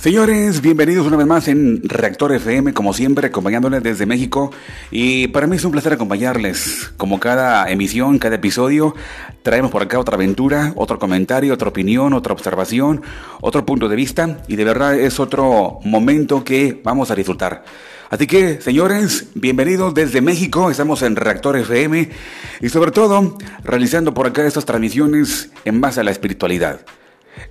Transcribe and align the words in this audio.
Señores, 0.00 0.62
bienvenidos 0.62 1.06
una 1.06 1.18
vez 1.18 1.26
más 1.26 1.46
en 1.46 1.82
Reactor 1.86 2.32
FM, 2.32 2.72
como 2.72 2.94
siempre, 2.94 3.26
acompañándoles 3.26 3.82
desde 3.82 4.06
México. 4.06 4.50
Y 4.90 5.28
para 5.28 5.46
mí 5.46 5.56
es 5.56 5.64
un 5.66 5.72
placer 5.72 5.92
acompañarles. 5.92 6.90
Como 6.96 7.20
cada 7.20 7.70
emisión, 7.70 8.18
cada 8.18 8.36
episodio, 8.36 8.94
traemos 9.42 9.70
por 9.70 9.82
acá 9.82 9.98
otra 9.98 10.14
aventura, 10.14 10.72
otro 10.76 10.98
comentario, 10.98 11.52
otra 11.52 11.68
opinión, 11.68 12.14
otra 12.14 12.32
observación, 12.32 13.02
otro 13.42 13.66
punto 13.66 13.90
de 13.90 13.96
vista. 13.96 14.38
Y 14.48 14.56
de 14.56 14.64
verdad 14.64 14.98
es 14.98 15.20
otro 15.20 15.80
momento 15.84 16.44
que 16.44 16.80
vamos 16.82 17.10
a 17.10 17.14
disfrutar. 17.14 17.62
Así 18.08 18.26
que, 18.26 18.58
señores, 18.62 19.26
bienvenidos 19.34 19.92
desde 19.92 20.22
México. 20.22 20.70
Estamos 20.70 21.02
en 21.02 21.14
Reactor 21.14 21.58
FM 21.58 22.08
y 22.62 22.68
sobre 22.70 22.90
todo 22.90 23.36
realizando 23.62 24.14
por 24.14 24.28
acá 24.28 24.46
estas 24.46 24.64
transmisiones 24.64 25.50
en 25.66 25.82
base 25.82 26.00
a 26.00 26.04
la 26.04 26.10
espiritualidad. 26.10 26.80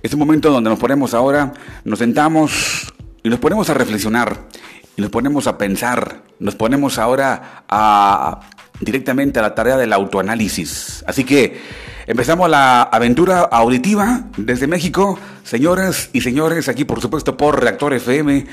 Es 0.02 0.12
un 0.12 0.18
momento 0.18 0.50
donde 0.50 0.70
nos 0.70 0.78
ponemos 0.78 1.14
ahora, 1.14 1.52
nos 1.84 1.98
sentamos 1.98 2.92
y 3.22 3.28
nos 3.28 3.38
ponemos 3.38 3.68
a 3.70 3.74
reflexionar 3.74 4.48
y 4.96 5.02
nos 5.02 5.10
ponemos 5.10 5.46
a 5.46 5.58
pensar, 5.58 6.22
nos 6.38 6.54
ponemos 6.54 6.98
ahora 6.98 7.64
a 7.68 8.40
directamente 8.80 9.38
a 9.38 9.42
la 9.42 9.54
tarea 9.54 9.76
del 9.76 9.92
autoanálisis. 9.92 11.04
Así 11.06 11.24
que 11.24 11.60
empezamos 12.06 12.48
la 12.48 12.82
aventura 12.82 13.40
auditiva 13.40 14.24
desde 14.36 14.66
México, 14.66 15.18
señoras 15.44 16.10
y 16.12 16.22
señores, 16.22 16.68
aquí 16.68 16.84
por 16.84 17.00
supuesto 17.00 17.36
por 17.36 17.60
Reactor 17.60 17.94
FM, 17.94 18.46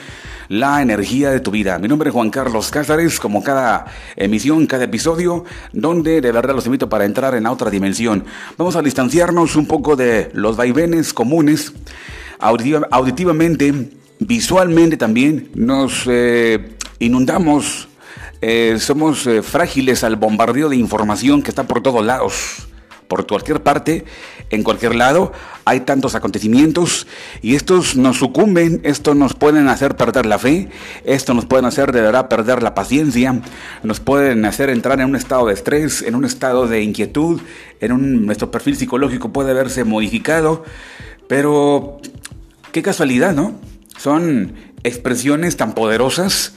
la 0.50 0.82
energía 0.82 1.32
de 1.32 1.40
tu 1.40 1.52
vida. 1.52 1.80
Mi 1.80 1.88
nombre 1.88 2.10
es 2.10 2.14
Juan 2.14 2.30
Carlos 2.30 2.70
Cázares, 2.70 3.20
como 3.20 3.44
cada 3.44 3.86
emisión, 4.16 4.66
cada 4.68 4.86
episodio, 4.86 5.46
donde 5.74 6.22
de 6.22 6.32
verdad 6.32 6.56
los 6.56 6.66
invito 6.66 6.90
para 6.90 7.06
entrar 7.06 7.36
en 7.36 7.46
otra 7.46 7.70
dimensión. 7.70 8.26
Vamos 8.58 8.76
a 8.76 8.82
distanciarnos 8.82 9.56
un 9.56 9.66
poco 9.66 9.96
de 9.96 10.30
los 10.34 10.56
vaivenes 10.56 11.14
comunes, 11.14 11.74
auditivamente, 12.40 13.92
visualmente 14.20 14.98
también, 14.98 15.50
nos 15.56 16.04
eh, 16.08 16.76
inundamos 17.00 17.88
eh, 18.40 18.78
somos 18.80 19.26
eh, 19.26 19.42
frágiles 19.42 20.04
al 20.04 20.16
bombardeo 20.16 20.70
de 20.70 20.76
información 20.76 21.42
que 21.42 21.50
está 21.50 21.64
por 21.64 21.82
todos 21.82 22.06
lados, 22.06 22.67
por 23.08 23.26
cualquier 23.28 23.64
parte, 23.64 24.06
en 24.50 24.64
cualquier 24.64 24.96
lado. 24.96 25.32
Hay 25.66 25.82
tantos 25.82 26.16
acontecimientos 26.16 27.08
y 27.42 27.56
estos 27.56 27.96
nos 27.96 28.18
sucumben, 28.18 28.82
estos 28.84 29.16
nos 29.16 29.34
pueden 29.34 29.68
hacer 29.68 29.96
perder 29.96 30.26
la 30.26 30.40
fe, 30.40 30.70
esto 31.04 31.34
nos 31.34 31.46
pueden 31.46 31.66
hacer 31.66 31.92
de 31.92 32.02
verdad 32.02 32.30
perder 32.30 32.64
la 32.64 32.76
paciencia, 32.76 33.42
nos 33.84 34.00
pueden 34.00 34.46
hacer 34.46 34.70
entrar 34.70 35.00
en 35.00 35.10
un 35.10 35.16
estado 35.16 35.48
de 35.48 35.54
estrés, 35.54 36.02
en 36.02 36.16
un 36.16 36.26
estado 36.26 36.68
de 36.68 36.82
inquietud, 36.82 37.42
en 37.82 37.92
un, 37.92 38.26
nuestro 38.26 38.52
perfil 38.52 38.78
psicológico 38.78 39.34
puede 39.34 39.54
verse 39.54 39.84
modificado, 39.84 40.64
pero 41.28 42.00
qué 42.72 42.82
casualidad, 42.82 43.34
¿no? 43.34 43.60
Son 43.98 44.54
expresiones 44.84 45.58
tan 45.58 45.74
poderosas 45.74 46.54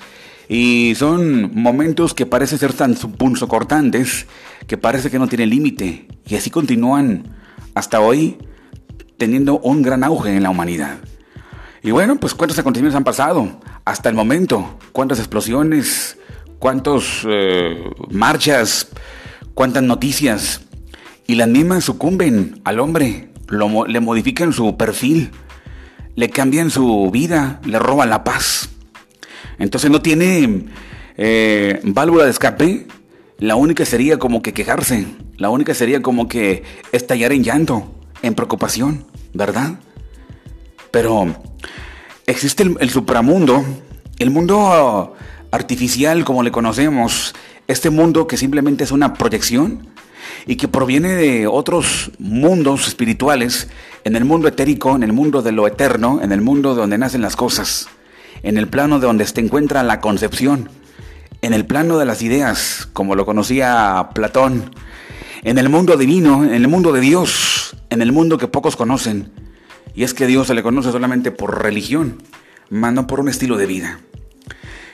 y 0.52 0.96
son 0.96 1.54
momentos 1.54 2.12
que 2.12 2.26
parecen 2.26 2.58
ser 2.58 2.72
tan 2.72 2.96
cortantes 2.96 4.26
que 4.66 4.76
parece 4.76 5.08
que 5.08 5.20
no 5.20 5.28
tienen 5.28 5.48
límite. 5.48 6.08
Y 6.26 6.34
así 6.34 6.50
continúan 6.50 7.36
hasta 7.76 8.00
hoy 8.00 8.36
teniendo 9.16 9.60
un 9.60 9.80
gran 9.80 10.02
auge 10.02 10.36
en 10.36 10.42
la 10.42 10.50
humanidad. 10.50 10.98
Y 11.84 11.92
bueno, 11.92 12.16
pues 12.16 12.34
cuántos 12.34 12.58
acontecimientos 12.58 12.96
han 12.96 13.04
pasado 13.04 13.60
hasta 13.84 14.08
el 14.08 14.16
momento, 14.16 14.76
cuántas 14.90 15.20
explosiones, 15.20 16.18
cuántas 16.58 17.24
eh, 17.28 17.84
marchas, 18.10 18.88
cuántas 19.54 19.84
noticias. 19.84 20.62
Y 21.28 21.36
las 21.36 21.46
mismas 21.46 21.84
sucumben 21.84 22.60
al 22.64 22.80
hombre, 22.80 23.30
le 23.86 24.00
modifican 24.00 24.52
su 24.52 24.76
perfil, 24.76 25.30
le 26.16 26.28
cambian 26.28 26.70
su 26.70 27.08
vida, 27.12 27.60
le 27.64 27.78
roban 27.78 28.10
la 28.10 28.24
paz. 28.24 28.68
Entonces 29.60 29.90
no 29.90 30.00
tiene 30.00 30.64
eh, 31.16 31.80
válvula 31.84 32.24
de 32.24 32.30
escape. 32.30 32.86
La 33.38 33.54
única 33.54 33.84
sería 33.84 34.18
como 34.18 34.42
que 34.42 34.52
quejarse. 34.52 35.06
La 35.36 35.50
única 35.50 35.74
sería 35.74 36.02
como 36.02 36.28
que 36.28 36.64
estallar 36.92 37.32
en 37.32 37.44
llanto, 37.44 37.92
en 38.22 38.34
preocupación, 38.34 39.04
¿verdad? 39.32 39.78
Pero 40.90 41.36
existe 42.26 42.64
el, 42.80 42.90
supramundo, 42.90 43.64
el 44.18 44.30
mundo 44.30 45.14
artificial 45.50 46.24
como 46.24 46.42
le 46.42 46.50
conocemos, 46.50 47.34
este 47.68 47.90
mundo 47.90 48.26
que 48.26 48.36
simplemente 48.36 48.84
es 48.84 48.92
una 48.92 49.14
proyección 49.14 49.88
y 50.46 50.56
que 50.56 50.68
proviene 50.68 51.14
de 51.14 51.46
otros 51.46 52.12
mundos 52.18 52.88
espirituales, 52.88 53.68
en 54.04 54.16
el 54.16 54.24
mundo 54.24 54.48
etérico, 54.48 54.96
en 54.96 55.02
el 55.02 55.12
mundo 55.12 55.42
de 55.42 55.52
lo 55.52 55.66
eterno, 55.66 56.20
en 56.22 56.32
el 56.32 56.40
mundo 56.40 56.74
donde 56.74 56.98
nacen 56.98 57.20
las 57.20 57.36
cosas 57.36 57.88
en 58.42 58.58
el 58.58 58.68
plano 58.68 58.98
de 59.00 59.06
donde 59.06 59.26
se 59.26 59.40
encuentra 59.40 59.82
la 59.82 60.00
concepción, 60.00 60.70
en 61.42 61.54
el 61.54 61.66
plano 61.66 61.98
de 61.98 62.04
las 62.04 62.22
ideas, 62.22 62.88
como 62.92 63.14
lo 63.14 63.26
conocía 63.26 64.10
Platón, 64.14 64.74
en 65.42 65.58
el 65.58 65.68
mundo 65.68 65.96
divino, 65.96 66.44
en 66.44 66.54
el 66.54 66.68
mundo 66.68 66.92
de 66.92 67.00
Dios, 67.00 67.76
en 67.88 68.02
el 68.02 68.12
mundo 68.12 68.38
que 68.38 68.48
pocos 68.48 68.76
conocen. 68.76 69.30
Y 69.94 70.04
es 70.04 70.14
que 70.14 70.26
Dios 70.26 70.46
se 70.46 70.54
le 70.54 70.62
conoce 70.62 70.92
solamente 70.92 71.30
por 71.30 71.62
religión, 71.62 72.22
más 72.68 72.92
no 72.92 73.06
por 73.06 73.20
un 73.20 73.28
estilo 73.28 73.56
de 73.56 73.66
vida. 73.66 74.00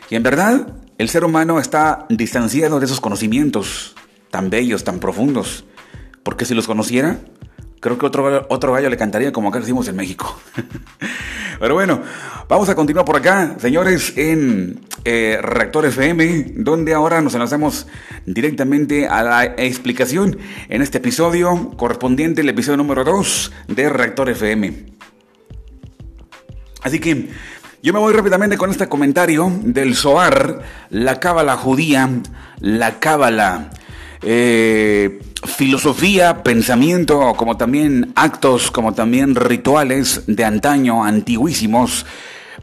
Y 0.08 0.14
en 0.14 0.22
verdad, 0.22 0.68
el 0.98 1.08
ser 1.08 1.24
humano 1.24 1.58
está 1.58 2.06
distanciado 2.08 2.78
de 2.78 2.86
esos 2.86 3.00
conocimientos 3.00 3.94
tan 4.30 4.50
bellos, 4.50 4.84
tan 4.84 4.98
profundos, 5.00 5.64
porque 6.22 6.44
si 6.44 6.54
los 6.54 6.66
conociera, 6.66 7.18
creo 7.80 7.98
que 7.98 8.06
otro, 8.06 8.46
otro 8.48 8.72
gallo 8.72 8.90
le 8.90 8.96
cantaría 8.96 9.32
como 9.32 9.48
acá 9.48 9.60
decimos 9.60 9.88
en 9.88 9.96
México. 9.96 10.38
Pero 11.58 11.74
bueno, 11.74 12.02
vamos 12.48 12.68
a 12.68 12.74
continuar 12.74 13.06
por 13.06 13.16
acá, 13.16 13.56
señores, 13.58 14.12
en 14.16 14.80
eh, 15.04 15.38
Reactor 15.40 15.86
FM, 15.86 16.52
donde 16.56 16.92
ahora 16.92 17.22
nos 17.22 17.34
enlazamos 17.34 17.86
directamente 18.26 19.06
a 19.06 19.22
la 19.22 19.44
explicación 19.44 20.38
en 20.68 20.82
este 20.82 20.98
episodio 20.98 21.70
correspondiente 21.76 22.42
al 22.42 22.48
episodio 22.50 22.76
número 22.76 23.04
2 23.04 23.52
de 23.68 23.88
Reactor 23.88 24.30
FM. 24.30 24.96
Así 26.82 26.98
que 27.00 27.30
yo 27.82 27.92
me 27.92 28.00
voy 28.00 28.12
rápidamente 28.12 28.58
con 28.58 28.70
este 28.70 28.88
comentario 28.88 29.50
del 29.62 29.94
Zohar, 29.94 30.60
la 30.90 31.20
cábala 31.20 31.56
judía, 31.56 32.08
la 32.60 32.98
cábala 32.98 33.70
eh, 34.22 35.20
filosofía, 35.44 36.42
pensamiento, 36.42 37.34
como 37.36 37.56
también 37.56 38.12
actos, 38.14 38.70
como 38.70 38.94
también 38.94 39.34
rituales 39.34 40.22
de 40.26 40.44
antaño, 40.44 41.04
antiguísimos, 41.04 42.06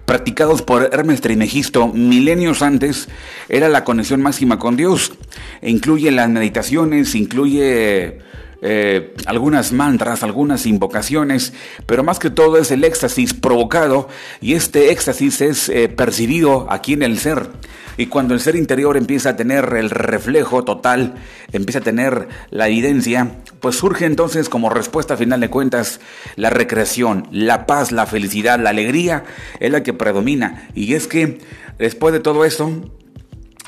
practicados 0.06 0.62
por 0.62 0.90
Hermes 0.92 1.22
Trimegisto 1.22 1.88
milenios 1.88 2.62
antes, 2.62 3.08
era 3.50 3.70
la 3.70 3.84
conexión 3.84 4.22
máxima 4.22 4.60
con 4.60 4.76
Dios. 4.76 5.14
E 5.62 5.70
incluye 5.70 6.12
las 6.12 6.30
meditaciones, 6.30 7.16
incluye 7.16 8.20
eh, 8.66 9.14
algunas 9.26 9.74
mantras, 9.74 10.24
algunas 10.24 10.66
invocaciones, 10.66 11.52
pero 11.86 12.02
más 12.02 12.18
que 12.18 12.30
todo 12.30 12.58
es 12.58 12.72
el 12.72 12.86
éxtasis 12.86 13.34
provocado 13.34 14.08
y 14.40 14.54
este 14.54 14.92
éxtasis 14.92 15.42
es 15.42 15.68
eh, 15.68 15.90
percibido 15.90 16.68
aquí 16.72 16.94
en 16.94 17.04
el 17.04 17.20
ser. 17.20 17.50
Y 17.98 18.06
cuando 18.06 18.34
el 18.34 18.40
ser 18.40 18.56
interior 18.56 18.96
empieza 18.96 19.32
a 19.32 19.36
tener 19.36 19.74
el 19.74 19.90
reflejo 19.90 20.64
total, 20.64 21.16
empieza 21.52 21.80
a 21.80 21.84
tener 21.84 22.30
la 22.52 22.70
evidencia, 22.70 23.36
pues 23.60 23.76
surge 23.76 24.06
entonces 24.06 24.48
como 24.48 24.70
respuesta 24.70 25.18
final 25.18 25.42
de 25.42 25.50
cuentas 25.50 26.00
la 26.38 26.50
recreación, 26.50 27.28
la 27.32 27.66
paz, 27.66 27.92
la 27.92 28.06
felicidad, 28.06 28.60
la 28.60 28.70
alegría 28.70 29.26
es 29.60 29.72
la 29.74 29.84
que 29.84 29.92
predomina. 29.92 30.70
Y 30.74 30.94
es 30.94 31.08
que 31.08 31.40
después 31.78 32.14
de 32.14 32.22
todo 32.22 32.46
eso, 32.46 32.72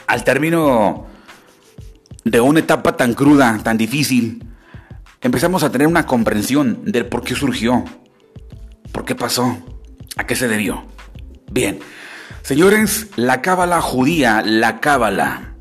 al 0.07 0.23
término 0.23 1.05
de 2.23 2.39
una 2.39 2.61
etapa 2.61 2.95
tan 2.95 3.13
cruda, 3.13 3.59
tan 3.61 3.77
difícil, 3.77 4.54
empezamos 5.25 5.63
a 5.63 5.71
tener 5.71 5.87
una 5.87 6.05
comprensión 6.05 6.81
del 6.85 7.07
por 7.07 7.23
qué 7.23 7.33
surgió, 7.35 7.83
por 8.91 9.05
qué 9.05 9.15
pasó, 9.15 9.57
a 10.17 10.25
qué 10.27 10.35
se 10.35 10.47
debió. 10.47 10.85
Bien, 11.51 11.79
Señores, 12.45 13.07
la 13.15 13.41
cábala 13.41 13.81
judía, 13.81 14.43
la 14.45 14.79
cábala, 14.79 15.55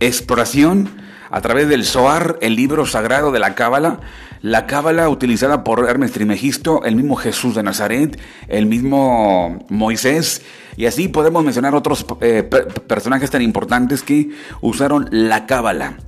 exploración 0.00 0.88
a 1.30 1.42
través 1.42 1.68
del 1.68 1.84
Zohar, 1.84 2.38
el 2.40 2.56
libro 2.56 2.86
sagrado 2.86 3.30
de 3.30 3.40
la 3.40 3.54
cábala, 3.54 4.00
la 4.40 4.66
cábala 4.66 5.10
utilizada 5.10 5.64
por 5.64 5.86
Hermes 5.86 6.12
Trimegisto, 6.12 6.82
el 6.84 6.96
mismo 6.96 7.16
Jesús 7.16 7.54
de 7.54 7.62
Nazaret, 7.62 8.18
el 8.48 8.64
mismo 8.64 9.66
Moisés, 9.68 10.40
y 10.78 10.86
así 10.86 11.08
podemos 11.08 11.44
mencionar 11.44 11.74
otros 11.74 12.06
eh, 12.22 12.42
personajes 12.42 13.30
tan 13.30 13.42
importantes 13.42 14.02
que 14.02 14.30
usaron 14.62 15.08
la 15.10 15.44
cábala. 15.44 15.98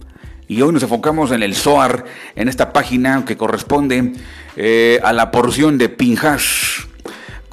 Y 0.49 0.63
hoy 0.63 0.73
nos 0.73 0.83
enfocamos 0.83 1.33
en 1.33 1.43
el 1.43 1.55
Zohar, 1.55 2.05
en 2.37 2.49
esta 2.49 2.73
página 2.73 3.25
que 3.25 3.37
corresponde 3.37 4.13
eh, 4.57 5.01
a 5.03 5.13
la 5.13 5.31
porción 5.31 5.77
de 5.77 5.89
Pinhas 5.89 6.87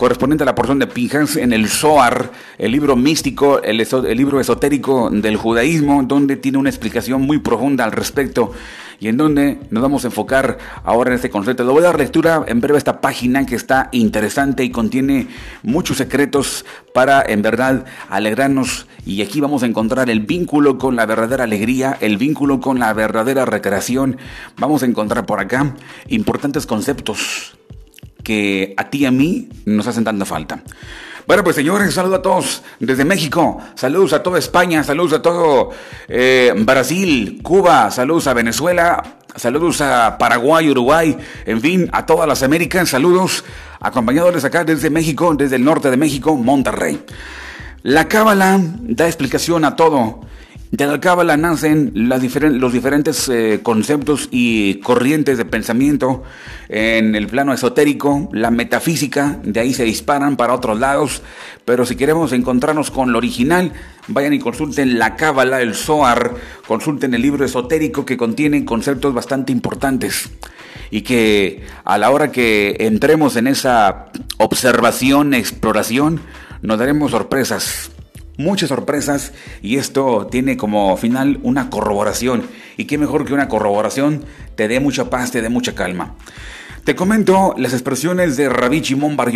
correspondiente 0.03 0.43
a 0.43 0.45
la 0.45 0.53
porción 0.53 0.79
de 0.79 0.87
Pinjas 0.87 1.37
en 1.37 1.53
el 1.53 1.69
Zohar, 1.69 2.29
el 2.57 2.73
libro 2.73 2.97
místico, 2.97 3.61
el, 3.63 3.79
el 3.79 4.17
libro 4.17 4.41
esotérico 4.41 5.09
del 5.09 5.37
judaísmo, 5.37 6.03
donde 6.03 6.35
tiene 6.35 6.57
una 6.57 6.69
explicación 6.69 7.21
muy 7.21 7.37
profunda 7.37 7.85
al 7.85 7.93
respecto 7.93 8.51
y 8.99 9.07
en 9.07 9.15
donde 9.15 9.61
nos 9.69 9.81
vamos 9.81 10.03
a 10.03 10.07
enfocar 10.07 10.57
ahora 10.83 11.11
en 11.11 11.15
este 11.15 11.29
concepto. 11.29 11.63
Le 11.63 11.71
voy 11.71 11.83
a 11.83 11.85
dar 11.85 11.97
lectura 11.97 12.43
en 12.47 12.59
breve 12.59 12.75
a 12.75 12.79
esta 12.79 12.99
página 12.99 13.45
que 13.45 13.55
está 13.55 13.87
interesante 13.93 14.65
y 14.65 14.71
contiene 14.71 15.29
muchos 15.61 15.95
secretos 15.95 16.65
para 16.93 17.21
en 17.21 17.41
verdad 17.41 17.85
alegrarnos 18.09 18.87
y 19.05 19.21
aquí 19.21 19.39
vamos 19.39 19.63
a 19.63 19.67
encontrar 19.67 20.09
el 20.09 20.19
vínculo 20.19 20.77
con 20.77 20.97
la 20.97 21.05
verdadera 21.05 21.45
alegría, 21.45 21.97
el 22.01 22.17
vínculo 22.17 22.59
con 22.59 22.77
la 22.77 22.91
verdadera 22.91 23.45
recreación. 23.45 24.17
Vamos 24.57 24.83
a 24.83 24.85
encontrar 24.85 25.25
por 25.25 25.39
acá 25.39 25.75
importantes 26.09 26.65
conceptos 26.65 27.57
que 28.23 28.73
a 28.77 28.89
ti 28.89 28.99
y 28.99 29.05
a 29.05 29.11
mí 29.11 29.49
nos 29.65 29.87
hacen 29.87 30.03
tanta 30.03 30.25
falta. 30.25 30.61
Bueno, 31.25 31.43
pues 31.43 31.55
señores, 31.55 31.93
saludos 31.93 32.19
a 32.19 32.21
todos 32.21 32.63
desde 32.79 33.05
México, 33.05 33.61
saludos 33.75 34.11
a 34.11 34.21
toda 34.21 34.39
España, 34.39 34.83
saludos 34.83 35.13
a 35.13 35.21
todo 35.21 35.69
eh, 36.09 36.53
Brasil, 36.57 37.39
Cuba, 37.41 37.91
saludos 37.91 38.27
a 38.27 38.33
Venezuela, 38.33 39.01
saludos 39.35 39.79
a 39.79 40.17
Paraguay, 40.17 40.69
Uruguay, 40.69 41.17
en 41.45 41.61
fin, 41.61 41.89
a 41.93 42.05
todas 42.05 42.27
las 42.27 42.43
Américas, 42.43 42.89
saludos 42.89 43.45
acompañados 43.79 44.43
acá 44.43 44.65
desde 44.65 44.89
México, 44.89 45.33
desde 45.33 45.55
el 45.55 45.63
norte 45.63 45.89
de 45.89 45.95
México, 45.95 46.35
Monterrey. 46.35 47.01
La 47.83 48.09
Cábala 48.09 48.59
da 48.81 49.07
explicación 49.07 49.63
a 49.63 49.77
todo 49.77 50.21
de 50.73 50.87
la 50.87 50.99
Cábala 50.99 51.37
nacen 51.37 51.91
los 51.93 52.19
diferentes 52.19 53.29
eh, 53.29 53.59
conceptos 53.61 54.27
y 54.31 54.79
corrientes 54.79 55.37
de 55.37 55.45
pensamiento 55.45 56.23
en 56.67 57.13
el 57.13 57.27
plano 57.27 57.53
esotérico, 57.53 58.27
la 58.33 58.49
metafísica, 58.49 59.39
de 59.43 59.59
ahí 59.59 59.75
se 59.75 59.83
disparan 59.83 60.35
para 60.35 60.55
otros 60.55 60.79
lados, 60.79 61.21
pero 61.63 61.85
si 61.85 61.95
queremos 61.95 62.31
encontrarnos 62.31 62.89
con 62.89 63.11
lo 63.11 63.19
original, 63.19 63.71
vayan 64.07 64.33
y 64.33 64.39
consulten 64.39 64.97
la 64.97 65.15
Cábala, 65.15 65.61
el 65.61 65.75
Zohar, 65.75 66.33
consulten 66.67 67.13
el 67.13 67.21
libro 67.21 67.45
esotérico 67.45 68.03
que 68.03 68.17
contiene 68.17 68.65
conceptos 68.65 69.13
bastante 69.13 69.51
importantes 69.51 70.31
y 70.89 71.01
que 71.01 71.67
a 71.85 71.99
la 71.99 72.09
hora 72.09 72.31
que 72.31 72.77
entremos 72.79 73.35
en 73.35 73.45
esa 73.45 74.05
observación, 74.37 75.35
exploración, 75.35 76.19
nos 76.63 76.79
daremos 76.79 77.11
sorpresas 77.11 77.91
muchas 78.37 78.69
sorpresas 78.69 79.33
y 79.61 79.77
esto 79.77 80.27
tiene 80.31 80.57
como 80.57 80.95
final 80.97 81.39
una 81.43 81.69
corroboración. 81.69 82.43
Y 82.77 82.85
qué 82.85 82.97
mejor 82.97 83.25
que 83.25 83.33
una 83.33 83.47
corroboración 83.47 84.23
te 84.55 84.67
dé 84.67 84.79
mucha 84.79 85.09
paz, 85.09 85.31
te 85.31 85.41
dé 85.41 85.49
mucha 85.49 85.75
calma. 85.75 86.15
Te 86.83 86.95
comento 86.95 87.55
las 87.57 87.71
expresiones 87.71 88.35
de 88.35 88.49
Rabbi 88.49 88.81
Shimon 88.81 89.15
Bar 89.15 89.31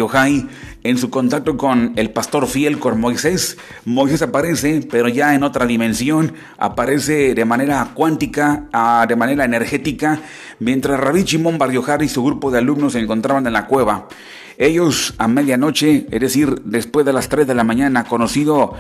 en 0.84 0.98
su 0.98 1.10
contacto 1.10 1.56
con 1.56 1.94
el 1.96 2.10
pastor 2.10 2.46
fiel 2.46 2.78
con 2.78 3.00
Moisés. 3.00 3.58
Moisés 3.86 4.22
aparece, 4.22 4.86
pero 4.92 5.08
ya 5.08 5.34
en 5.34 5.44
otra 5.44 5.66
dimensión, 5.66 6.34
aparece 6.58 7.36
de 7.36 7.46
manera 7.46 7.92
cuántica, 7.94 8.66
ah, 8.74 9.06
de 9.08 9.16
manera 9.16 9.46
energética, 9.46 10.20
mientras 10.60 11.00
Rabbi 11.00 11.24
Shimon 11.24 11.58
Bar 11.58 11.72
y 12.02 12.10
su 12.10 12.22
grupo 12.22 12.52
de 12.52 12.58
alumnos 12.58 12.92
se 12.92 13.00
encontraban 13.00 13.48
en 13.48 13.54
la 13.54 13.66
cueva. 13.66 14.10
Ellos 14.58 15.14
a 15.18 15.28
medianoche, 15.28 16.08
es 16.10 16.20
decir, 16.20 16.62
después 16.64 17.06
de 17.06 17.14
las 17.14 17.30
3 17.30 17.46
de 17.46 17.56
la 17.56 17.64
mañana, 17.64 18.06
conocido 18.06 18.74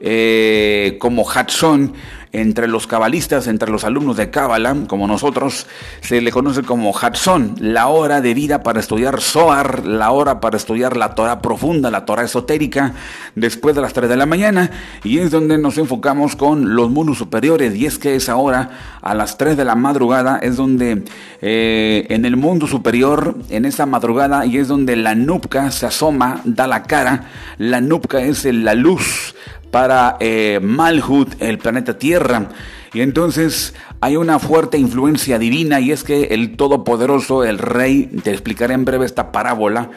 eh, 0.00 0.96
como 1.00 1.22
Hudson, 1.22 1.94
entre 2.36 2.68
los 2.68 2.86
cabalistas, 2.86 3.46
entre 3.46 3.70
los 3.70 3.84
alumnos 3.84 4.18
de 4.18 4.30
Cábala, 4.30 4.76
como 4.88 5.06
nosotros, 5.06 5.66
se 6.02 6.20
le 6.20 6.30
conoce 6.30 6.62
como 6.62 6.90
Hudson, 6.90 7.54
la 7.60 7.86
hora 7.86 8.20
de 8.20 8.34
vida 8.34 8.62
para 8.62 8.78
estudiar 8.78 9.22
Zohar, 9.22 9.86
la 9.86 10.10
hora 10.10 10.38
para 10.38 10.58
estudiar 10.58 10.98
la 10.98 11.14
Torah 11.14 11.40
profunda, 11.40 11.90
la 11.90 12.04
Torah 12.04 12.24
esotérica, 12.24 12.92
después 13.34 13.74
de 13.74 13.80
las 13.80 13.94
3 13.94 14.10
de 14.10 14.16
la 14.16 14.26
mañana, 14.26 14.70
y 15.02 15.18
es 15.18 15.30
donde 15.30 15.56
nos 15.56 15.78
enfocamos 15.78 16.36
con 16.36 16.74
los 16.74 16.90
mundos 16.90 17.16
superiores, 17.16 17.74
y 17.74 17.86
es 17.86 17.98
que 17.98 18.16
esa 18.16 18.36
hora, 18.36 18.98
a 19.00 19.14
las 19.14 19.38
3 19.38 19.56
de 19.56 19.64
la 19.64 19.74
madrugada, 19.74 20.38
es 20.42 20.56
donde 20.56 21.04
eh, 21.40 22.06
en 22.10 22.26
el 22.26 22.36
mundo 22.36 22.66
superior, 22.66 23.36
en 23.48 23.64
esa 23.64 23.86
madrugada, 23.86 24.44
y 24.44 24.58
es 24.58 24.68
donde 24.68 24.94
la 24.96 25.14
Nupca 25.14 25.70
se 25.70 25.86
asoma, 25.86 26.42
da 26.44 26.66
la 26.66 26.82
cara, 26.82 27.30
la 27.56 27.80
Nupca 27.80 28.20
es 28.20 28.44
la 28.44 28.74
luz, 28.74 29.34
para 29.76 30.16
eh, 30.20 30.58
Malhut, 30.62 31.34
el 31.38 31.58
planeta 31.58 31.98
Tierra. 31.98 32.48
Y 32.94 33.02
entonces 33.02 33.74
hay 34.00 34.16
una 34.16 34.38
fuerte 34.38 34.78
influencia 34.78 35.38
divina 35.38 35.80
y 35.80 35.92
es 35.92 36.02
que 36.02 36.28
el 36.30 36.56
Todopoderoso, 36.56 37.44
el 37.44 37.58
Rey, 37.58 38.06
te 38.24 38.30
explicaré 38.30 38.72
en 38.72 38.86
breve 38.86 39.04
esta 39.04 39.32
parábola, 39.32 39.90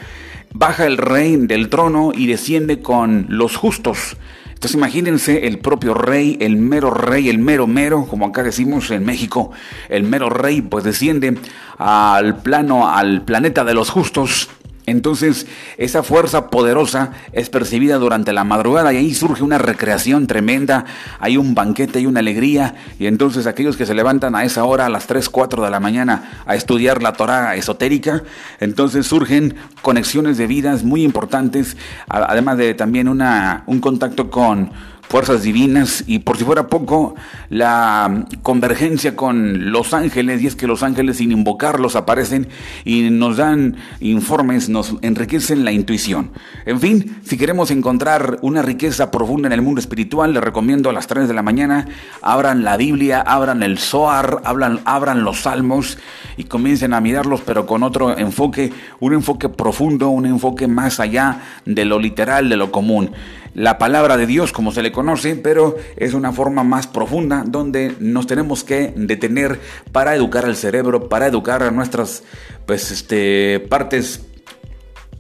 baja 0.51 0.85
el 0.85 0.97
Rey 0.97 1.37
del 1.37 1.69
trono 1.69 2.11
y 2.13 2.27
desciende 2.27 2.81
con 2.81 3.27
los 3.29 3.55
justos. 3.55 4.17
Entonces 4.49 4.75
imagínense 4.75 5.47
el 5.47 5.59
propio 5.59 5.93
rey, 5.93 6.37
el 6.41 6.57
mero 6.57 6.91
rey, 6.91 7.29
el 7.29 7.39
mero 7.39 7.65
mero, 7.65 8.05
como 8.05 8.25
acá 8.25 8.43
decimos 8.43 8.91
en 8.91 9.05
México, 9.05 9.51
el 9.87 10.03
mero 10.03 10.29
rey 10.29 10.61
pues 10.61 10.83
desciende 10.83 11.37
al 11.77 12.41
plano, 12.41 12.89
al 12.89 13.21
planeta 13.21 13.63
de 13.63 13.73
los 13.73 13.89
justos 13.89 14.49
entonces, 14.85 15.45
esa 15.77 16.01
fuerza 16.01 16.49
poderosa 16.49 17.11
es 17.31 17.49
percibida 17.49 17.97
durante 17.97 18.33
la 18.33 18.43
madrugada 18.43 18.91
y 18.91 18.97
ahí 18.97 19.13
surge 19.13 19.43
una 19.43 19.57
recreación 19.57 20.25
tremenda, 20.25 20.85
hay 21.19 21.37
un 21.37 21.53
banquete 21.53 21.99
y 21.99 22.05
una 22.05 22.21
alegría. 22.21 22.75
Y 22.97 23.05
entonces 23.05 23.45
aquellos 23.45 23.77
que 23.77 23.85
se 23.85 23.93
levantan 23.93 24.35
a 24.35 24.43
esa 24.43 24.63
hora, 24.63 24.87
a 24.87 24.89
las 24.89 25.05
3, 25.07 25.29
4 25.29 25.63
de 25.63 25.69
la 25.69 25.79
mañana, 25.79 26.43
a 26.45 26.55
estudiar 26.55 27.03
la 27.03 27.13
Torah 27.13 27.55
esotérica, 27.55 28.23
entonces 28.59 29.05
surgen 29.05 29.55
conexiones 29.81 30.37
de 30.37 30.47
vidas 30.47 30.83
muy 30.83 31.03
importantes, 31.03 31.77
además 32.07 32.57
de 32.57 32.73
también 32.73 33.07
una, 33.07 33.63
un 33.67 33.79
contacto 33.79 34.29
con 34.29 34.71
fuerzas 35.09 35.41
divinas 35.41 36.03
y 36.05 36.19
por 36.19 36.37
si 36.37 36.43
fuera 36.43 36.67
poco 36.67 37.15
la 37.49 38.25
convergencia 38.43 39.15
con 39.15 39.71
los 39.71 39.95
ángeles 39.95 40.41
y 40.43 40.47
es 40.47 40.55
que 40.55 40.67
los 40.67 40.83
ángeles 40.83 41.17
sin 41.17 41.31
invocarlos 41.31 41.95
aparecen 41.95 42.47
y 42.85 43.09
nos 43.09 43.37
dan 43.37 43.75
informes, 44.01 44.69
nos 44.69 44.95
enriquecen 45.01 45.65
la 45.65 45.71
intuición. 45.71 46.31
En 46.67 46.79
fin, 46.79 47.17
si 47.25 47.37
queremos 47.37 47.71
encontrar 47.71 48.37
una 48.43 48.61
riqueza 48.61 49.09
profunda 49.09 49.47
en 49.47 49.53
el 49.53 49.63
mundo 49.63 49.81
espiritual, 49.81 50.31
les 50.31 50.43
recomiendo 50.43 50.91
a 50.91 50.93
las 50.93 51.07
3 51.07 51.27
de 51.27 51.33
la 51.33 51.41
mañana, 51.41 51.87
abran 52.21 52.63
la 52.63 52.77
Biblia, 52.77 53.21
abran 53.21 53.63
el 53.63 53.79
Zohar, 53.79 54.43
abran, 54.45 54.79
abran 54.85 55.23
los 55.23 55.41
salmos 55.41 55.97
y 56.37 56.43
comiencen 56.43 56.93
a 56.93 57.01
mirarlos 57.01 57.41
pero 57.41 57.65
con 57.65 57.81
otro 57.81 58.15
enfoque, 58.15 58.71
un 58.99 59.13
enfoque 59.13 59.49
profundo, 59.49 60.09
un 60.09 60.27
enfoque 60.27 60.67
más 60.67 60.99
allá 60.99 61.41
de 61.65 61.83
lo 61.85 61.97
literal, 61.97 62.47
de 62.47 62.57
lo 62.57 62.71
común 62.71 63.09
la 63.53 63.77
palabra 63.77 64.17
de 64.17 64.25
Dios 64.25 64.51
como 64.51 64.71
se 64.71 64.81
le 64.81 64.91
conoce, 64.91 65.35
pero 65.35 65.77
es 65.97 66.13
una 66.13 66.31
forma 66.31 66.63
más 66.63 66.87
profunda 66.87 67.43
donde 67.45 67.95
nos 67.99 68.27
tenemos 68.27 68.63
que 68.63 68.93
detener 68.95 69.59
para 69.91 70.15
educar 70.15 70.45
al 70.45 70.55
cerebro, 70.55 71.09
para 71.09 71.27
educar 71.27 71.63
a 71.63 71.71
nuestras 71.71 72.23
pues, 72.65 72.91
este, 72.91 73.59
partes 73.69 74.21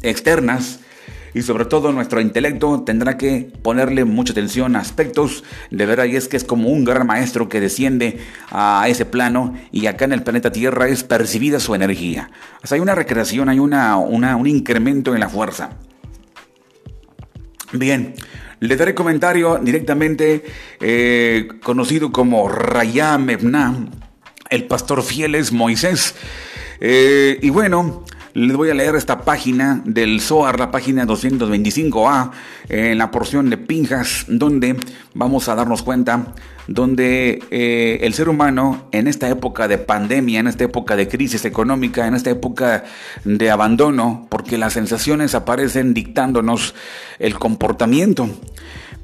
externas 0.01 0.79
y 1.33 1.41
sobre 1.41 1.65
todo 1.65 1.91
nuestro 1.91 2.21
intelecto 2.21 2.81
tendrá 2.81 3.17
que 3.17 3.51
ponerle 3.61 4.05
mucha 4.05 4.31
atención 4.31 4.75
a 4.75 4.79
aspectos 4.79 5.43
de 5.69 5.85
verdad 5.85 6.05
y 6.05 6.15
es 6.15 6.27
que 6.27 6.37
es 6.37 6.43
como 6.43 6.69
un 6.69 6.83
gran 6.85 7.05
maestro 7.05 7.49
que 7.49 7.59
desciende 7.59 8.19
a 8.51 8.85
ese 8.87 9.05
plano 9.05 9.53
y 9.71 9.85
acá 9.87 10.05
en 10.05 10.13
el 10.13 10.23
planeta 10.23 10.51
Tierra 10.51 10.87
es 10.87 11.03
percibida 11.03 11.59
su 11.59 11.75
energía. 11.75 12.31
Hay 12.69 12.79
una 12.79 12.95
recreación, 12.95 13.49
hay 13.49 13.59
una, 13.59 13.97
un 13.97 14.47
incremento 14.47 15.13
en 15.13 15.19
la 15.19 15.29
fuerza. 15.29 15.71
Bien, 17.71 18.15
le 18.59 18.75
daré 18.75 18.95
comentario 18.95 19.59
directamente 19.61 20.43
eh, 20.79 21.47
conocido 21.61 22.11
como 22.11 22.49
Rayam 22.49 23.29
Ebna, 23.29 23.87
el 24.49 24.65
pastor 24.65 25.03
fiel 25.03 25.35
es 25.35 25.51
Moisés. 25.51 26.15
Eh, 26.81 27.37
y 27.41 27.49
bueno, 27.51 28.05
les 28.33 28.55
voy 28.55 28.69
a 28.69 28.73
leer 28.73 28.95
esta 28.95 29.21
página 29.21 29.81
del 29.85 30.21
Zohar, 30.21 30.59
la 30.59 30.71
página 30.71 31.05
225A, 31.05 32.31
en 32.69 32.97
la 32.97 33.11
porción 33.11 33.49
de 33.49 33.57
Pinjas, 33.57 34.25
donde 34.27 34.75
vamos 35.13 35.49
a 35.49 35.55
darnos 35.55 35.81
cuenta 35.83 36.33
donde 36.67 37.43
eh, 37.49 37.99
el 38.01 38.13
ser 38.13 38.29
humano 38.29 38.89
en 38.91 39.07
esta 39.07 39.27
época 39.27 39.67
de 39.67 39.79
pandemia, 39.79 40.39
en 40.39 40.47
esta 40.47 40.65
época 40.65 40.95
de 40.95 41.07
crisis 41.07 41.43
económica, 41.45 42.05
en 42.05 42.13
esta 42.13 42.29
época 42.29 42.83
de 43.25 43.49
abandono, 43.49 44.27
porque 44.29 44.59
las 44.59 44.73
sensaciones 44.73 45.33
aparecen 45.33 45.95
dictándonos 45.95 46.75
el 47.17 47.39
comportamiento. 47.39 48.29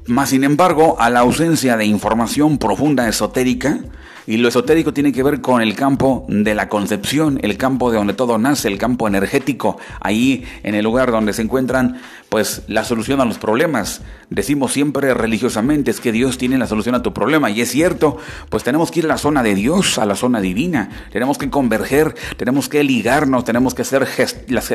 Más 0.06 0.30
sin 0.30 0.44
embargo, 0.44 0.96
a 1.00 1.10
la 1.10 1.20
ausencia 1.20 1.76
de 1.76 1.86
información 1.86 2.58
profunda 2.58 3.08
esotérica, 3.08 3.80
y 4.26 4.38
lo 4.38 4.48
esotérico 4.48 4.92
tiene 4.92 5.12
que 5.12 5.22
ver 5.22 5.40
con 5.40 5.62
el 5.62 5.74
campo 5.74 6.24
de 6.28 6.54
la 6.54 6.68
concepción, 6.68 7.38
el 7.42 7.56
campo 7.56 7.90
de 7.90 7.98
donde 7.98 8.14
todo 8.14 8.38
nace, 8.38 8.68
el 8.68 8.78
campo 8.78 9.06
energético, 9.06 9.78
ahí 10.00 10.44
en 10.62 10.74
el 10.74 10.84
lugar 10.84 11.12
donde 11.12 11.32
se 11.32 11.42
encuentran 11.42 12.00
pues 12.28 12.62
la 12.66 12.84
solución 12.84 13.20
a 13.20 13.24
los 13.24 13.38
problemas. 13.38 14.02
Decimos 14.30 14.72
siempre 14.72 15.14
religiosamente 15.14 15.90
es 15.90 16.00
que 16.00 16.10
Dios 16.10 16.38
tiene 16.38 16.58
la 16.58 16.66
solución 16.66 16.96
a 16.96 17.02
tu 17.02 17.12
problema 17.12 17.50
y 17.50 17.60
es 17.60 17.70
cierto, 17.70 18.18
pues 18.48 18.64
tenemos 18.64 18.90
que 18.90 19.00
ir 19.00 19.04
a 19.04 19.08
la 19.08 19.18
zona 19.18 19.42
de 19.42 19.54
Dios, 19.54 19.98
a 19.98 20.06
la 20.06 20.16
zona 20.16 20.40
divina, 20.40 20.90
tenemos 21.12 21.38
que 21.38 21.48
converger, 21.48 22.14
tenemos 22.36 22.68
que 22.68 22.82
ligarnos, 22.82 23.44
tenemos 23.44 23.74
que 23.74 23.82
hacer 23.82 24.08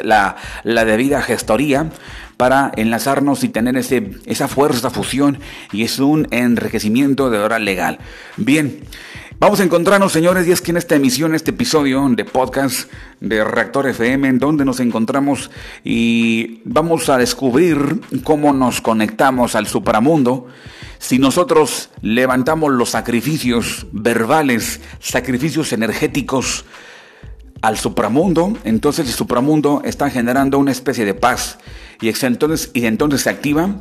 la, 0.04 0.36
debida 0.64 1.22
gestoría 1.22 1.90
para 2.38 2.72
enlazarnos 2.76 3.44
y 3.44 3.50
tener 3.50 3.78
ese, 3.78 4.12
esa 4.26 4.48
fuerza, 4.48 4.90
fusión 4.90 5.40
y 5.74 5.84
es 5.84 6.00
un 6.00 6.28
enriquecimiento 6.32 7.30
de 7.30 7.40
hora 7.40 7.60
legal. 7.60 8.00
Bien. 8.38 8.80
Vamos 9.42 9.60
a 9.60 9.64
encontrarnos, 9.64 10.12
señores, 10.12 10.48
y 10.48 10.52
es 10.52 10.62
que 10.62 10.70
en 10.70 10.78
esta 10.78 10.94
emisión, 10.94 11.34
este 11.34 11.50
episodio 11.50 12.08
de 12.10 12.26
podcast 12.26 12.92
de 13.22 13.44
Reactor 13.44 13.88
FM, 13.88 14.28
en 14.28 14.38
donde 14.38 14.66
nos 14.66 14.80
encontramos 14.80 15.50
y 15.84 16.62
vamos 16.64 17.10
a 17.10 17.18
descubrir 17.18 18.02
cómo 18.24 18.54
nos 18.54 18.82
conectamos 18.82 19.56
al 19.56 19.66
supramundo. 19.66 20.46
Si 21.00 21.18
nosotros 21.18 21.90
levantamos 22.04 22.72
los 22.72 22.92
sacrificios 22.92 23.88
verbales, 23.92 24.80
sacrificios 25.00 25.74
energéticos 25.74 26.64
al 27.64 27.80
supramundo, 27.80 28.56
entonces 28.64 29.08
el 29.08 29.14
supramundo 29.16 29.82
está 29.84 30.12
generando 30.12 30.60
una 30.60 30.72
especie 30.72 31.04
de 31.04 31.16
paz 31.16 31.58
y 32.00 32.10
entonces, 32.10 32.70
y 32.76 32.86
entonces 32.86 33.22
se 33.22 33.32
activa 33.32 33.76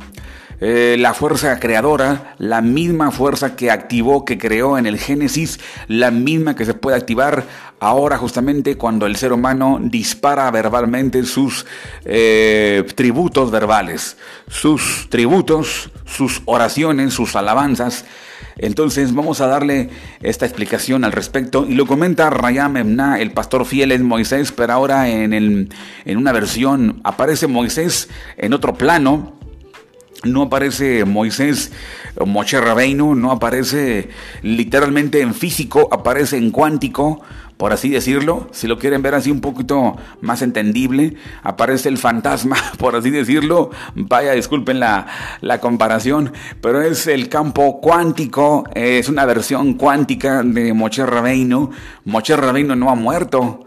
eh, 0.63 0.95
la 0.99 1.15
fuerza 1.15 1.59
creadora, 1.59 2.35
la 2.37 2.61
misma 2.61 3.09
fuerza 3.09 3.55
que 3.55 3.71
activó, 3.71 4.25
que 4.25 4.37
creó 4.37 4.77
en 4.77 4.85
el 4.85 4.99
Génesis, 4.99 5.59
la 5.87 6.11
misma 6.11 6.55
que 6.55 6.65
se 6.65 6.75
puede 6.75 6.97
activar 6.97 7.45
ahora 7.79 8.19
justamente 8.19 8.77
cuando 8.77 9.07
el 9.07 9.15
ser 9.15 9.33
humano 9.33 9.79
dispara 9.81 10.51
verbalmente 10.51 11.23
sus 11.23 11.65
eh, 12.05 12.85
tributos 12.93 13.49
verbales, 13.49 14.17
sus 14.47 15.07
tributos, 15.09 15.89
sus 16.05 16.43
oraciones, 16.45 17.15
sus 17.15 17.35
alabanzas. 17.35 18.05
Entonces 18.57 19.15
vamos 19.15 19.41
a 19.41 19.47
darle 19.47 19.89
esta 20.21 20.45
explicación 20.45 21.03
al 21.03 21.11
respecto 21.11 21.65
y 21.67 21.73
lo 21.73 21.87
comenta 21.87 22.29
Rayam 22.29 22.77
Emna, 22.77 23.19
el 23.19 23.31
pastor 23.31 23.65
fiel 23.65 23.91
es 23.91 24.01
Moisés, 24.01 24.51
pero 24.51 24.73
ahora 24.73 25.09
en, 25.09 25.33
en 25.33 26.17
una 26.17 26.31
versión 26.31 27.01
aparece 27.03 27.47
Moisés 27.47 28.09
en 28.37 28.53
otro 28.53 28.75
plano, 28.75 29.41
no 30.23 30.43
aparece 30.43 31.05
Moisés 31.05 31.71
Moche 32.25 32.59
Rabeinu, 32.59 33.15
no 33.15 33.31
aparece 33.31 34.09
literalmente 34.41 35.21
en 35.21 35.33
físico, 35.33 35.87
aparece 35.91 36.37
en 36.37 36.51
cuántico, 36.51 37.21
por 37.57 37.73
así 37.73 37.89
decirlo, 37.89 38.47
si 38.51 38.67
lo 38.67 38.77
quieren 38.79 39.01
ver 39.01 39.15
así 39.15 39.31
un 39.31 39.41
poquito 39.41 39.95
más 40.19 40.41
entendible, 40.41 41.15
aparece 41.43 41.89
el 41.89 41.97
fantasma, 41.97 42.57
por 42.77 42.95
así 42.95 43.09
decirlo, 43.09 43.71
vaya, 43.95 44.33
disculpen 44.33 44.79
la, 44.79 45.07
la 45.41 45.59
comparación, 45.59 46.33
pero 46.61 46.81
es 46.81 47.07
el 47.07 47.29
campo 47.29 47.79
cuántico, 47.79 48.63
es 48.73 49.09
una 49.09 49.25
versión 49.25 49.75
cuántica 49.75 50.43
de 50.43 50.73
Moche 50.73 51.05
Rabeinu, 51.05 51.71
Moche 52.05 52.35
Rabeinu 52.35 52.75
no 52.75 52.89
ha 52.89 52.95
muerto, 52.95 53.65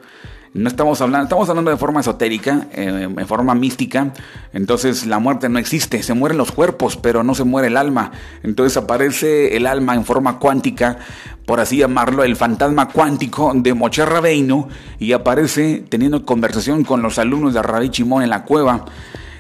no 0.55 0.69
estamos 0.69 1.01
hablando, 1.01 1.25
estamos 1.25 1.49
hablando 1.49 1.73
de 1.73 1.77
forma 1.77 2.01
esotérica, 2.01 2.69
eh, 2.73 3.09
en 3.17 3.27
forma 3.27 3.57
mística. 3.57 4.13
Entonces 4.53 5.05
la 5.05 5.19
muerte 5.19 5.49
no 5.49 5.59
existe, 5.59 6.01
se 6.05 6.15
mueren 6.15 6.39
los 6.39 6.53
cuerpos, 6.53 6.97
pero 6.97 7.25
no 7.25 7.35
se 7.35 7.43
muere 7.43 7.69
el 7.69 7.77
alma. 7.77 8.13
Entonces 8.45 8.77
aparece 8.77 9.57
el 9.57 9.67
alma 9.67 9.97
en 9.97 10.05
forma 10.05 10.39
cuántica, 10.39 10.99
por 11.45 11.59
así 11.59 11.79
llamarlo, 11.79 12.23
el 12.23 12.37
fantasma 12.37 12.89
cuántico 12.89 13.53
de 13.53 13.75
Mocher 13.75 14.09
Rabeino, 14.09 14.69
y 15.01 15.13
aparece 15.13 15.85
teniendo 15.89 16.25
conversación 16.25 16.85
con 16.85 17.03
los 17.03 17.19
alumnos 17.19 17.53
de 17.53 17.61
Rabbi 17.61 17.91
Chimón 17.91 18.23
en 18.23 18.31
la 18.31 18.45
cueva. 18.45 18.85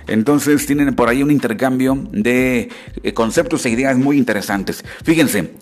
Entonces 0.06 0.66
tienen 0.66 0.94
por 0.94 1.08
ahí 1.08 1.22
un 1.22 1.30
intercambio 1.30 1.96
de 2.12 2.68
eh, 3.02 3.14
conceptos 3.14 3.64
e 3.64 3.70
ideas 3.70 3.96
muy 3.96 4.18
interesantes. 4.18 4.84
Fíjense, 5.02 5.52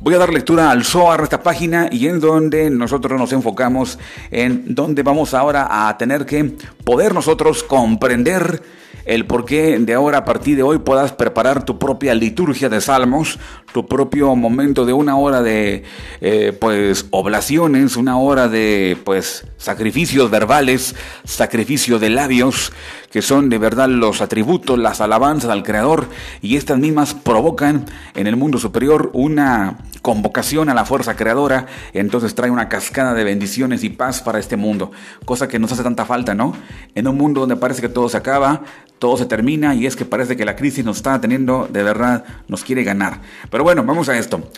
voy 0.00 0.14
a 0.14 0.18
dar 0.18 0.32
lectura 0.32 0.70
al 0.70 0.84
Zohar, 0.84 1.22
esta 1.22 1.42
página, 1.42 1.88
y 1.90 2.06
en 2.06 2.20
donde 2.20 2.70
nosotros 2.70 3.18
nos 3.18 3.32
enfocamos 3.32 3.98
en 4.30 4.74
donde 4.74 5.02
vamos 5.02 5.34
ahora 5.34 5.88
a 5.88 5.96
tener 5.96 6.26
que 6.26 6.56
poder 6.84 7.14
nosotros 7.14 7.62
comprender 7.62 8.62
el 9.04 9.26
por 9.26 9.44
qué 9.44 9.78
de 9.78 9.94
ahora 9.94 10.18
a 10.18 10.24
partir 10.24 10.56
de 10.56 10.62
hoy 10.62 10.78
puedas 10.78 11.12
preparar 11.12 11.64
tu 11.64 11.78
propia 11.78 12.14
liturgia 12.14 12.68
de 12.68 12.80
salmos, 12.80 13.38
tu 13.72 13.86
propio 13.86 14.34
momento 14.34 14.86
de 14.86 14.92
una 14.92 15.16
hora 15.16 15.42
de 15.42 15.84
eh, 16.20 16.56
pues 16.58 17.06
oblaciones, 17.10 17.96
una 17.96 18.18
hora 18.18 18.48
de 18.48 18.96
pues 19.04 19.46
sacrificios 19.58 20.30
verbales, 20.30 20.94
sacrificio 21.24 21.98
de 21.98 22.10
labios, 22.10 22.72
que 23.14 23.22
son 23.22 23.48
de 23.48 23.58
verdad 23.58 23.88
los 23.88 24.20
atributos, 24.20 24.76
las 24.76 25.00
alabanzas 25.00 25.48
al 25.48 25.62
Creador, 25.62 26.08
y 26.42 26.56
estas 26.56 26.80
mismas 26.80 27.14
provocan 27.14 27.84
en 28.16 28.26
el 28.26 28.34
mundo 28.34 28.58
superior 28.58 29.10
una 29.12 29.78
convocación 30.02 30.68
a 30.68 30.74
la 30.74 30.84
fuerza 30.84 31.14
creadora, 31.14 31.66
entonces 31.92 32.34
trae 32.34 32.50
una 32.50 32.68
cascada 32.68 33.14
de 33.14 33.22
bendiciones 33.22 33.84
y 33.84 33.90
paz 33.90 34.20
para 34.20 34.40
este 34.40 34.56
mundo, 34.56 34.90
cosa 35.24 35.46
que 35.46 35.60
nos 35.60 35.70
hace 35.70 35.84
tanta 35.84 36.04
falta, 36.04 36.34
¿no? 36.34 36.56
En 36.96 37.06
un 37.06 37.16
mundo 37.16 37.38
donde 37.38 37.54
parece 37.54 37.80
que 37.80 37.88
todo 37.88 38.08
se 38.08 38.16
acaba, 38.16 38.62
todo 39.04 39.18
se 39.18 39.26
termina 39.26 39.74
y 39.74 39.84
es 39.84 39.96
que 39.96 40.06
parece 40.06 40.34
que 40.34 40.46
la 40.46 40.56
crisis 40.56 40.82
nos 40.82 40.96
está 40.96 41.20
teniendo, 41.20 41.68
de 41.70 41.82
verdad, 41.82 42.24
nos 42.48 42.64
quiere 42.64 42.84
ganar. 42.84 43.20
Pero 43.50 43.62
bueno, 43.62 43.84
vamos 43.84 44.08
a 44.08 44.16
esto. 44.16 44.50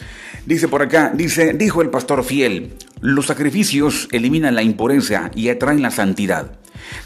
Dice 0.46 0.68
por 0.68 0.82
acá, 0.82 1.10
dice, 1.12 1.52
dijo 1.52 1.82
el 1.82 1.90
pastor 1.90 2.22
fiel, 2.22 2.74
los 3.00 3.26
sacrificios 3.26 4.06
eliminan 4.12 4.54
la 4.54 4.62
impureza 4.62 5.32
y 5.34 5.48
atraen 5.48 5.82
la 5.82 5.90
santidad. 5.90 6.52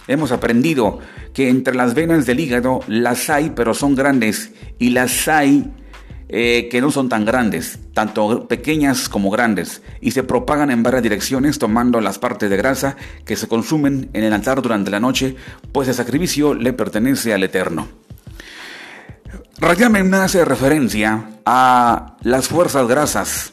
Hemos 0.06 0.32
aprendido 0.32 0.98
que 1.32 1.48
entre 1.48 1.74
las 1.74 1.94
venas 1.94 2.26
del 2.26 2.40
hígado 2.40 2.80
las 2.88 3.30
hay, 3.30 3.52
pero 3.56 3.72
son 3.72 3.94
grandes, 3.94 4.52
y 4.78 4.90
las 4.90 5.26
hay 5.26 5.72
eh, 6.32 6.68
que 6.70 6.80
no 6.80 6.92
son 6.92 7.08
tan 7.08 7.24
grandes, 7.24 7.80
tanto 7.92 8.46
pequeñas 8.46 9.08
como 9.08 9.30
grandes, 9.30 9.82
y 10.00 10.12
se 10.12 10.22
propagan 10.22 10.70
en 10.70 10.84
varias 10.84 11.02
direcciones 11.02 11.58
tomando 11.58 12.00
las 12.00 12.20
partes 12.20 12.48
de 12.48 12.56
grasa 12.56 12.96
que 13.24 13.34
se 13.34 13.48
consumen 13.48 14.10
en 14.12 14.22
el 14.22 14.32
altar 14.32 14.62
durante 14.62 14.92
la 14.92 15.00
noche, 15.00 15.34
pues 15.72 15.88
el 15.88 15.94
sacrificio 15.94 16.54
le 16.54 16.72
pertenece 16.72 17.34
al 17.34 17.42
Eterno. 17.42 17.88
Rayamen 19.58 20.14
hace 20.14 20.44
referencia 20.44 21.30
a 21.44 22.16
las 22.22 22.46
fuerzas 22.46 22.86
grasas 22.86 23.50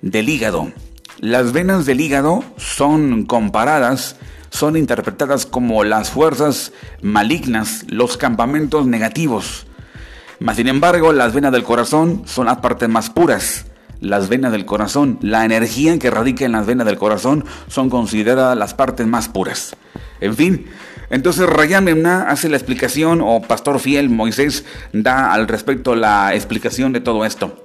del 0.00 0.28
hígado. 0.28 0.70
Las 1.18 1.52
venas 1.52 1.86
del 1.86 2.00
hígado 2.00 2.44
son 2.56 3.24
comparadas, 3.26 4.14
son 4.50 4.76
interpretadas 4.76 5.44
como 5.44 5.82
las 5.82 6.10
fuerzas 6.10 6.72
malignas, 7.02 7.84
los 7.88 8.16
campamentos 8.16 8.86
negativos, 8.86 9.66
mas 10.42 10.56
sin 10.56 10.68
embargo, 10.68 11.12
las 11.12 11.32
venas 11.32 11.52
del 11.52 11.62
corazón 11.62 12.22
son 12.26 12.46
las 12.46 12.58
partes 12.58 12.88
más 12.88 13.10
puras. 13.10 13.66
Las 14.00 14.28
venas 14.28 14.50
del 14.50 14.66
corazón, 14.66 15.18
la 15.22 15.44
energía 15.44 15.96
que 16.00 16.10
radica 16.10 16.44
en 16.44 16.52
las 16.52 16.66
venas 16.66 16.86
del 16.86 16.98
corazón 16.98 17.44
son 17.68 17.88
consideradas 17.88 18.58
las 18.58 18.74
partes 18.74 19.06
más 19.06 19.28
puras. 19.28 19.76
En 20.20 20.34
fin, 20.34 20.66
entonces 21.10 21.46
Rayam 21.46 21.86
hace 22.06 22.48
la 22.48 22.56
explicación, 22.56 23.20
o 23.22 23.40
Pastor 23.42 23.78
Fiel 23.78 24.08
Moisés 24.10 24.64
da 24.92 25.32
al 25.32 25.46
respecto 25.46 25.94
la 25.94 26.34
explicación 26.34 26.92
de 26.92 27.00
todo 27.00 27.24
esto. 27.24 27.64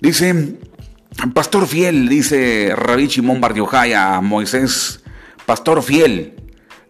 Dice, 0.00 0.58
Pastor 1.34 1.68
Fiel, 1.68 2.08
dice 2.08 2.72
Rabbi 2.74 3.06
Shimon 3.06 3.40
Bar 3.40 3.54
a 3.94 4.20
Moisés, 4.20 5.00
Pastor 5.46 5.82
Fiel, 5.82 6.34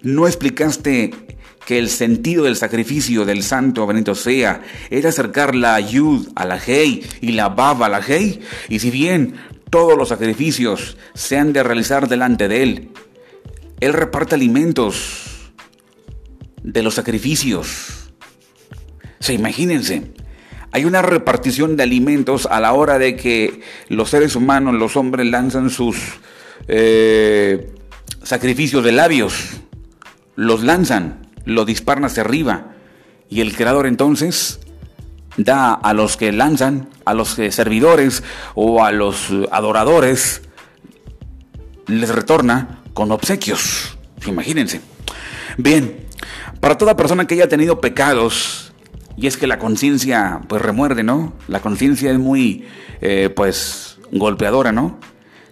¿no 0.01 0.27
explicaste 0.27 1.36
que 1.67 1.79
el 1.79 1.91
sentido 1.91 2.45
del 2.45 2.55
sacrificio 2.55 3.25
del 3.25 3.43
santo 3.43 3.87
Benito 3.89 4.15
sea 4.15 4.63
era 4.89 5.09
acercar 5.09 5.57
la 5.57 5.79
yud 5.81 6.29
a 6.37 6.47
la 6.47 6.61
hei 6.65 7.05
y 7.21 7.33
la 7.33 7.49
bab 7.49 7.83
a 7.83 7.89
la 7.89 8.01
hei, 8.01 8.41
y 8.69 8.79
si 8.79 8.93
bien 8.93 9.35
todos 9.69 9.99
los 9.99 10.09
sacrificios 10.09 10.97
se 11.15 11.37
han 11.37 11.53
de 11.53 11.65
realizar 11.65 12.09
delante 12.09 12.47
de 12.47 12.63
él, 12.63 12.91
él 13.81 13.93
reparte 13.93 14.37
alimentos 14.37 15.51
de 16.63 16.83
los 16.85 16.95
sacrificios. 16.95 18.13
Se 19.19 19.35
imagínense, 19.35 20.13
hay 20.71 20.85
una 20.85 21.03
repartición 21.03 21.77
de 21.77 21.83
alimentos 21.83 22.47
a 22.47 22.61
la 22.61 22.75
hora 22.75 23.01
de 23.01 23.17
que 23.17 23.61
los 23.89 24.11
seres 24.11 24.37
humanos, 24.37 24.75
los 24.75 24.97
hombres 24.97 25.27
lanzan 25.27 25.71
sus 25.71 25.97
eh, 26.69 27.73
sacrificios 28.23 28.85
de 28.85 28.93
labios, 28.93 29.57
los 30.37 30.63
lanzan 30.63 31.26
lo 31.47 31.65
disparan 31.65 32.05
hacia 32.05 32.23
arriba 32.23 32.75
y 33.31 33.41
el 33.41 33.57
creador 33.57 33.87
entonces 33.87 34.61
da 35.39 35.73
a 35.73 35.95
los 35.95 36.17
que 36.17 36.33
lanzan, 36.33 36.89
a 37.05 37.15
los 37.15 37.31
servidores 37.51 38.23
o 38.55 38.85
a 38.85 38.93
los 38.93 39.31
adoradores, 39.51 40.43
les 41.87 42.11
retorna 42.11 42.83
con 42.93 43.11
obsequios. 43.13 43.97
Imagínense. 44.27 44.81
Bien, 45.57 46.07
para 46.61 46.77
toda 46.77 46.97
persona 46.97 47.27
que 47.27 47.35
haya 47.35 47.49
tenido 47.49 47.81
pecados, 47.81 48.73
y 49.17 49.27
es 49.27 49.37
que 49.37 49.47
la 49.47 49.59
conciencia 49.59 50.41
pues 50.49 50.61
remuerde, 50.61 51.03
¿no? 51.03 51.33
La 51.49 51.61
conciencia 51.61 52.11
es 52.11 52.19
muy 52.19 52.67
eh, 53.01 53.31
pues 53.35 53.99
golpeadora, 54.13 54.73
¿no? 54.73 54.99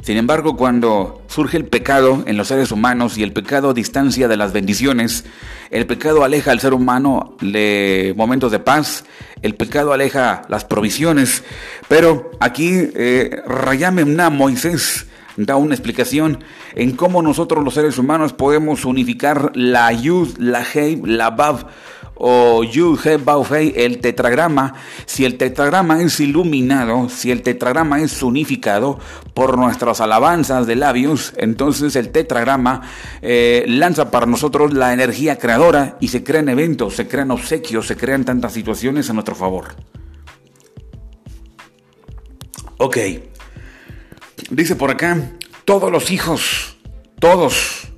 Sin 0.04 0.18
embargo, 0.18 0.54
cuando 0.54 1.22
surge 1.28 1.56
el 1.56 1.64
pecado 1.64 2.24
en 2.26 2.36
los 2.36 2.48
seres 2.48 2.70
humanos 2.70 3.16
y 3.16 3.22
el 3.22 3.32
pecado 3.32 3.72
distancia 3.72 4.28
de 4.28 4.36
las 4.36 4.52
bendiciones, 4.52 5.24
el 5.70 5.86
pecado 5.86 6.24
aleja 6.24 6.50
al 6.50 6.60
ser 6.60 6.74
humano 6.74 7.38
de 7.40 8.12
momentos 8.14 8.52
de 8.52 8.58
paz, 8.58 9.06
el 9.40 9.54
pecado 9.54 9.94
aleja 9.94 10.42
las 10.50 10.66
provisiones. 10.66 11.42
Pero 11.88 12.32
aquí 12.38 12.70
eh, 12.94 13.40
Rayamemna, 13.46 14.28
Moisés, 14.28 15.06
da 15.38 15.56
una 15.56 15.74
explicación 15.74 16.44
en 16.74 16.94
cómo 16.94 17.22
nosotros 17.22 17.64
los 17.64 17.72
seres 17.72 17.96
humanos 17.96 18.34
podemos 18.34 18.84
unificar 18.84 19.52
la 19.54 19.90
Yud, 19.90 20.36
la 20.36 20.62
Hei, 20.70 21.00
la 21.02 21.30
Bav 21.30 21.66
o 22.14 22.62
Yud, 22.64 22.98
He, 23.04 23.16
Bav, 23.16 23.52
Hei, 23.52 23.72
el 23.76 23.98
tetragrama. 23.98 24.74
Si 25.06 25.24
el 25.24 25.36
tetragrama 25.36 26.02
es 26.02 26.20
iluminado, 26.20 27.08
si 27.08 27.30
el 27.30 27.42
tetragrama 27.42 28.00
es 28.00 28.22
unificado 28.22 28.98
por 29.34 29.58
nuestras 29.58 30.00
alabanzas 30.00 30.66
de 30.66 30.76
labios, 30.76 31.32
entonces 31.36 31.96
el 31.96 32.10
tetragrama 32.10 32.82
eh, 33.22 33.64
lanza 33.66 34.10
para 34.10 34.26
nosotros 34.26 34.72
la 34.72 34.92
energía 34.92 35.38
creadora 35.38 35.96
y 36.00 36.08
se 36.08 36.22
crean 36.22 36.48
eventos, 36.48 36.94
se 36.94 37.08
crean 37.08 37.30
obsequios, 37.30 37.86
se 37.86 37.96
crean 37.96 38.24
tantas 38.24 38.52
situaciones 38.52 39.10
a 39.10 39.12
nuestro 39.12 39.34
favor. 39.34 39.74
Ok. 42.78 42.98
Dice 44.50 44.76
por 44.76 44.90
acá, 44.90 45.32
todos 45.64 45.90
los 45.90 46.10
hijos, 46.10 46.76
todos, 47.18 47.88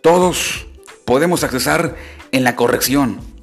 todos 0.00 0.66
podemos 1.04 1.44
accesar 1.44 1.96
en 2.32 2.44
la 2.44 2.56
corrección. 2.56 3.33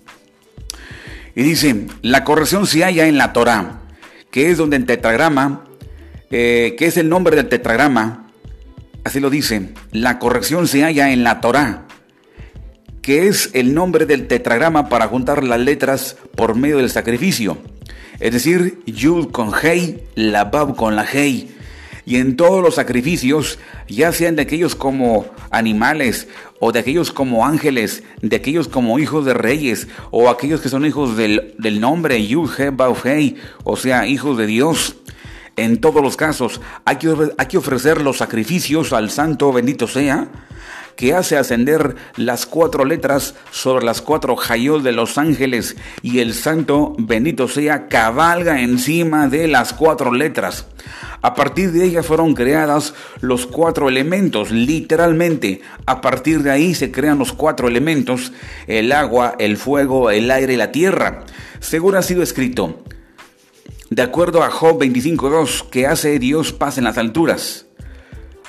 Y 1.36 1.44
dice, 1.44 1.88
la 2.02 2.24
corrección 2.24 2.68
se 2.68 2.84
halla 2.84 3.08
en 3.08 3.18
la 3.18 3.34
Torah, 3.34 3.82
que 4.32 4.50
es 4.50 4.58
donde 4.58 4.78
el 4.78 4.86
tetragrama, 4.86 5.66
eh, 6.30 6.76
que 6.78 6.86
es 6.86 6.98
el 6.98 7.10
nombre 7.10 7.36
del 7.36 7.48
tetragrama, 7.48 8.28
así 9.04 9.20
lo 9.20 9.30
dice, 9.30 9.70
la 9.92 10.20
corrección 10.20 10.68
se 10.68 10.84
halla 10.84 11.12
en 11.12 11.24
la 11.24 11.42
Torah, 11.42 11.86
que 13.02 13.28
es 13.28 13.50
el 13.54 13.74
nombre 13.74 14.06
del 14.06 14.28
tetragrama 14.28 14.90
para 14.90 15.08
juntar 15.08 15.44
las 15.44 15.60
letras 15.60 16.18
por 16.36 16.56
medio 16.56 16.78
del 16.78 16.90
sacrificio. 16.90 17.58
Es 18.20 18.34
decir, 18.34 18.82
Yud 18.86 19.32
con 19.32 19.52
Hei, 19.52 20.04
la 20.16 20.46
Bab 20.46 20.76
con 20.76 20.96
la 20.96 21.06
Hei. 21.12 21.56
Y 22.12 22.18
en 22.18 22.36
todos 22.36 22.62
los 22.62 22.75
sacrificios, 22.75 23.58
ya 23.88 24.12
sean 24.12 24.36
de 24.36 24.41
aquellos 24.41 24.75
como 24.75 25.27
animales, 25.50 26.27
o 26.60 26.74
de 26.74 26.80
aquellos 26.80 27.10
como 27.10 27.46
ángeles, 27.46 28.03
de 28.22 28.36
aquellos 28.36 28.68
como 28.68 29.00
hijos 29.00 29.24
de 29.24 29.34
reyes, 29.34 29.88
o 30.10 30.30
aquellos 30.30 30.60
que 30.60 30.68
son 30.68 30.86
hijos 30.86 31.15
del, 31.15 31.80
nombre 31.80 32.27
Yud, 32.27 32.50
He, 32.60 32.70
Bab, 32.70 32.98
Hei, 33.06 33.38
o 33.63 33.77
sea, 33.77 34.08
hijos 34.08 34.38
de 34.38 34.46
Dios. 34.46 34.98
En 35.56 35.80
todos 35.80 36.03
los 36.03 36.18
casos, 36.18 36.60
hay 36.84 36.98
que, 36.98 37.15
hay 37.38 37.46
que 37.46 37.58
ofrecer 37.58 38.01
los 38.01 38.18
sacrificios 38.18 38.91
al 38.91 39.10
Santo, 39.10 39.53
bendito 39.53 39.88
sea, 39.88 40.27
que 40.95 41.13
hace 41.13 41.38
ascender 41.38 41.95
las 42.15 42.45
cuatro 42.45 42.86
letras 42.86 43.36
sobre 43.51 43.86
las 43.86 44.01
cuatro 44.01 44.36
jayos 44.36 44.83
de 44.83 44.91
los 44.91 45.17
ángeles 45.17 45.75
y 46.01 46.19
el 46.19 46.33
santo, 46.33 46.95
bendito 46.98 47.48
sea, 47.48 47.88
cabalga 47.88 48.62
encima 48.62 49.27
de 49.27 49.48
las 49.48 49.74
cuatro 49.74 50.12
letras. 50.12 50.65
A 51.21 51.36
partir 51.36 51.71
de 51.71 51.86
ellas 51.86 52.05
fueron 52.05 52.33
creadas 52.33 52.95
los 53.19 53.45
cuatro 53.45 53.89
elementos, 53.89 54.50
literalmente. 54.50 55.62
A 55.86 56.01
partir 56.01 56.41
de 56.41 56.50
ahí 56.50 56.74
se 56.74 56.91
crean 56.91 57.19
los 57.19 57.31
cuatro 57.31 57.67
elementos, 57.67 58.31
el 58.65 58.91
agua, 58.91 59.36
el 59.38 59.57
fuego, 59.57 60.10
el 60.10 60.31
aire 60.31 60.53
y 60.53 60.57
la 60.57 60.71
tierra. 60.71 61.24
Según 61.60 61.95
ha 61.95 62.01
sido 62.01 62.24
escrito, 62.24 62.83
de 63.91 64.01
acuerdo 64.01 64.43
a 64.43 64.50
Job 64.50 64.81
25.2, 64.81 65.69
que 65.69 65.86
hace 65.86 66.17
Dios 66.17 66.53
paz 66.53 66.79
en 66.79 66.86
las 66.86 66.98
alturas. 66.98 67.67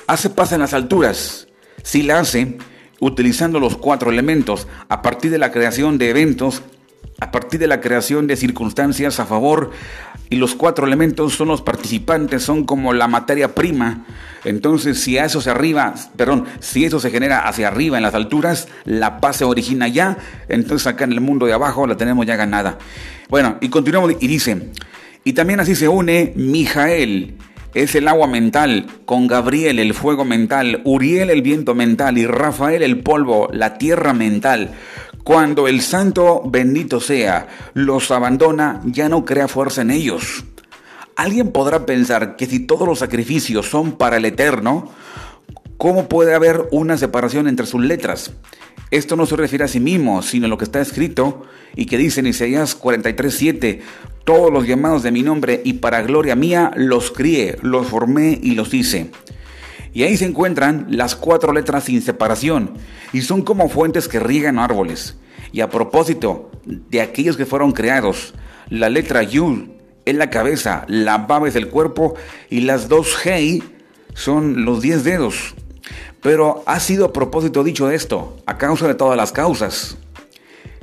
Hace 0.07 0.31
paz 0.31 0.51
en 0.51 0.59
las 0.59 0.73
alturas 0.73 1.47
si 1.83 2.01
la 2.01 2.19
hace 2.19 2.57
utilizando 2.99 3.59
los 3.59 3.77
cuatro 3.77 4.09
elementos 4.09 4.67
a 4.89 5.01
partir 5.01 5.29
de 5.29 5.37
la 5.37 5.51
creación 5.51 5.97
de 5.97 6.09
eventos, 6.09 6.63
a 7.19 7.31
partir 7.31 7.59
de 7.59 7.67
la 7.67 7.81
creación 7.81 8.27
de 8.27 8.35
circunstancias 8.35 9.19
a 9.19 9.25
favor, 9.25 9.71
y 10.29 10.37
los 10.37 10.55
cuatro 10.55 10.87
elementos 10.87 11.33
son 11.35 11.49
los 11.49 11.61
participantes, 11.61 12.41
son 12.41 12.65
como 12.65 12.91
la 12.91 13.07
materia 13.07 13.53
prima. 13.53 14.05
Entonces, 14.45 14.99
si 14.99 15.17
a 15.17 15.25
eso 15.25 15.41
se 15.41 15.51
arriba, 15.51 15.93
perdón, 16.15 16.45
si 16.59 16.85
eso 16.85 16.99
se 16.99 17.11
genera 17.11 17.47
hacia 17.47 17.67
arriba 17.67 17.97
en 17.97 18.03
las 18.03 18.15
alturas, 18.15 18.67
la 18.83 19.19
paz 19.19 19.37
se 19.37 19.45
origina 19.45 19.87
ya, 19.87 20.17
entonces 20.49 20.87
acá 20.87 21.03
en 21.03 21.11
el 21.11 21.21
mundo 21.21 21.45
de 21.45 21.53
abajo 21.53 21.85
la 21.85 21.97
tenemos 21.97 22.25
ya 22.25 22.35
ganada. 22.35 22.79
Bueno, 23.29 23.57
y 23.61 23.69
continuamos 23.69 24.13
y 24.19 24.27
dice, 24.27 24.71
y 25.23 25.33
también 25.33 25.59
así 25.59 25.75
se 25.75 25.87
une 25.87 26.33
Mijael 26.35 27.35
es 27.73 27.95
el 27.95 28.07
agua 28.07 28.27
mental, 28.27 28.85
con 29.05 29.27
Gabriel 29.27 29.79
el 29.79 29.93
fuego 29.93 30.25
mental, 30.25 30.81
Uriel 30.83 31.29
el 31.29 31.41
viento 31.41 31.73
mental 31.73 32.17
y 32.17 32.27
Rafael 32.27 32.83
el 32.83 32.99
polvo, 32.99 33.49
la 33.51 33.77
tierra 33.77 34.13
mental. 34.13 34.71
Cuando 35.23 35.67
el 35.67 35.81
santo 35.81 36.43
bendito 36.45 36.99
sea 36.99 37.47
los 37.73 38.11
abandona, 38.11 38.81
ya 38.85 39.09
no 39.09 39.25
crea 39.25 39.47
fuerza 39.47 39.81
en 39.81 39.91
ellos. 39.91 40.43
Alguien 41.15 41.51
podrá 41.51 41.85
pensar 41.85 42.35
que 42.35 42.45
si 42.45 42.59
todos 42.59 42.87
los 42.87 42.99
sacrificios 42.99 43.69
son 43.69 43.93
para 43.93 44.17
el 44.17 44.25
eterno, 44.25 44.89
¿cómo 45.77 46.07
puede 46.09 46.33
haber 46.33 46.67
una 46.71 46.97
separación 46.97 47.47
entre 47.47 47.65
sus 47.65 47.81
letras? 47.81 48.31
Esto 48.93 49.15
no 49.15 49.25
se 49.25 49.35
refiere 49.35 49.63
a 49.63 49.67
sí 49.67 49.79
mismo, 49.79 50.21
sino 50.21 50.45
a 50.45 50.49
lo 50.49 50.59
que 50.59 50.65
está 50.65 50.79
escrito 50.79 51.41
y 51.75 51.87
que 51.87 51.97
dice 51.97 52.19
en 52.19 52.27
Isaías 52.27 52.79
43:7, 52.79 53.81
todos 54.23 54.53
los 54.53 54.67
llamados 54.67 55.01
de 55.01 55.11
mi 55.11 55.23
nombre 55.23 55.61
y 55.65 55.73
para 55.73 56.03
gloria 56.03 56.35
mía 56.35 56.69
los 56.75 57.09
crié, 57.09 57.57
los 57.63 57.87
formé 57.87 58.39
y 58.43 58.53
los 58.53 58.71
hice. 58.71 59.09
Y 59.95 60.03
ahí 60.03 60.15
se 60.15 60.25
encuentran 60.25 60.85
las 60.91 61.15
cuatro 61.15 61.53
letras 61.53 61.85
sin 61.85 62.03
separación 62.03 62.75
y 63.13 63.23
son 63.23 63.41
como 63.41 63.67
fuentes 63.67 64.07
que 64.07 64.19
riegan 64.19 64.59
árboles. 64.59 65.17
Y 65.51 65.61
a 65.61 65.71
propósito 65.71 66.51
de 66.63 67.01
aquellos 67.01 67.35
que 67.35 67.47
fueron 67.47 67.71
creados, 67.71 68.35
la 68.69 68.89
letra 68.89 69.23
Yud 69.23 69.69
es 70.05 70.13
la 70.13 70.29
cabeza, 70.29 70.85
la 70.87 71.17
Bab 71.17 71.47
es 71.47 71.55
el 71.55 71.69
cuerpo 71.69 72.13
y 72.47 72.59
las 72.59 72.89
dos 72.89 73.25
Hei 73.25 73.63
son 74.13 74.65
los 74.65 74.83
diez 74.83 75.03
dedos. 75.03 75.55
Pero 76.23 76.63
ha 76.65 76.79
sido 76.79 77.05
a 77.05 77.13
propósito 77.13 77.63
dicho 77.63 77.91
esto, 77.91 78.37
a 78.45 78.57
causa 78.57 78.87
de 78.87 78.95
todas 78.95 79.17
las 79.17 79.31
causas 79.31 79.97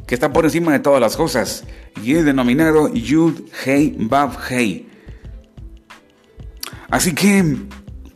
que 0.06 0.14
está 0.14 0.32
por 0.32 0.44
encima 0.44 0.72
de 0.72 0.80
todas 0.80 1.00
las 1.00 1.16
cosas 1.16 1.64
y 2.02 2.16
es 2.16 2.24
denominado 2.24 2.92
Yud 2.92 3.42
Hei 3.64 3.94
Bab 3.96 4.36
Hei. 4.50 4.88
Así 6.90 7.14
que 7.14 7.56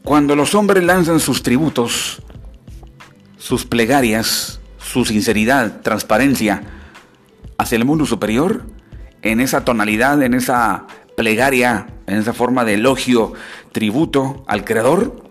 cuando 0.02 0.34
los 0.34 0.56
hombres 0.56 0.82
lanzan 0.82 1.20
sus 1.20 1.44
tributos, 1.44 2.20
sus 3.38 3.64
plegarias, 3.64 4.60
su 4.76 5.04
sinceridad, 5.04 5.82
transparencia 5.82 6.64
hacia 7.58 7.76
el 7.76 7.84
mundo 7.84 8.06
superior, 8.06 8.64
en 9.22 9.40
esa 9.40 9.64
tonalidad, 9.64 10.20
en 10.22 10.34
esa 10.34 10.86
plegaria, 11.16 11.86
en 12.08 12.18
esa 12.18 12.32
forma 12.32 12.64
de 12.64 12.74
elogio, 12.74 13.34
tributo 13.70 14.44
al 14.48 14.64
Creador, 14.64 15.23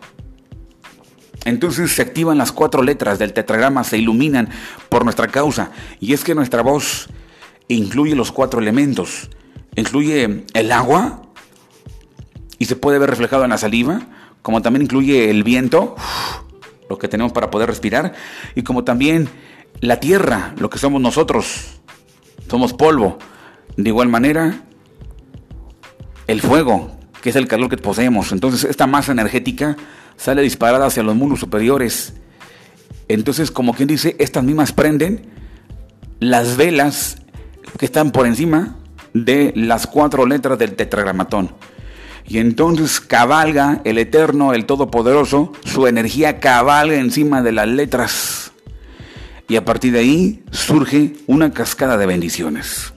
entonces 1.46 1.92
se 1.92 2.02
activan 2.02 2.38
las 2.38 2.52
cuatro 2.52 2.84
letras 2.84 3.20
del 3.20 3.34
tetragrama, 3.34 3.84
se 3.84 3.98
iluminan 3.98 4.50
por 4.90 5.04
nuestra 5.04 5.28
causa. 5.28 5.72
Y 6.00 6.14
es 6.14 6.24
que 6.24 6.36
nuestra 6.36 6.62
voz 6.62 7.10
incluye 7.68 8.16
los 8.16 8.32
cuatro 8.32 8.60
elementos. 8.60 9.30
Incluye 9.76 10.46
el 10.54 10.72
agua, 10.72 11.24
y 12.60 12.66
se 12.66 12.76
puede 12.76 13.00
ver 13.00 13.10
reflejado 13.10 13.44
en 13.44 13.50
la 13.50 13.58
saliva, 13.58 14.02
como 14.42 14.62
también 14.62 14.84
incluye 14.84 15.30
el 15.30 15.44
viento, 15.44 15.96
lo 16.90 16.98
que 16.98 17.08
tenemos 17.08 17.34
para 17.34 17.50
poder 17.50 17.68
respirar, 17.68 18.14
y 18.56 18.64
como 18.64 18.84
también 18.84 19.30
la 19.82 20.00
tierra, 20.00 20.54
lo 20.58 20.70
que 20.70 20.78
somos 20.78 21.02
nosotros, 21.02 21.82
somos 22.50 22.74
polvo. 22.74 23.18
De 23.76 23.90
igual 23.90 24.08
manera, 24.08 24.62
el 26.28 26.42
fuego, 26.42 26.92
que 27.22 27.32
es 27.32 27.36
el 27.36 27.48
calor 27.48 27.70
que 27.70 27.78
poseemos. 27.78 28.32
Entonces, 28.32 28.64
esta 28.64 28.88
masa 28.88 29.12
energética 29.12 29.76
sale 30.18 30.42
disparada 30.42 30.88
hacia 30.88 31.04
los 31.04 31.16
mundos 31.16 31.40
superiores. 31.40 32.14
Entonces, 33.08 33.52
como 33.52 33.74
quien 33.74 33.88
dice, 33.88 34.16
estas 34.20 34.44
mismas 34.44 34.72
prenden 34.72 35.30
las 36.20 36.58
velas 36.58 37.18
que 37.78 37.86
están 37.86 38.12
por 38.12 38.26
encima 38.26 38.78
de 39.14 39.54
las 39.56 39.88
cuatro 39.88 40.26
letras 40.26 40.58
del 40.58 40.76
tetragramatón. 40.76 41.52
Y 42.26 42.38
entonces 42.38 43.02
cabalga 43.02 43.82
el 43.84 43.98
Eterno, 43.98 44.54
el 44.54 44.66
Todopoderoso, 44.66 45.52
su 45.66 45.88
energía 45.88 46.40
cabalga 46.40 46.96
encima 46.96 47.42
de 47.42 47.52
las 47.52 47.68
letras. 47.68 48.52
Y 49.50 49.58
a 49.58 49.66
partir 49.66 49.92
de 49.94 50.00
ahí 50.00 50.44
surge 50.52 51.16
una 51.28 51.52
cascada 51.52 51.98
de 51.98 52.06
bendiciones. 52.06 52.94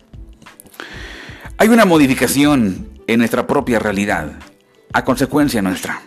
Hay 1.59 1.69
una 1.69 1.85
modificación 1.85 2.89
en 3.07 3.19
nuestra 3.19 3.47
propia 3.47 3.79
realidad, 3.79 4.33
a 4.93 5.05
consecuencia 5.05 5.61
nuestra. 5.63 6.03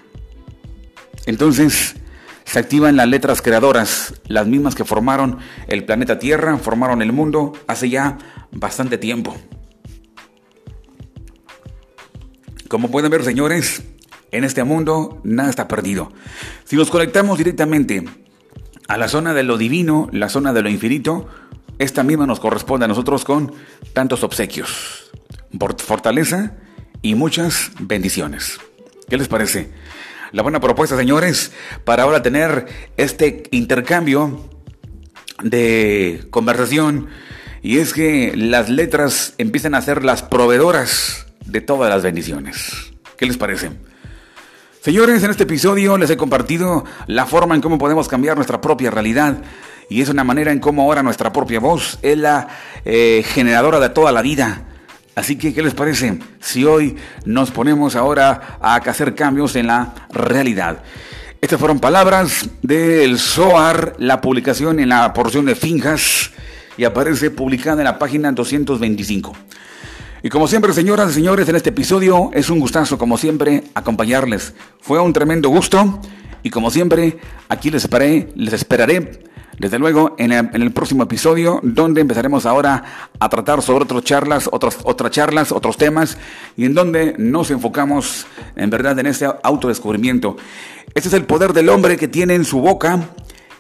Entonces 1.30 1.96
se 2.44 2.58
activan 2.58 2.96
las 2.96 3.08
letras 3.08 3.44
creadoras, 3.44 4.15
las 4.26 4.48
mismas 4.48 4.74
que 4.74 4.84
formaron 4.84 5.38
el 5.68 5.86
planeta 5.86 6.18
Tierra, 6.18 6.58
formaron 6.58 7.04
el 7.04 7.12
mundo 7.12 7.54
hace 7.68 7.88
ya 7.88 8.18
bastante 8.52 8.98
tiempo. 8.98 9.38
Como 12.68 12.89
pueden 12.89 13.12
ver, 13.12 13.24
señores, 13.24 13.84
en 14.32 14.44
este 14.44 14.63
mundo 14.63 15.22
nada 15.24 15.52
está 15.52 15.68
perdido. 15.68 16.12
Si 16.63 16.76
nos 16.76 16.89
conectamos 16.89 17.38
directamente 17.38 18.04
a 18.88 18.98
la 18.98 19.08
zona 19.08 19.36
de 19.36 19.44
lo 19.44 19.60
divino, 19.60 20.10
la 20.12 20.30
zona 20.30 20.52
de 20.52 20.63
lo 20.63 20.70
infinito, 20.70 21.30
esta 21.78 22.02
misma 22.02 22.26
nos 22.26 22.39
corresponde 22.39 22.86
a 22.86 22.88
nosotros 22.88 23.24
con 23.24 23.54
tantos 23.94 24.24
obsequios, 24.24 25.12
fortaleza 25.78 26.54
y 27.04 27.13
muchas 27.13 27.70
bendiciones. 27.80 28.60
¿Qué 29.08 29.18
les 29.18 29.28
parece? 29.28 29.72
La 30.32 30.44
buena 30.44 30.60
propuesta, 30.60 30.96
señores, 30.98 31.52
para 31.84 32.04
ahora 32.04 32.22
tener 32.22 32.68
este 32.98 33.44
intercambio 33.52 34.50
de 35.44 36.26
conversación. 36.30 37.08
Y 37.62 37.80
es 37.80 37.94
que 37.94 38.34
las 38.36 38.70
letras 38.70 39.34
empiezan 39.38 39.76
a 39.76 39.82
ser 39.82 40.04
las 40.06 40.24
proveedoras 40.24 41.28
de 41.46 41.62
todas 41.62 41.89
las 41.89 42.04
bendiciones. 42.04 42.94
¿Qué 43.18 43.26
les 43.26 43.38
parece? 43.38 43.72
Señores, 44.82 45.24
en 45.24 45.32
este 45.32 45.44
episodio 45.44 45.98
les 45.98 46.10
he 46.10 46.15
compartido 46.15 46.86
la 47.08 47.26
forma 47.26 47.54
en 47.54 47.62
cómo 47.62 47.78
podemos 47.78 48.08
cambiar 48.08 48.38
nuestra 48.38 48.62
propia 48.62 48.92
realidad 48.92 49.42
y 49.89 50.02
es 50.02 50.10
una 50.10 50.24
manera 50.24 50.52
en 50.52 50.60
cómo 50.60 50.84
ahora 50.84 51.04
nuestra 51.04 51.34
propia 51.34 51.60
voz 51.60 52.00
es 52.02 52.18
la 52.18 52.48
eh, 52.86 53.26
generadora 53.26 53.80
de 53.80 53.89
toda 53.89 54.12
la 54.12 54.22
vida. 54.22 54.63
Así 55.15 55.36
que, 55.36 55.54
¿qué 55.54 55.62
les 55.62 55.74
parece 55.74 56.19
si 56.39 56.63
hoy 56.63 56.95
nos 57.26 57.52
ponemos 57.52 57.95
ahora 57.95 58.58
a 58.62 58.76
hacer 58.76 59.15
cambios 59.15 59.56
en 59.56 59.67
la 59.67 59.93
realidad? 60.12 60.82
Estas 61.41 61.60
fueron 61.60 61.80
palabras 61.80 62.50
del 62.62 63.17
SOAR, 63.17 63.95
la 63.98 64.22
publicación 64.22 64.80
en 64.80 64.89
la 64.89 65.13
porción 65.13 65.45
de 65.45 65.56
Finjas 65.56 66.32
y 66.78 66.84
aparece 66.84 67.32
publicada 67.32 67.82
en 67.82 67.86
la 67.86 67.98
página 68.00 68.32
225. 68.32 69.34
Y 70.22 70.30
como 70.30 70.48
siempre, 70.50 70.74
señoras 70.74 71.12
y 71.12 71.13
señores, 71.13 71.48
en 71.48 71.56
este 71.56 71.69
episodio 71.69 72.30
es 72.34 72.50
un 72.50 72.60
gustazo, 72.60 72.98
como 72.98 73.17
siempre, 73.17 73.63
acompañarles. 73.74 74.54
Fue 74.82 75.00
un 75.00 75.13
tremendo 75.13 75.48
gusto 75.48 76.02
y 76.43 76.50
como 76.50 76.72
siempre, 76.72 77.17
aquí 77.48 77.72
les 77.72 77.88
les 78.36 78.54
esperaré 78.54 79.29
desde 79.60 79.78
luego, 79.78 80.15
en 80.17 80.32
el, 80.32 80.72
próximo 80.72 81.04
episodio, 81.04 81.60
donde 81.63 82.02
empezaremos 82.02 82.45
ahora 82.45 83.12
a 83.19 83.30
tratar 83.30 83.62
sobre 83.62 83.84
otras 83.84 84.04
charlas, 84.04 84.50
otros, 84.52 84.78
otras 84.84 85.12
charlas, 85.12 85.52
otros 85.52 85.78
temas, 85.78 86.17
y 86.58 86.65
en 86.65 86.74
donde 86.74 87.15
nos 87.17 87.52
enfocamos 87.52 88.26
en 88.56 88.69
verdad 88.69 88.98
en 89.00 89.08
este 89.08 89.28
autodescubrimiento. 89.43 90.38
Este 90.95 91.10
es 91.10 91.13
el 91.13 91.26
poder 91.26 91.54
del 91.54 91.69
hombre 91.69 91.98
que 91.98 92.08
tiene 92.08 92.36
en 92.36 92.45
su 92.45 92.62
boca 92.62 93.10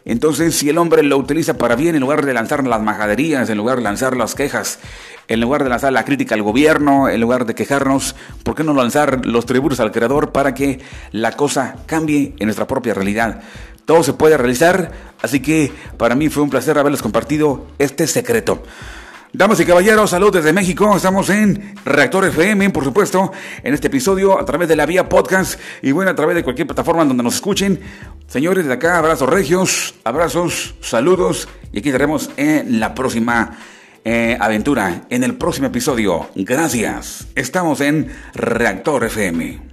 entonces, 0.09 0.55
si 0.55 0.69
el 0.69 0.79
hombre 0.79 1.03
lo 1.03 1.17
utiliza 1.17 1.57
para 1.57 1.75
bien, 1.75 1.93
en 1.93 2.01
lugar 2.01 2.25
de 2.25 2.33
lanzar 2.33 2.65
las 2.65 2.81
majaderías, 2.81 3.49
en 3.49 3.57
lugar 3.57 3.77
de 3.77 3.83
lanzar 3.83 4.15
las 4.17 4.33
quejas, 4.33 4.79
en 5.27 5.39
lugar 5.39 5.63
de 5.63 5.69
lanzar 5.69 5.93
la 5.93 6.05
crítica 6.05 6.35
al 6.35 6.41
gobierno, 6.41 7.09
en 7.09 7.21
lugar 7.21 7.45
de 7.45 7.53
quejarnos, 7.53 8.15
¿por 8.43 8.55
qué 8.55 8.63
no 8.63 8.73
lanzar 8.73 9.25
los 9.27 9.45
tributos 9.45 9.79
al 9.79 9.91
Creador 9.91 10.31
para 10.31 10.55
que 10.55 10.79
la 11.11 11.33
cosa 11.33 11.75
cambie 11.85 12.33
en 12.39 12.47
nuestra 12.47 12.65
propia 12.65 12.95
realidad? 12.95 13.41
Todo 13.89 14.03
se 14.03 14.13
puede 14.13 14.37
realizar, 14.37 14.91
así 15.19 15.39
que 15.39 15.71
para 15.97 16.13
mí 16.13 16.29
fue 16.29 16.43
un 16.43 16.51
placer 16.51 16.77
haberles 16.77 17.01
compartido 17.01 17.65
este 17.79 18.05
secreto. 18.05 18.61
Damas 19.33 19.59
y 19.61 19.65
caballeros, 19.65 20.11
salud 20.11 20.31
desde 20.31 20.53
México. 20.53 20.95
Estamos 20.95 21.27
en 21.31 21.73
Reactor 21.85 22.25
FM, 22.25 22.69
por 22.69 22.83
supuesto, 22.83 23.31
en 23.63 23.73
este 23.73 23.87
episodio 23.87 24.39
a 24.39 24.45
través 24.45 24.69
de 24.69 24.75
la 24.75 24.85
vía 24.85 25.09
podcast 25.09 25.59
y 25.81 25.91
bueno, 25.91 26.11
a 26.11 26.15
través 26.15 26.35
de 26.35 26.43
cualquier 26.43 26.67
plataforma 26.67 27.03
donde 27.03 27.23
nos 27.23 27.33
escuchen. 27.33 27.79
Señores 28.27 28.67
de 28.67 28.73
acá, 28.73 28.99
abrazos 28.99 29.27
regios, 29.27 29.95
abrazos, 30.03 30.75
saludos 30.81 31.49
y 31.73 31.79
aquí 31.79 31.89
estaremos 31.89 32.29
en 32.37 32.79
la 32.79 32.93
próxima 32.93 33.57
eh, 34.05 34.37
aventura, 34.39 35.07
en 35.09 35.23
el 35.23 35.33
próximo 35.33 35.65
episodio. 35.65 36.29
Gracias. 36.35 37.25
Estamos 37.33 37.81
en 37.81 38.07
Reactor 38.35 39.05
FM. 39.05 39.68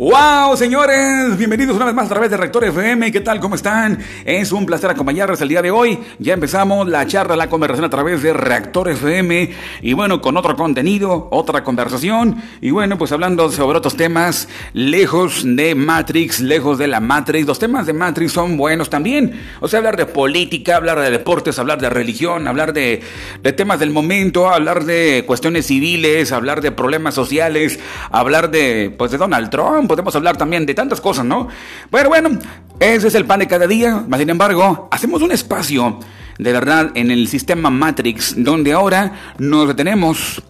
¡Wow, 0.00 0.56
señores! 0.56 1.36
Bienvenidos 1.36 1.76
una 1.76 1.84
vez 1.84 1.94
más 1.94 2.06
a 2.06 2.08
través 2.08 2.30
de 2.30 2.38
Rector 2.38 2.64
FM. 2.64 3.12
¿Qué 3.12 3.20
tal? 3.20 3.38
¿Cómo 3.38 3.54
están? 3.54 3.98
Es 4.24 4.50
un 4.50 4.64
placer 4.64 4.88
acompañarles 4.88 5.42
el 5.42 5.50
día 5.50 5.60
de 5.60 5.70
hoy. 5.70 5.98
Ya 6.18 6.32
empezamos 6.32 6.88
la 6.88 7.06
charla, 7.06 7.36
la 7.36 7.50
conversación 7.50 7.84
a 7.84 7.90
través 7.90 8.22
de 8.22 8.32
Reactor 8.32 8.88
FM. 8.88 9.50
Y 9.82 9.92
bueno, 9.92 10.22
con 10.22 10.38
otro 10.38 10.56
contenido, 10.56 11.28
otra 11.30 11.62
conversación. 11.62 12.42
Y 12.62 12.70
bueno, 12.70 12.96
pues 12.96 13.12
hablando 13.12 13.52
sobre 13.52 13.76
otros 13.76 13.94
temas, 13.94 14.48
lejos 14.72 15.42
de 15.44 15.74
Matrix, 15.74 16.40
lejos 16.40 16.78
de 16.78 16.86
la 16.86 17.00
Matrix. 17.00 17.46
Los 17.46 17.58
temas 17.58 17.84
de 17.84 17.92
Matrix 17.92 18.32
son 18.32 18.56
buenos 18.56 18.88
también. 18.88 19.38
O 19.60 19.68
sea, 19.68 19.80
hablar 19.80 19.98
de 19.98 20.06
política, 20.06 20.76
hablar 20.76 20.98
de 20.98 21.10
deportes, 21.10 21.58
hablar 21.58 21.78
de 21.78 21.90
religión, 21.90 22.48
hablar 22.48 22.72
de, 22.72 23.02
de 23.42 23.52
temas 23.52 23.78
del 23.78 23.90
momento, 23.90 24.48
hablar 24.48 24.86
de 24.86 25.24
cuestiones 25.26 25.66
civiles, 25.66 26.32
hablar 26.32 26.62
de 26.62 26.72
problemas 26.72 27.14
sociales, 27.14 27.78
hablar 28.10 28.50
de, 28.50 28.94
pues, 28.96 29.10
de 29.10 29.18
Donald 29.18 29.50
Trump 29.50 29.89
podemos 29.90 30.14
hablar 30.14 30.36
también 30.36 30.66
de 30.66 30.72
tantas 30.72 31.00
cosas, 31.00 31.24
¿no? 31.24 31.48
Bueno, 31.90 32.10
bueno, 32.10 32.38
ese 32.78 33.08
es 33.08 33.14
el 33.16 33.24
pan 33.24 33.40
de 33.40 33.48
cada 33.48 33.66
día. 33.66 34.04
Sin 34.16 34.30
embargo, 34.30 34.88
hacemos 34.92 35.20
un 35.20 35.32
espacio 35.32 35.98
de 36.38 36.52
verdad 36.52 36.92
en 36.94 37.10
el 37.10 37.26
sistema 37.26 37.70
Matrix, 37.70 38.34
donde 38.36 38.72
ahora 38.72 39.34
nos 39.38 39.66
detenemos. 39.66 40.40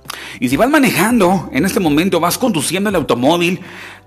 Y 0.40 0.50
si 0.50 0.58
vas 0.58 0.68
manejando, 0.68 1.48
en 1.54 1.64
este 1.64 1.80
momento 1.80 2.20
vas 2.20 2.36
conduciendo 2.36 2.90
el 2.90 2.96
automóvil, 2.96 3.60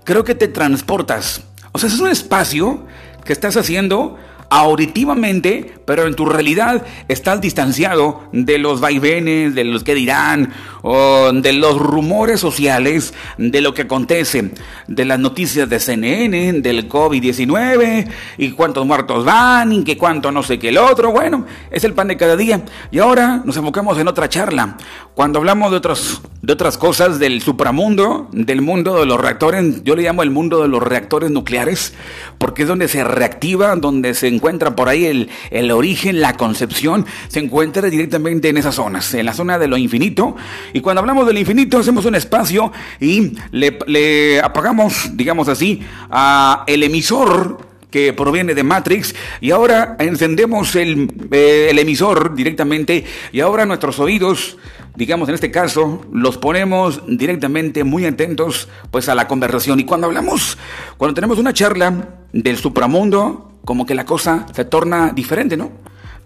creo 0.04 0.22
que 0.22 0.36
te 0.36 0.46
transportas. 0.46 1.42
O 1.72 1.80
sea, 1.80 1.88
es 1.88 1.98
un 1.98 2.10
espacio 2.10 2.86
que 3.24 3.32
estás 3.32 3.56
haciendo 3.56 4.16
auditivamente, 4.50 5.74
pero 5.84 6.06
en 6.06 6.14
tu 6.14 6.26
realidad 6.26 6.84
estás 7.08 7.40
distanciado 7.40 8.22
de 8.32 8.58
los 8.58 8.80
vaivenes, 8.80 9.54
de 9.54 9.64
los 9.64 9.84
que 9.84 9.94
dirán, 9.94 10.52
o 10.82 11.32
de 11.32 11.52
los 11.52 11.78
rumores 11.78 12.40
sociales, 12.40 13.14
de 13.36 13.60
lo 13.60 13.74
que 13.74 13.82
acontece, 13.82 14.52
de 14.86 15.04
las 15.04 15.18
noticias 15.18 15.68
de 15.68 15.80
CNN, 15.80 16.60
del 16.60 16.88
COVID-19, 16.88 18.08
y 18.38 18.50
cuántos 18.52 18.86
muertos 18.86 19.24
van, 19.24 19.72
y 19.72 19.82
que 19.84 19.98
cuánto 19.98 20.30
no 20.30 20.42
sé 20.42 20.58
qué 20.58 20.68
el 20.68 20.78
otro. 20.78 21.10
Bueno, 21.10 21.46
es 21.70 21.84
el 21.84 21.94
pan 21.94 22.08
de 22.08 22.16
cada 22.16 22.36
día. 22.36 22.64
Y 22.90 22.98
ahora 22.98 23.42
nos 23.44 23.56
enfocamos 23.56 23.98
en 23.98 24.08
otra 24.08 24.28
charla. 24.28 24.76
Cuando 25.14 25.38
hablamos 25.38 25.70
de, 25.70 25.78
otros, 25.78 26.22
de 26.42 26.52
otras 26.52 26.78
cosas 26.78 27.18
del 27.18 27.42
supramundo, 27.42 28.28
del 28.32 28.62
mundo 28.62 28.98
de 29.00 29.06
los 29.06 29.20
reactores, 29.20 29.82
yo 29.84 29.96
le 29.96 30.02
llamo 30.02 30.22
el 30.22 30.30
mundo 30.30 30.62
de 30.62 30.68
los 30.68 30.82
reactores 30.82 31.30
nucleares, 31.30 31.94
porque 32.38 32.62
es 32.62 32.68
donde 32.68 32.88
se 32.88 33.04
reactiva, 33.04 33.74
donde 33.76 34.14
se 34.14 34.28
encuentra 34.28 34.43
por 34.76 34.88
ahí 34.88 35.06
el, 35.06 35.30
el 35.50 35.70
origen, 35.70 36.20
la 36.20 36.36
concepción, 36.36 37.06
se 37.28 37.40
encuentra 37.40 37.88
directamente 37.88 38.50
en 38.50 38.58
esas 38.58 38.74
zonas, 38.74 39.14
en 39.14 39.24
la 39.24 39.32
zona 39.32 39.58
de 39.58 39.68
lo 39.68 39.78
infinito. 39.78 40.36
Y 40.74 40.80
cuando 40.80 41.00
hablamos 41.00 41.26
del 41.26 41.38
infinito, 41.38 41.78
hacemos 41.78 42.04
un 42.04 42.14
espacio 42.14 42.72
y 43.00 43.32
le, 43.52 44.40
apagamos, 44.40 45.16
digamos 45.16 45.48
así, 45.48 45.80
a 46.10 46.64
el 46.66 46.82
emisor 46.82 47.58
que 47.90 48.12
proviene 48.12 48.54
de 48.54 48.62
Matrix. 48.64 49.14
Y 49.40 49.50
ahora 49.50 49.96
encendemos 49.98 50.76
el, 50.76 51.08
eh, 51.30 51.68
el, 51.70 51.78
emisor 51.78 52.34
directamente. 52.34 53.04
Y 53.32 53.40
ahora 53.40 53.64
nuestros 53.64 53.98
oídos, 53.98 54.58
digamos 54.94 55.28
en 55.30 55.36
este 55.36 55.50
caso, 55.50 56.04
los 56.12 56.36
ponemos 56.36 57.02
directamente 57.06 57.82
muy 57.82 58.04
atentos 58.04 58.68
pues 58.90 59.08
a 59.08 59.14
la 59.14 59.26
conversación. 59.26 59.80
Y 59.80 59.84
cuando 59.84 60.06
hablamos, 60.06 60.58
cuando 60.98 61.14
tenemos 61.14 61.38
una 61.38 61.54
charla 61.54 62.08
del 62.32 62.58
supramundo, 62.58 63.53
como 63.64 63.86
que 63.86 63.94
la 63.94 64.04
cosa 64.04 64.46
se 64.54 64.64
torna 64.64 65.12
diferente, 65.14 65.56
¿no? 65.56 65.70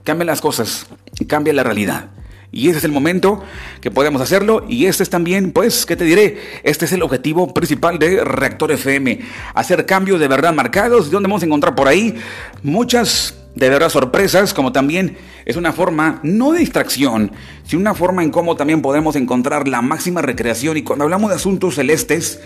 Cambian 0.05 0.27
las 0.27 0.41
cosas, 0.41 0.87
cambia 1.27 1.53
la 1.53 1.63
realidad. 1.63 2.11
Y 2.51 2.71
ese 2.71 2.79
es 2.79 2.85
el 2.85 2.93
momento 2.93 3.43
que 3.83 3.91
podemos 3.91 4.23
hacerlo 4.23 4.65
y 4.69 4.87
este 4.87 5.03
es 5.03 5.11
también, 5.11 5.53
pues, 5.53 5.85
¿qué 5.85 5.97
te 5.97 6.05
diré? 6.05 6.39
Este 6.63 6.87
es 6.87 6.93
el 6.93 7.03
objetivo 7.03 7.53
principal 7.53 7.99
de 7.99 8.25
Reactor 8.25 8.73
FM, 8.73 9.21
hacer 9.55 9.85
cambios 9.85 10.19
de 10.19 10.29
verdad 10.29 10.55
marcados, 10.55 11.11
donde 11.11 11.29
vamos 11.29 11.43
a 11.43 11.47
encontrar 11.47 11.75
por 11.75 11.89
ahí 11.89 12.15
muchas 12.63 13.35
de 13.55 13.69
verdad 13.69 13.91
sorpresas, 13.91 14.55
como 14.55 14.73
también 14.73 15.19
es 15.45 15.57
una 15.57 15.73
forma 15.73 16.21
no 16.23 16.53
de 16.53 16.61
distracción, 16.61 17.33
sino 17.65 17.81
una 17.81 17.95
forma 17.95 18.23
en 18.23 18.31
cómo 18.31 18.57
también 18.57 18.81
podemos 18.81 19.17
encontrar 19.17 19.69
la 19.69 19.83
máxima 19.83 20.23
recreación 20.23 20.77
y 20.79 20.83
cuando 20.83 21.05
hablamos 21.05 21.31
de 21.31 21.37
asuntos 21.37 21.75
celestes, 21.75 22.41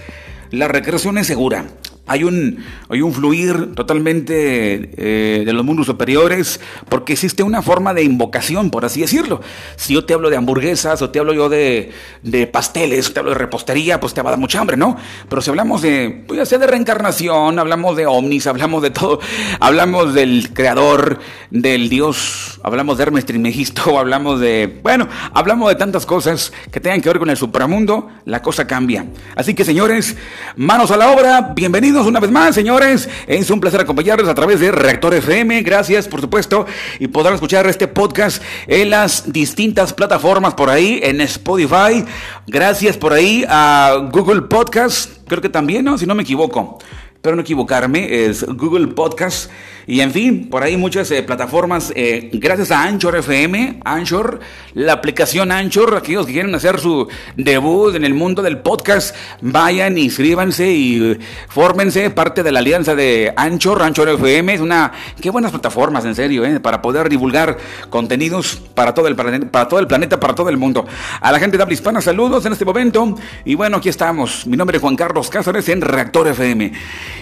la 0.50 0.66
recreación 0.68 1.18
es 1.18 1.28
segura. 1.28 1.66
Hay 2.12 2.24
un, 2.24 2.58
hay 2.90 3.00
un 3.00 3.10
fluir 3.14 3.74
totalmente 3.74 4.90
eh, 4.98 5.44
de 5.46 5.52
los 5.54 5.64
mundos 5.64 5.86
superiores 5.86 6.60
porque 6.90 7.14
existe 7.14 7.42
una 7.42 7.62
forma 7.62 7.94
de 7.94 8.02
invocación, 8.02 8.70
por 8.70 8.84
así 8.84 9.00
decirlo. 9.00 9.40
Si 9.76 9.94
yo 9.94 10.04
te 10.04 10.12
hablo 10.12 10.28
de 10.28 10.36
hamburguesas 10.36 11.00
o 11.00 11.08
te 11.08 11.20
hablo 11.20 11.32
yo 11.32 11.48
de, 11.48 11.90
de 12.22 12.46
pasteles, 12.46 13.08
o 13.08 13.12
te 13.14 13.20
hablo 13.20 13.32
de 13.32 13.38
repostería, 13.38 13.98
pues 13.98 14.12
te 14.12 14.20
va 14.20 14.28
a 14.28 14.32
dar 14.32 14.38
mucha 14.38 14.60
hambre, 14.60 14.76
¿no? 14.76 14.94
Pero 15.26 15.40
si 15.40 15.48
hablamos 15.48 15.80
de, 15.80 16.24
pues 16.28 16.36
ya 16.36 16.44
sea 16.44 16.58
de 16.58 16.66
reencarnación, 16.66 17.58
hablamos 17.58 17.96
de 17.96 18.04
ovnis, 18.04 18.46
hablamos 18.46 18.82
de 18.82 18.90
todo, 18.90 19.18
hablamos 19.58 20.12
del 20.12 20.52
creador, 20.52 21.18
del 21.50 21.88
Dios, 21.88 22.60
hablamos 22.62 22.98
de 22.98 23.04
Hermes 23.04 23.24
Trismegisto, 23.24 23.98
hablamos 23.98 24.38
de, 24.38 24.80
bueno, 24.82 25.08
hablamos 25.32 25.70
de 25.70 25.76
tantas 25.76 26.04
cosas 26.04 26.52
que 26.70 26.78
tengan 26.78 27.00
que 27.00 27.08
ver 27.08 27.18
con 27.18 27.30
el 27.30 27.38
supramundo, 27.38 28.10
la 28.26 28.42
cosa 28.42 28.66
cambia. 28.66 29.06
Así 29.34 29.54
que 29.54 29.64
señores, 29.64 30.14
manos 30.56 30.90
a 30.90 30.98
la 30.98 31.10
obra, 31.10 31.52
bienvenidos 31.56 32.01
una 32.06 32.20
vez 32.20 32.30
más, 32.30 32.54
señores. 32.54 33.08
Es 33.26 33.50
un 33.50 33.60
placer 33.60 33.80
acompañarles 33.80 34.28
a 34.28 34.34
través 34.34 34.60
de 34.60 34.70
Reactor 34.70 35.14
FM. 35.14 35.62
Gracias, 35.62 36.08
por 36.08 36.20
supuesto. 36.20 36.66
Y 36.98 37.08
podrán 37.08 37.34
escuchar 37.34 37.66
este 37.66 37.88
podcast 37.88 38.42
en 38.66 38.90
las 38.90 39.32
distintas 39.32 39.92
plataformas 39.92 40.54
por 40.54 40.70
ahí, 40.70 41.00
en 41.02 41.20
Spotify. 41.20 42.04
Gracias 42.46 42.96
por 42.96 43.12
ahí 43.12 43.44
a 43.48 44.08
Google 44.12 44.42
Podcast. 44.42 45.10
Creo 45.26 45.40
que 45.40 45.48
también. 45.48 45.98
Si 45.98 46.06
no 46.06 46.14
me 46.14 46.22
equivoco. 46.22 46.78
Pero 47.20 47.36
no 47.36 47.42
equivocarme, 47.42 48.26
es 48.26 48.44
Google 48.44 48.88
Podcast. 48.88 49.48
Y 49.86 50.00
en 50.00 50.12
fin, 50.12 50.48
por 50.48 50.62
ahí 50.62 50.76
muchas 50.76 51.10
eh, 51.10 51.22
plataformas, 51.22 51.92
eh, 51.96 52.30
gracias 52.34 52.70
a 52.70 52.84
Anchor 52.84 53.16
FM, 53.16 53.80
Anchor, 53.84 54.38
la 54.74 54.92
aplicación 54.92 55.50
Anchor, 55.50 55.96
aquellos 55.96 56.26
que 56.26 56.34
quieren 56.34 56.54
hacer 56.54 56.78
su 56.78 57.08
debut 57.36 57.94
en 57.96 58.04
el 58.04 58.14
mundo 58.14 58.42
del 58.42 58.58
podcast, 58.58 59.14
vayan, 59.40 59.98
inscríbanse 59.98 60.70
y 60.70 61.18
fórmense 61.48 62.10
parte 62.10 62.42
de 62.42 62.52
la 62.52 62.60
alianza 62.60 62.94
de 62.94 63.32
Anchor, 63.36 63.82
Anchor 63.82 64.08
FM, 64.10 64.54
es 64.54 64.60
una, 64.60 64.92
qué 65.20 65.30
buenas 65.30 65.50
plataformas, 65.50 66.04
en 66.04 66.14
serio, 66.14 66.44
eh, 66.44 66.60
para 66.60 66.80
poder 66.80 67.08
divulgar 67.08 67.58
contenidos 67.90 68.62
para 68.74 68.94
todo 68.94 69.08
el 69.08 69.16
planeta, 69.16 69.50
para 69.50 69.68
todo 69.68 69.80
el 69.80 69.86
planeta, 69.86 70.20
para 70.20 70.34
todo 70.34 70.48
el 70.48 70.56
mundo. 70.56 70.86
A 71.20 71.32
la 71.32 71.40
gente 71.40 71.56
de 71.56 71.62
habla 71.62 71.74
hispana, 71.74 72.00
saludos 72.00 72.46
en 72.46 72.52
este 72.52 72.64
momento. 72.64 73.16
Y 73.44 73.54
bueno, 73.54 73.78
aquí 73.78 73.88
estamos. 73.88 74.46
Mi 74.46 74.56
nombre 74.56 74.76
es 74.76 74.80
Juan 74.80 74.96
Carlos 74.96 75.28
Cáceres 75.28 75.68
en 75.68 75.80
Reactor 75.80 76.28
FM. 76.28 76.72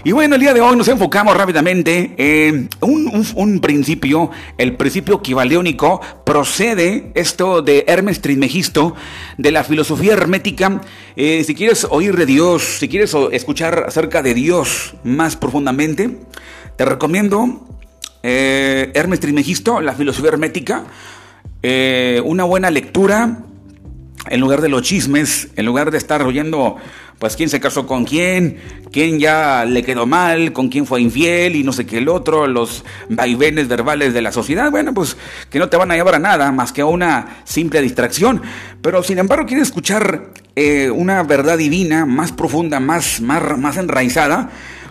Y 0.04 0.12
bueno, 0.12 0.34
el 0.34 0.40
día 0.40 0.52
de 0.52 0.60
hoy 0.60 0.76
nos 0.76 0.88
enfocamos 0.88 1.36
rápidamente 1.36 2.14
en 2.16 2.49
un, 2.80 3.60
principio, 3.60 4.30
el 4.58 4.76
principio 4.76 5.16
equivaleónico, 5.16 6.00
procede 6.24 7.12
esto 7.14 7.62
de 7.62 7.84
Hermes 7.86 8.20
Trismegisto, 8.20 8.94
de 9.38 9.50
la 9.50 9.64
filosofía 9.64 10.12
hermética. 10.12 10.80
Eh, 11.16 11.44
si 11.44 11.54
quieres 11.54 11.86
oír 11.90 12.16
de 12.16 12.26
Dios, 12.26 12.78
si 12.78 12.88
quieres 12.88 13.14
escuchar 13.32 13.84
acerca 13.86 14.22
de 14.22 14.34
Dios 14.34 14.94
más 15.04 15.36
profundamente, 15.36 16.18
te 16.76 16.84
recomiendo 16.84 17.66
eh, 18.22 18.92
Hermes 18.94 19.20
Trismegisto, 19.20 19.80
la 19.80 19.94
filosofía 19.94 20.30
hermética. 20.30 20.84
Eh, 21.62 22.22
una 22.24 22.44
buena 22.44 22.70
lectura 22.70 23.44
en 24.28 24.40
lugar 24.40 24.60
de 24.60 24.68
los 24.68 24.82
chismes, 24.82 25.48
en 25.56 25.66
lugar 25.66 25.90
de 25.90 25.98
estar 25.98 26.22
oyendo, 26.22 26.76
pues 27.20 27.36
quién 27.36 27.50
se 27.50 27.60
casó 27.60 27.86
con 27.86 28.06
quién, 28.06 28.56
quién 28.90 29.18
ya 29.18 29.66
le 29.66 29.82
quedó 29.82 30.06
mal, 30.06 30.54
con 30.54 30.70
quién 30.70 30.86
fue 30.86 31.02
infiel 31.02 31.54
y 31.54 31.62
no 31.62 31.70
sé 31.70 31.84
qué 31.84 31.98
el 31.98 32.08
otro, 32.08 32.46
los 32.46 32.82
vaivenes 33.10 33.68
verbales 33.68 34.14
de 34.14 34.22
la 34.22 34.32
sociedad, 34.32 34.70
bueno, 34.70 34.94
pues 34.94 35.18
que 35.50 35.58
no 35.58 35.68
te 35.68 35.76
van 35.76 35.90
a 35.90 35.96
llevar 35.96 36.14
a 36.14 36.18
nada 36.18 36.50
más 36.50 36.72
que 36.72 36.80
a 36.80 36.86
una 36.86 37.42
simple 37.44 37.82
distracción. 37.82 38.40
Pero 38.80 39.02
sin 39.02 39.18
embargo, 39.18 39.44
quieres 39.44 39.68
escuchar 39.68 40.30
eh, 40.56 40.90
una 40.90 41.22
verdad 41.22 41.58
divina 41.58 42.06
más 42.06 42.32
profunda, 42.32 42.80
más, 42.80 43.20
más, 43.20 43.58
más 43.58 43.76
enraizada, 43.76 44.48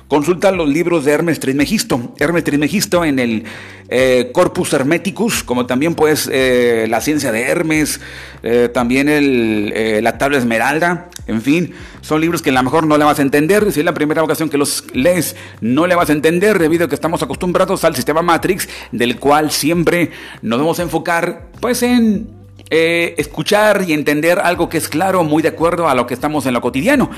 Consulta 0.10 0.52
los 0.52 0.68
libros 0.68 1.06
de 1.06 1.12
Hermes 1.12 1.40
Trismegisto. 1.40 2.16
Hermes 2.18 2.44
Trismegisto 2.44 3.06
en 3.06 3.20
el 3.20 3.44
eh, 3.90 4.32
Corpus 4.34 4.74
Hermeticus, 4.74 5.44
como 5.44 5.68
también 5.68 5.94
pues 5.94 6.28
eh, 6.34 6.88
la 6.90 7.00
ciencia 7.00 7.32
de 7.32 7.44
Hermes, 7.44 8.02
eh, 8.42 8.72
también 8.74 9.08
el, 9.08 10.04
la 10.04 10.18
tabla 10.18 10.40
esmeralda, 10.40 11.10
en 11.28 11.44
fin, 11.44 11.76
son 12.02 12.22
libros 12.22 12.42
que 12.42 12.50
a 12.50 12.54
lo 12.54 12.64
mejor 12.64 12.88
no 12.88 12.98
le 12.98 13.06
vas 13.06 13.20
a 13.20 13.22
entender. 13.22 13.72
Si 13.72 13.82
es 13.82 13.86
la 13.86 13.94
primera 13.94 14.24
ocasión 14.24 14.50
que 14.50 14.58
los 14.58 14.84
lees, 14.96 15.36
no 15.62 15.86
le 15.86 15.94
vas 15.94 16.10
a 16.10 16.14
entender 16.14 16.58
debido 16.58 16.86
a 16.86 16.90
que 16.90 16.96
estamos 16.96 17.22
acostumbrados 17.22 17.84
al 17.84 17.96
sistema 17.96 18.24
Matrix, 18.24 18.68
del 18.92 19.20
cual 19.20 19.52
siempre 19.52 20.10
nos 20.42 20.58
vamos 20.58 20.80
a 20.80 20.82
enfocar 20.82 21.50
pues 21.62 21.84
en 21.84 22.40
escuchar 22.72 23.86
y 23.88 23.94
entender 23.94 24.40
algo 24.40 24.70
que 24.70 24.78
es 24.78 24.90
claro, 24.90 25.24
muy 25.24 25.42
de 25.44 25.50
acuerdo 25.50 25.88
a 25.88 25.94
lo 25.94 26.08
que 26.08 26.16
estamos 26.16 26.48
en 26.48 26.54
lo 26.54 26.62
cotidiano. 26.62 27.12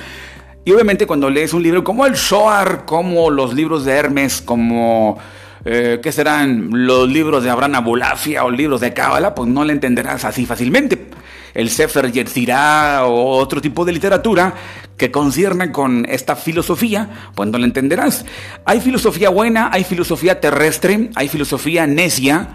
Y 0.63 0.71
obviamente 0.71 1.08
cuando 1.08 1.30
lees 1.30 1.54
un 1.54 1.63
libro 1.63 1.84
como 1.84 2.06
el 2.06 2.13
Shoar, 2.13 2.86
como 2.86 3.30
los 3.30 3.54
libros 3.54 3.86
de 3.86 3.93
Hermes, 3.93 4.41
como... 4.41 5.17
Eh, 5.63 6.00
¿Qué 6.02 6.12
serán 6.12 6.69
los 6.71 7.08
libros 7.08 7.43
de 7.43 7.52
Abraham 7.52 7.76
Abulafia 7.76 8.43
o 8.43 8.50
libros 8.50 8.82
de 8.82 8.93
Cábala? 8.93 9.36
Pues 9.36 9.47
no 9.47 9.63
le 9.63 9.74
entenderás 9.74 10.26
así 10.26 10.47
fácilmente. 10.47 11.10
El 11.54 11.69
Sefer 11.69 12.12
Yetzirah 12.12 13.06
o 13.06 13.38
otro 13.38 13.62
tipo 13.62 13.86
de 13.86 13.91
literatura 13.91 14.56
que 14.97 15.12
concierne 15.12 15.71
con 15.71 16.06
esta 16.10 16.36
filosofía, 16.36 17.10
pues 17.36 17.50
no 17.50 17.60
le 17.60 17.65
entenderás. 17.65 18.26
Hay 18.65 18.82
filosofía 18.82 19.30
buena, 19.30 19.69
hay 19.71 19.84
filosofía 19.84 20.39
terrestre, 20.39 21.12
hay 21.13 21.28
filosofía 21.28 21.86
necia, 21.86 22.50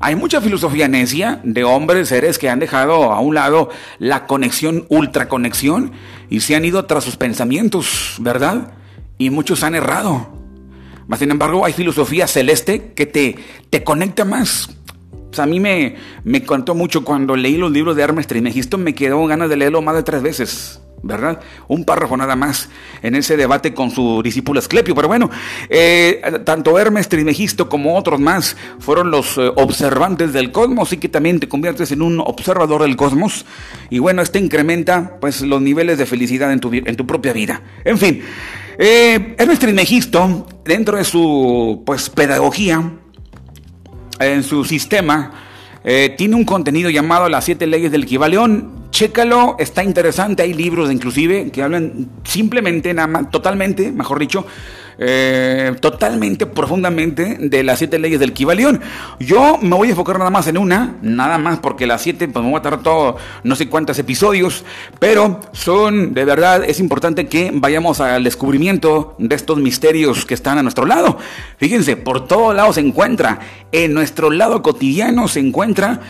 hay 0.00 0.14
mucha 0.14 0.40
filosofía 0.40 0.86
necia 0.86 1.40
de 1.42 1.64
hombres, 1.64 2.08
seres 2.08 2.38
que 2.38 2.48
han 2.48 2.60
dejado 2.60 3.12
a 3.12 3.20
un 3.20 3.34
lado 3.34 3.68
la 3.98 4.26
conexión, 4.26 4.86
ultraconexión, 4.88 5.92
y 6.30 6.40
se 6.40 6.54
han 6.54 6.64
ido 6.64 6.84
tras 6.84 7.04
sus 7.04 7.16
pensamientos, 7.16 8.16
¿verdad? 8.20 8.72
Y 9.18 9.30
muchos 9.30 9.62
han 9.62 9.74
errado. 9.74 10.28
Mas, 11.06 11.20
sin 11.20 11.30
embargo, 11.30 11.64
hay 11.64 11.72
filosofía 11.72 12.26
celeste 12.26 12.92
que 12.94 13.06
te, 13.06 13.36
te 13.70 13.82
conecta 13.82 14.24
más. 14.24 14.68
a 15.38 15.46
mí 15.46 15.58
me, 15.60 15.96
me 16.24 16.44
contó 16.44 16.74
mucho 16.74 17.04
cuando 17.04 17.36
leí 17.36 17.56
los 17.56 17.72
libros 17.72 17.96
de 17.96 18.02
Hermes 18.02 18.26
Trismegisto, 18.26 18.76
me 18.76 18.94
quedó 18.94 19.26
ganas 19.26 19.48
de 19.48 19.56
leerlo 19.56 19.80
más 19.80 19.94
de 19.94 20.02
tres 20.02 20.22
veces. 20.22 20.80
¿Verdad? 21.02 21.40
Un 21.68 21.84
párrafo 21.84 22.16
nada 22.16 22.36
más 22.36 22.68
en 23.02 23.14
ese 23.14 23.36
debate 23.36 23.74
con 23.74 23.90
su 23.90 24.22
discípulo 24.22 24.58
Asclepio. 24.58 24.94
Pero 24.94 25.08
bueno, 25.08 25.30
eh, 25.68 26.20
tanto 26.44 26.78
Hermes 26.78 27.08
Trismegisto 27.08 27.68
como 27.68 27.96
otros 27.96 28.20
más 28.20 28.56
fueron 28.78 29.10
los 29.10 29.38
eh, 29.38 29.50
observantes 29.56 30.32
del 30.32 30.52
cosmos 30.52 30.92
y 30.92 30.98
que 30.98 31.08
también 31.08 31.40
te 31.40 31.48
conviertes 31.48 31.92
en 31.92 32.02
un 32.02 32.20
observador 32.20 32.82
del 32.82 32.96
cosmos. 32.96 33.44
Y 33.90 33.98
bueno, 33.98 34.22
este 34.22 34.38
incrementa 34.38 35.18
pues 35.20 35.42
los 35.42 35.60
niveles 35.60 35.98
de 35.98 36.06
felicidad 36.06 36.52
en 36.52 36.60
tu, 36.60 36.72
en 36.72 36.96
tu 36.96 37.06
propia 37.06 37.32
vida. 37.32 37.62
En 37.84 37.98
fin, 37.98 38.22
eh, 38.78 39.34
Hermes 39.38 39.58
Trismegisto, 39.58 40.46
dentro 40.64 40.96
de 40.96 41.04
su 41.04 41.82
pues 41.86 42.10
pedagogía, 42.10 42.92
en 44.20 44.42
su 44.42 44.64
sistema, 44.64 45.44
tiene 46.18 46.34
un 46.34 46.44
contenido 46.44 46.90
llamado 46.90 47.30
Las 47.30 47.44
siete 47.44 47.66
leyes 47.66 47.90
del 47.90 48.04
Kibaleón 48.04 48.77
Chécalo, 48.90 49.56
está 49.58 49.84
interesante, 49.84 50.42
hay 50.42 50.54
libros 50.54 50.90
inclusive 50.90 51.50
que 51.50 51.62
hablan 51.62 52.08
simplemente, 52.24 52.92
nada 52.94 53.06
más, 53.06 53.30
totalmente, 53.30 53.92
mejor 53.92 54.18
dicho, 54.18 54.46
eh, 55.00 55.76
totalmente, 55.80 56.46
profundamente 56.46 57.36
de 57.38 57.62
las 57.62 57.78
siete 57.78 58.00
leyes 58.00 58.18
del 58.18 58.32
Kibalión. 58.32 58.80
Yo 59.20 59.58
me 59.62 59.76
voy 59.76 59.88
a 59.88 59.90
enfocar 59.92 60.18
nada 60.18 60.30
más 60.30 60.48
en 60.48 60.58
una, 60.58 60.96
nada 61.02 61.38
más 61.38 61.60
porque 61.60 61.86
las 61.86 62.02
siete, 62.02 62.26
pues 62.26 62.44
me 62.44 62.50
voy 62.50 62.58
a 62.58 62.62
tardar 62.62 62.82
todo, 62.82 63.16
no 63.44 63.54
sé 63.54 63.68
cuántos 63.68 63.98
episodios, 63.98 64.64
pero 64.98 65.38
son, 65.52 66.14
de 66.14 66.24
verdad, 66.24 66.64
es 66.64 66.80
importante 66.80 67.28
que 67.28 67.52
vayamos 67.54 68.00
al 68.00 68.24
descubrimiento 68.24 69.14
de 69.18 69.36
estos 69.36 69.58
misterios 69.58 70.26
que 70.26 70.34
están 70.34 70.58
a 70.58 70.62
nuestro 70.62 70.86
lado. 70.86 71.18
Fíjense, 71.58 71.96
por 71.96 72.26
todos 72.26 72.56
lados 72.56 72.74
se 72.74 72.80
encuentra, 72.80 73.38
en 73.70 73.94
nuestro 73.94 74.30
lado 74.30 74.62
cotidiano 74.62 75.28
se 75.28 75.40
encuentra 75.40 76.00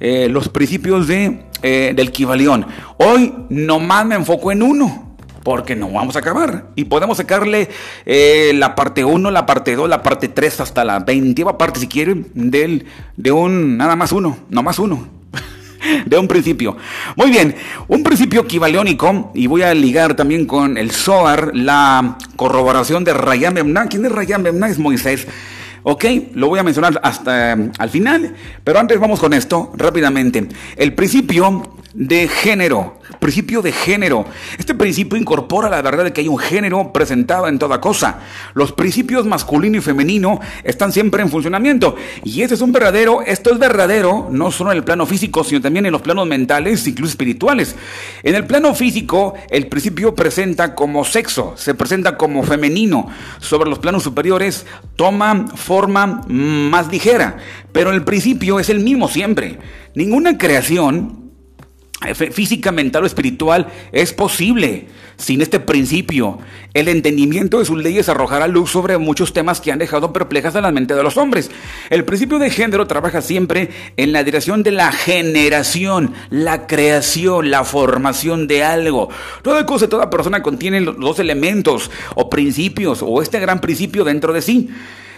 eh, 0.00 0.28
los 0.28 0.48
principios 0.48 1.06
de, 1.06 1.44
eh, 1.62 1.92
del 1.94 2.12
Kibalión. 2.12 2.66
Hoy 2.98 3.32
nomás 3.48 4.06
me 4.06 4.14
enfoco 4.14 4.52
en 4.52 4.62
uno, 4.62 5.16
porque 5.42 5.76
no 5.76 5.90
vamos 5.90 6.16
a 6.16 6.20
acabar. 6.20 6.70
Y 6.74 6.84
podemos 6.84 7.18
sacarle 7.18 7.68
eh, 8.04 8.52
la 8.54 8.74
parte 8.74 9.04
1, 9.04 9.30
la 9.30 9.46
parte 9.46 9.76
2, 9.76 9.88
la 9.88 10.02
parte 10.02 10.28
3, 10.28 10.60
hasta 10.60 10.84
la 10.84 11.00
20 11.00 11.44
parte, 11.56 11.78
si 11.78 11.86
quieren, 11.86 12.26
del, 12.34 12.86
de 13.16 13.30
un, 13.30 13.76
nada 13.76 13.94
más 13.94 14.10
uno, 14.10 14.38
no 14.48 14.62
más 14.62 14.78
uno. 14.78 15.08
de 16.06 16.18
un 16.18 16.26
principio. 16.26 16.76
Muy 17.14 17.30
bien, 17.30 17.54
un 17.88 18.02
principio 18.02 18.42
equivaleónico, 18.42 19.30
y 19.34 19.46
voy 19.46 19.62
a 19.62 19.74
ligar 19.74 20.14
también 20.14 20.46
con 20.46 20.78
el 20.78 20.90
Zohar, 20.90 21.50
la 21.54 22.18
corroboración 22.36 23.04
de 23.04 23.14
Rayam 23.14 23.54
Memna. 23.54 23.86
¿Quién 23.86 24.04
es 24.06 24.12
Rayam 24.12 24.42
Memna? 24.42 24.68
Es 24.68 24.78
Moisés. 24.78 25.26
Ok, 25.86 26.04
lo 26.32 26.48
voy 26.48 26.58
a 26.58 26.62
mencionar 26.62 26.98
hasta 27.02 27.52
eh, 27.52 27.70
al 27.78 27.90
final, 27.90 28.34
pero 28.64 28.78
antes 28.78 28.98
vamos 28.98 29.20
con 29.20 29.34
esto 29.34 29.70
rápidamente. 29.76 30.48
El 30.76 30.94
principio 30.94 31.74
de 31.94 32.26
género, 32.26 32.98
principio 33.20 33.62
de 33.62 33.70
género. 33.70 34.26
Este 34.58 34.74
principio 34.74 35.16
incorpora 35.16 35.70
la 35.70 35.80
verdad 35.80 36.04
de 36.04 36.12
que 36.12 36.22
hay 36.22 36.28
un 36.28 36.38
género 36.38 36.92
presentado 36.92 37.46
en 37.46 37.58
toda 37.58 37.80
cosa. 37.80 38.18
Los 38.54 38.72
principios 38.72 39.24
masculino 39.26 39.78
y 39.78 39.80
femenino 39.80 40.40
están 40.64 40.92
siempre 40.92 41.22
en 41.22 41.30
funcionamiento. 41.30 41.94
Y 42.24 42.42
este 42.42 42.56
es 42.56 42.60
un 42.60 42.72
verdadero, 42.72 43.22
esto 43.22 43.52
es 43.52 43.58
verdadero, 43.60 44.28
no 44.30 44.50
solo 44.50 44.72
en 44.72 44.78
el 44.78 44.84
plano 44.84 45.06
físico, 45.06 45.44
sino 45.44 45.60
también 45.60 45.86
en 45.86 45.92
los 45.92 46.02
planos 46.02 46.26
mentales, 46.26 46.86
incluso 46.88 47.12
espirituales. 47.12 47.76
En 48.24 48.34
el 48.34 48.44
plano 48.44 48.74
físico, 48.74 49.34
el 49.48 49.68
principio 49.68 50.16
presenta 50.16 50.74
como 50.74 51.04
sexo, 51.04 51.54
se 51.56 51.74
presenta 51.74 52.16
como 52.16 52.42
femenino. 52.42 53.08
Sobre 53.38 53.70
los 53.70 53.78
planos 53.78 54.02
superiores, 54.02 54.66
toma 54.96 55.46
forma 55.54 56.22
más 56.26 56.90
ligera. 56.90 57.36
Pero 57.72 57.92
el 57.92 58.02
principio 58.02 58.58
es 58.58 58.68
el 58.68 58.80
mismo 58.80 59.08
siempre. 59.08 59.58
Ninguna 59.94 60.38
creación 60.38 61.23
física, 62.14 62.72
mental 62.72 63.04
o 63.04 63.06
espiritual 63.06 63.68
es 63.92 64.12
posible 64.12 64.86
sin 65.16 65.40
este 65.40 65.60
principio. 65.60 66.38
El 66.74 66.88
entendimiento 66.88 67.58
de 67.58 67.64
sus 67.64 67.78
leyes 67.78 68.08
arrojará 68.08 68.48
luz 68.48 68.70
sobre 68.70 68.98
muchos 68.98 69.32
temas 69.32 69.60
que 69.60 69.72
han 69.72 69.78
dejado 69.78 70.12
perplejas 70.12 70.56
a 70.56 70.60
la 70.60 70.72
mente 70.72 70.94
de 70.94 71.02
los 71.02 71.16
hombres. 71.16 71.50
El 71.90 72.04
principio 72.04 72.38
de 72.38 72.50
género 72.50 72.86
trabaja 72.86 73.22
siempre 73.22 73.70
en 73.96 74.12
la 74.12 74.24
dirección 74.24 74.62
de 74.62 74.72
la 74.72 74.92
generación, 74.92 76.12
la 76.30 76.66
creación, 76.66 77.50
la 77.50 77.64
formación 77.64 78.46
de 78.46 78.64
algo. 78.64 79.08
Toda 79.42 79.64
cosa, 79.66 79.88
toda 79.88 80.10
persona 80.10 80.42
contiene 80.42 80.80
los 80.80 80.98
dos 80.98 81.18
elementos 81.18 81.90
o 82.14 82.28
principios 82.28 83.00
o 83.02 83.22
este 83.22 83.40
gran 83.40 83.60
principio 83.60 84.04
dentro 84.04 84.32
de 84.32 84.42
sí. 84.42 84.70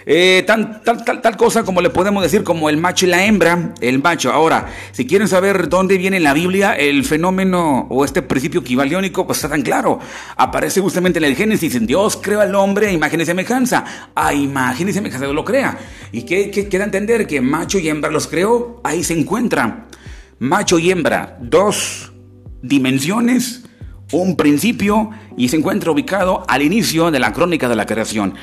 Eh, 0.08 0.44
tal, 0.46 1.36
cosa 1.36 1.64
como 1.64 1.80
le 1.80 1.90
podemos 1.90 2.22
decir 2.22 2.44
como 2.44 2.70
el 2.70 2.76
macho 2.76 3.06
y 3.06 3.08
la 3.08 3.24
hembra, 3.24 3.74
el 3.80 4.00
macho. 4.00 4.32
Ahora, 4.32 4.68
si 4.92 5.04
quieren 5.04 5.26
saber 5.26 5.68
dónde 5.68 5.98
viene 5.98 6.18
en 6.18 6.22
la 6.22 6.32
Biblia 6.32 6.74
el 6.74 7.04
fenómeno 7.04 7.88
o 7.90 8.04
este 8.04 8.22
principio 8.22 8.60
equivaliónico, 8.60 9.26
pues 9.26 9.38
está 9.38 9.48
tan 9.48 9.62
claro. 9.62 9.98
Aparece 10.36 10.80
justamente 10.80 11.18
en 11.18 11.24
el 11.24 11.34
Génesis, 11.34 11.74
en 11.74 11.88
Dios 11.88 12.20
creó 12.22 12.40
al 12.40 12.54
hombre 12.54 12.86
a 12.86 12.92
imagen 12.92 13.20
y 13.20 13.26
semejanza. 13.26 13.84
A 14.14 14.32
imagen 14.32 14.88
y 14.88 14.92
semejanza 14.92 15.26
lo 15.26 15.44
crea. 15.44 15.76
¿Y 16.12 16.22
qué, 16.22 16.52
qué 16.52 16.68
queda 16.68 16.84
entender? 16.84 17.26
Que 17.26 17.40
macho 17.40 17.80
y 17.80 17.88
hembra 17.88 18.08
los 18.12 18.28
creó, 18.28 18.80
ahí 18.84 19.02
se 19.02 19.18
encuentran. 19.18 19.86
Macho 20.38 20.78
y 20.78 20.92
hembra, 20.92 21.36
dos 21.40 22.12
dimensiones 22.62 23.65
un 24.18 24.36
principio 24.36 25.10
y 25.36 25.48
se 25.48 25.56
encuentra 25.56 25.90
ubicado 25.90 26.44
al 26.48 26.62
inicio 26.62 27.10
de 27.10 27.18
la 27.18 27.32
crónica 27.32 27.68
de 27.68 27.76
la 27.76 27.86
creación. 27.86 28.34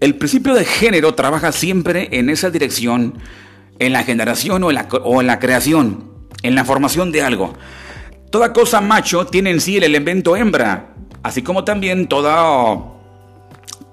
El 0.00 0.16
principio 0.16 0.54
de 0.54 0.64
género 0.64 1.14
trabaja 1.14 1.52
siempre 1.52 2.08
en 2.12 2.30
esa 2.30 2.50
dirección, 2.50 3.14
en 3.78 3.92
la 3.92 4.04
generación 4.04 4.62
o 4.64 4.70
en 4.70 5.26
la, 5.26 5.38
creación, 5.38 6.10
en 6.42 6.54
la 6.54 6.64
formación 6.64 7.12
de 7.12 7.22
algo. 7.22 7.54
Toda 8.30 8.52
cosa 8.52 8.80
macho 8.80 9.26
tiene 9.26 9.50
en 9.50 9.60
sí 9.60 9.76
el 9.76 9.84
elemento 9.84 10.36
hembra, 10.36 10.94
así 11.22 11.42
como 11.42 11.64
también 11.64 12.08
toda, 12.08 12.76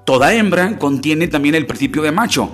toda 0.05 0.33
hembra 0.33 0.77
contiene 0.77 1.27
también 1.27 1.55
el 1.55 1.65
principio 1.65 2.01
de 2.01 2.11
macho. 2.11 2.51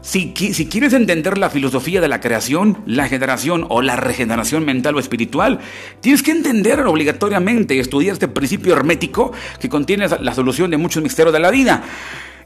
Si, 0.00 0.32
quieres 0.32 0.92
entender 0.92 1.38
la 1.38 1.50
filosofía 1.50 2.00
de 2.00 2.08
la 2.08 2.20
creación, 2.20 2.78
la 2.86 3.08
generación 3.08 3.66
o 3.68 3.82
la 3.82 3.96
regeneración 3.96 4.64
mental 4.64 4.96
o 4.96 5.00
espiritual, 5.00 5.58
tienes 6.00 6.22
que 6.22 6.30
entender 6.30 6.80
obligatoriamente 6.80 7.74
y 7.74 7.80
estudiar 7.80 8.12
este 8.12 8.28
principio 8.28 8.74
hermético 8.74 9.32
que 9.60 9.68
contiene 9.68 10.06
la 10.08 10.34
solución 10.34 10.70
de 10.70 10.76
muchos 10.76 11.02
misterios 11.02 11.32
de 11.32 11.40
la 11.40 11.50
vida. 11.50 11.82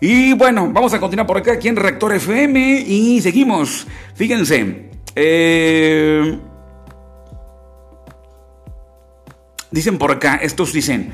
Y 0.01 0.33
bueno, 0.33 0.69
vamos 0.73 0.93
a 0.95 0.99
continuar 0.99 1.29
por 1.29 1.37
acá 1.37 1.53
aquí 1.53 1.69
en 1.69 1.77
Rector 1.77 2.13
FM 2.15 2.81
y 2.81 3.21
seguimos. 3.21 3.87
Fíjense. 4.17 4.91
Eh, 5.15 6.39
dicen 9.71 9.99
por 9.99 10.11
acá, 10.11 10.37
estos 10.37 10.73
dicen. 10.73 11.13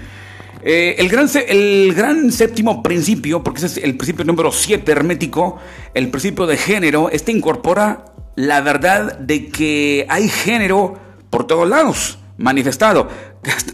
Eh, 0.63 0.97
el, 0.99 1.09
gran, 1.09 1.29
el 1.47 1.95
gran 1.95 2.33
séptimo 2.33 2.83
principio, 2.83 3.45
porque 3.45 3.65
ese 3.65 3.79
es 3.79 3.85
el 3.85 3.97
principio 3.97 4.25
número 4.25 4.51
7 4.51 4.91
hermético, 4.91 5.59
el 5.95 6.11
principio 6.11 6.47
de 6.47 6.57
género, 6.57 7.11
este 7.11 7.33
incorpora 7.33 8.07
la 8.35 8.61
verdad 8.61 9.19
de 9.19 9.49
que 9.49 10.07
hay 10.09 10.29
género 10.29 10.99
por 11.31 11.47
todos 11.47 11.69
lados, 11.69 12.19
manifestado, 12.39 13.09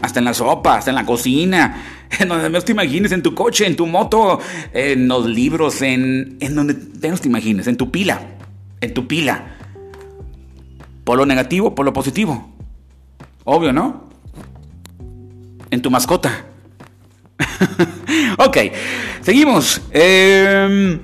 hasta 0.01 0.19
en 0.19 0.25
la 0.25 0.33
sopa, 0.33 0.77
hasta 0.77 0.91
en 0.91 0.95
la 0.95 1.05
cocina, 1.05 1.83
en 2.19 2.27
donde 2.27 2.49
menos 2.49 2.65
te 2.65 2.71
imagines, 2.71 3.11
en 3.11 3.23
tu 3.23 3.33
coche, 3.33 3.65
en 3.65 3.75
tu 3.75 3.87
moto, 3.87 4.39
en 4.73 5.07
los 5.07 5.25
libros, 5.25 5.81
en, 5.81 6.37
en 6.39 6.55
donde 6.55 6.75
menos 7.01 7.21
te 7.21 7.27
imagines, 7.27 7.67
en 7.67 7.77
tu 7.77 7.89
pila, 7.91 8.21
en 8.81 8.93
tu 8.93 9.07
pila. 9.07 9.55
Por 11.03 11.17
lo 11.17 11.25
negativo, 11.25 11.75
por 11.75 11.85
lo 11.85 11.93
positivo. 11.93 12.49
Obvio, 13.43 13.71
¿no? 13.71 14.09
En 15.69 15.81
tu 15.81 15.91
mascota. 15.91 16.45
ok, 18.37 18.57
seguimos. 19.21 19.81
Em, 19.91 20.99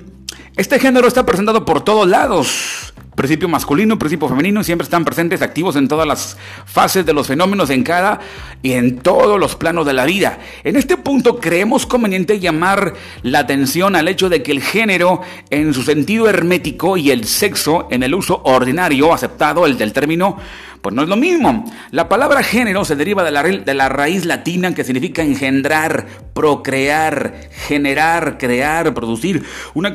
este 0.56 0.78
género 0.78 1.08
está 1.08 1.24
presentado 1.24 1.64
por 1.64 1.82
todos 1.82 2.08
lados. 2.08 2.91
Principio 3.14 3.46
masculino, 3.46 3.98
principio 3.98 4.26
femenino, 4.26 4.64
siempre 4.64 4.84
están 4.84 5.04
presentes, 5.04 5.42
activos 5.42 5.76
en 5.76 5.86
todas 5.86 6.06
las 6.06 6.38
fases 6.64 7.04
de 7.04 7.12
los 7.12 7.26
fenómenos 7.26 7.68
en 7.68 7.82
cada 7.82 8.20
y 8.62 8.72
en 8.72 9.00
todos 9.00 9.38
los 9.38 9.54
planos 9.54 9.84
de 9.84 9.92
la 9.92 10.06
vida. 10.06 10.38
En 10.64 10.76
este 10.76 10.96
punto 10.96 11.38
creemos 11.38 11.84
conveniente 11.84 12.40
llamar 12.40 12.94
la 13.22 13.40
atención 13.40 13.96
al 13.96 14.08
hecho 14.08 14.30
de 14.30 14.42
que 14.42 14.52
el 14.52 14.62
género 14.62 15.20
en 15.50 15.74
su 15.74 15.82
sentido 15.82 16.26
hermético 16.26 16.96
y 16.96 17.10
el 17.10 17.26
sexo 17.26 17.86
en 17.90 18.02
el 18.02 18.14
uso 18.14 18.40
ordinario 18.44 19.12
aceptado, 19.12 19.66
el 19.66 19.76
del 19.76 19.92
término, 19.92 20.38
pues 20.82 20.94
no 20.96 21.02
es 21.02 21.08
lo 21.08 21.16
mismo. 21.16 21.64
La 21.92 22.08
palabra 22.08 22.42
género 22.42 22.84
se 22.84 22.96
deriva 22.96 23.22
de 23.22 23.30
la, 23.30 23.42
de 23.44 23.74
la 23.74 23.88
raíz 23.88 24.24
latina 24.24 24.74
que 24.74 24.82
significa 24.82 25.22
engendrar, 25.22 26.06
procrear, 26.34 27.50
generar, 27.52 28.36
crear, 28.36 28.92
producir. 28.92 29.44
Una, 29.74 29.92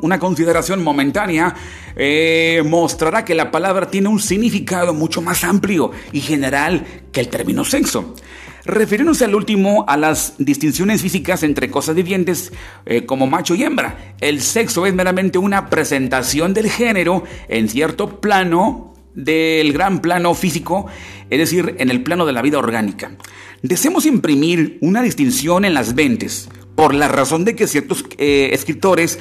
una 0.00 0.18
consideración 0.18 0.82
momentánea 0.82 1.54
eh, 1.96 2.62
mostrará 2.64 3.24
que 3.24 3.34
la 3.34 3.50
palabra 3.50 3.90
tiene 3.90 4.08
un 4.08 4.20
significado 4.20 4.94
mucho 4.94 5.22
más 5.22 5.44
amplio 5.44 5.90
y 6.12 6.20
general 6.20 6.84
que 7.12 7.20
el 7.20 7.28
término 7.28 7.64
sexo. 7.64 8.14
Refiriéndose 8.64 9.24
al 9.24 9.34
último 9.34 9.84
a 9.88 9.96
las 9.96 10.34
distinciones 10.38 11.02
físicas 11.02 11.42
entre 11.42 11.68
cosas 11.68 11.96
vivientes 11.96 12.52
eh, 12.86 13.04
como 13.04 13.26
macho 13.26 13.56
y 13.56 13.64
hembra, 13.64 14.14
el 14.20 14.40
sexo 14.40 14.86
es 14.86 14.94
meramente 14.94 15.38
una 15.38 15.68
presentación 15.68 16.54
del 16.54 16.70
género 16.70 17.24
en 17.48 17.68
cierto 17.68 18.20
plano 18.20 18.94
del 19.14 19.72
gran 19.72 20.00
plano 20.00 20.34
físico, 20.34 20.86
es 21.28 21.38
decir, 21.38 21.74
en 21.78 21.90
el 21.90 22.02
plano 22.02 22.24
de 22.24 22.32
la 22.32 22.42
vida 22.42 22.58
orgánica. 22.58 23.12
Deseamos 23.62 24.06
imprimir 24.06 24.78
una 24.80 25.02
distinción 25.02 25.64
en 25.64 25.74
las 25.74 25.94
mentes, 25.94 26.48
por 26.74 26.94
la 26.94 27.08
razón 27.08 27.44
de 27.44 27.54
que 27.54 27.66
ciertos 27.66 28.04
eh, 28.18 28.50
escritores 28.52 29.18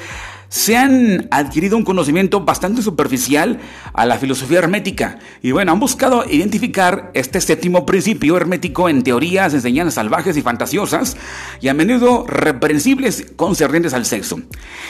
se 0.51 0.75
han 0.75 1.29
adquirido 1.31 1.77
un 1.77 1.85
conocimiento 1.85 2.41
bastante 2.41 2.81
superficial 2.81 3.57
a 3.93 4.05
la 4.05 4.17
filosofía 4.17 4.59
hermética 4.59 5.17
y 5.41 5.51
bueno, 5.51 5.71
han 5.71 5.79
buscado 5.79 6.25
identificar 6.29 7.09
este 7.13 7.39
séptimo 7.39 7.85
principio 7.85 8.35
hermético 8.35 8.89
en 8.89 9.01
teorías, 9.01 9.53
enseñanzas 9.53 9.93
salvajes 9.93 10.35
y 10.35 10.41
fantasiosas 10.41 11.15
y 11.61 11.69
a 11.69 11.73
menudo 11.73 12.25
reprensibles 12.27 13.31
concernientes 13.37 13.93
al 13.93 14.05
sexo. 14.05 14.41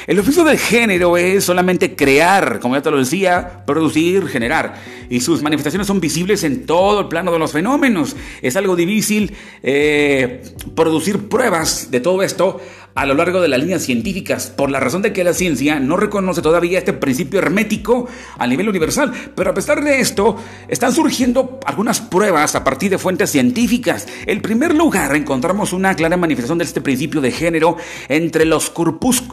El 0.08 0.18
oficio 0.18 0.44
del 0.44 0.58
género 0.58 1.16
es 1.16 1.44
solamente 1.44 1.96
crear, 1.96 2.60
como 2.60 2.76
ya 2.76 2.82
te 2.82 2.90
lo 2.90 2.98
decía, 2.98 3.64
producir, 3.68 4.28
generar 4.28 4.74
y 5.12 5.20
sus 5.20 5.44
manifestaciones 5.44 5.86
son 5.86 6.00
visibles 6.00 6.44
en 6.44 6.66
todo 6.66 7.02
el 7.02 7.08
plano 7.08 7.32
de 7.34 7.38
los 7.38 7.52
fenómenos. 7.52 8.16
Es 8.42 8.56
algo 8.56 8.76
difícil 8.76 9.36
eh, 9.62 10.42
producir 10.74 11.28
pruebas 11.28 11.92
de 11.92 12.00
todo 12.00 12.24
esto 12.24 12.62
a 12.96 13.06
lo 13.06 13.14
largo 13.14 13.42
de 13.42 13.48
las 13.48 13.60
líneas 13.60 13.84
científicas, 13.84 14.48
por 14.56 14.70
la 14.70 14.80
razón 14.80 15.02
de 15.02 15.14
que 15.14 15.24
la 15.24 15.34
ciencia 15.34 15.80
no 15.80 15.98
reconoce 15.98 16.42
todavía 16.42 16.80
este 16.80 16.94
principio 16.94 17.40
hermético 17.40 18.08
a 18.38 18.48
nivel 18.48 18.70
universal. 18.70 19.12
Pero 19.36 19.52
a 19.52 19.54
pesar 19.54 19.84
de 19.84 20.00
esto, 20.00 20.38
están 20.68 20.94
surgiendo 20.94 21.60
algunas 21.66 22.02
pruebas 22.02 22.56
a 22.56 22.64
partir 22.64 22.92
de 22.92 22.98
fuentes 22.98 23.32
científicas. 23.32 24.08
En 24.26 24.42
primer 24.42 24.76
lugar, 24.76 25.16
encontramos 25.16 25.74
una 25.74 25.96
clara 25.96 26.18
manifestación 26.18 26.58
de 26.58 26.66
este 26.66 26.82
principio 26.82 27.22
de 27.22 27.32
género 27.32 27.78
entre 28.10 28.46
los 28.46 28.72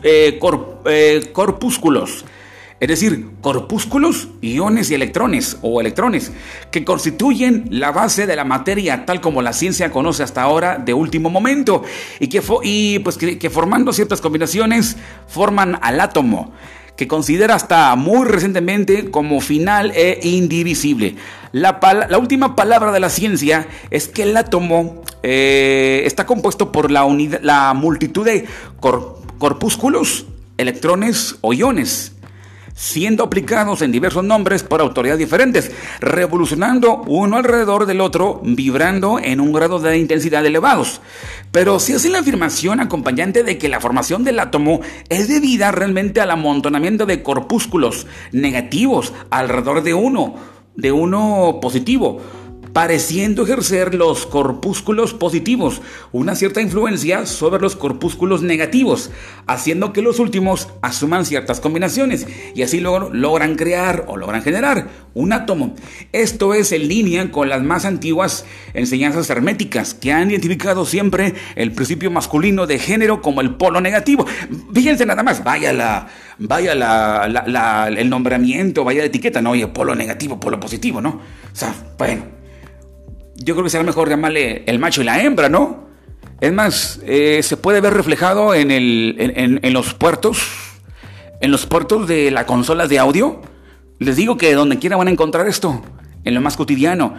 eh, 0.03 0.39
eh, 0.87 1.31
corpúsculos 1.33 2.25
es 2.81 2.89
decir, 2.89 3.31
corpúsculos, 3.41 4.29
iones 4.41 4.91
y 4.91 4.95
electrones 4.95 5.59
o 5.63 5.81
electrones, 5.81 6.31
que 6.71 6.85
constituyen 6.85 7.67
la 7.71 7.91
base 7.91 8.27
de 8.27 8.37
la 8.37 8.45
materia 8.45 9.05
tal 9.05 9.21
como 9.21 9.43
la 9.43 9.53
ciencia 9.53 9.91
conoce 9.91 10.23
hasta 10.23 10.43
ahora 10.43 10.79
de 10.79 10.95
último 10.95 11.29
momento 11.29 11.83
y 12.21 12.29
que, 12.29 12.41
pues 13.03 13.19
que, 13.19 13.51
formando 13.51 13.93
ciertas 13.93 14.21
combinaciones 14.21 14.97
forman 15.27 15.79
al 15.83 16.01
átomo 16.01 16.53
que 16.97 17.09
considera 17.09 17.55
hasta 17.55 17.95
muy 17.97 18.27
recientemente 18.27 19.11
como 19.11 19.41
final 19.41 19.93
e 19.95 20.21
indivisible. 20.23 21.17
La, 21.53 21.79
la, 22.09 22.19
última 22.19 22.57
palabra 22.57 22.91
de 22.93 23.01
la 23.01 23.09
ciencia 23.09 23.69
es 23.91 24.09
que 24.09 24.25
el 24.25 24.37
átomo 24.37 25.03
eh, 25.23 26.03
está 26.05 26.27
compuesto 26.27 26.73
por 26.73 26.91
la, 26.91 27.07
la 27.43 27.73
multitud 27.75 28.25
de 28.25 28.47
corpúsculos, 29.39 30.27
electrones 30.59 31.37
o 31.41 31.53
iones 31.53 32.18
siendo 32.79 33.25
aplicados 33.25 33.83
en 33.83 33.91
diversos 33.91 34.23
nombres 34.23 34.63
por 34.63 34.81
autoridades 34.81 35.19
diferentes, 35.19 35.73
revolucionando 36.01 37.03
uno 37.09 37.37
alrededor 37.37 37.87
del 37.87 38.01
otro, 38.01 38.41
vibrando 38.45 39.19
en 39.19 39.41
un 39.41 39.53
grado 39.53 39.81
de 39.81 39.99
intensidad 39.99 40.47
elevados. 40.47 41.01
Pero 41.51 41.81
si 41.81 41.95
hace 41.95 42.09
la 42.09 42.21
afirmación 42.21 42.79
acompañante 42.79 43.43
de 43.43 43.59
que 43.59 43.69
la 43.69 43.81
formación 43.81 44.23
del 44.23 44.39
átomo 44.39 44.81
es 45.09 45.27
debida 45.27 45.73
realmente 45.73 46.21
al 46.21 46.31
amontonamiento 46.31 47.05
de 47.05 47.21
corpúsculos 47.23 48.07
negativos 48.31 49.13
alrededor 49.31 49.83
de 49.83 49.95
uno, 49.95 50.37
de 50.77 50.93
uno 50.93 51.59
positivo, 51.61 52.21
pareciendo 52.73 53.45
ejercer 53.45 53.95
los 53.95 54.27
corpúsculos 54.27 55.15
positivos 55.15 55.81
una 56.13 56.35
cierta 56.35 56.61
influencia 56.61 57.27
sobre 57.27 57.61
los 57.61 57.77
corpúsculos 57.77 58.43
negativos, 58.43 59.11
haciendo 59.47 59.93
que 59.93 60.03
los 60.03 60.19
últimos 60.19 60.69
asuman 60.83 61.25
ciertas 61.27 61.61
combinaciones 61.61 62.27
y 62.55 62.63
así 62.63 62.81
luego 62.81 63.11
logran 63.13 63.57
crear 63.57 64.05
o 64.09 64.17
logran 64.17 64.43
generar 64.43 64.89
un 65.15 65.33
átomo. 65.33 65.75
Esto 66.13 66.55
es 66.55 66.73
en 66.73 66.89
línea 66.89 67.31
con 67.31 67.49
las 67.49 67.63
más 67.63 67.85
antiguas 67.85 68.45
enseñanzas 68.75 69.29
herméticas 69.31 69.95
que 69.95 70.13
han 70.13 70.31
identificado 70.31 70.85
siempre 70.85 71.35
el 71.57 71.73
principio 71.73 72.11
masculino 72.11 72.67
de 72.67 72.79
género 72.79 73.23
como 73.23 73.41
el 73.41 73.55
polo 73.55 73.81
negativo. 73.81 74.27
Fíjense 74.73 75.07
nada 75.07 75.23
más, 75.23 75.43
vaya 75.43 75.73
la 75.73 76.09
vaya 76.39 76.75
la, 76.75 77.89
el 77.89 78.09
nombramiento, 78.09 78.85
vaya 78.85 79.01
la 79.01 79.07
etiqueta, 79.07 79.43
no, 79.43 79.51
oye, 79.51 79.67
polo 79.67 79.95
negativo, 79.95 80.39
polo 80.39 80.61
positivo, 80.61 81.01
¿no? 81.01 81.11
O 81.11 81.57
sea, 81.57 81.75
bueno, 81.99 82.38
yo 83.39 83.55
creo 83.55 83.65
que 83.65 83.71
será 83.71 83.85
mejor 83.85 84.09
llamarle 84.09 84.65
el 84.67 84.79
macho 84.79 85.01
y 85.01 85.05
la 85.05 85.23
hembra, 85.23 85.49
¿no? 85.49 85.89
Es 86.41 86.53
más, 86.53 87.01
eh, 87.05 87.41
se 87.43 87.57
puede 87.57 87.81
ver 87.81 87.95
reflejado 87.95 88.55
en, 88.55 88.71
el, 88.71 89.17
en, 89.19 89.73
los 89.73 89.95
puertos, 89.95 90.39
en 91.41 91.51
los 91.51 91.67
puertos 91.67 92.07
de 92.07 92.31
las 92.31 92.45
consolas 92.45 92.89
de 92.89 92.99
audio. 92.99 93.41
Les 93.99 94.17
digo 94.17 94.37
que 94.37 94.55
donde 94.55 94.79
quiera 94.79 94.97
van 94.97 95.09
a 95.09 95.11
encontrar 95.11 95.49
esto, 95.49 95.83
en 96.25 96.35
lo 96.35 96.41
más 96.41 96.57
cotidiano. 96.57 97.15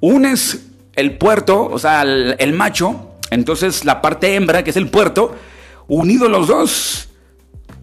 Unes 0.00 0.66
el 0.94 1.18
puerto, 1.18 1.64
o 1.64 1.78
sea, 1.78 2.02
el, 2.02 2.52
macho, 2.54 3.10
entonces 3.30 3.84
la 3.84 4.00
parte 4.00 4.34
hembra, 4.34 4.64
que 4.64 4.70
es 4.70 4.76
el 4.76 4.88
puerto, 4.88 5.34
unidos 5.88 6.30
los 6.30 6.46
dos, 6.46 7.08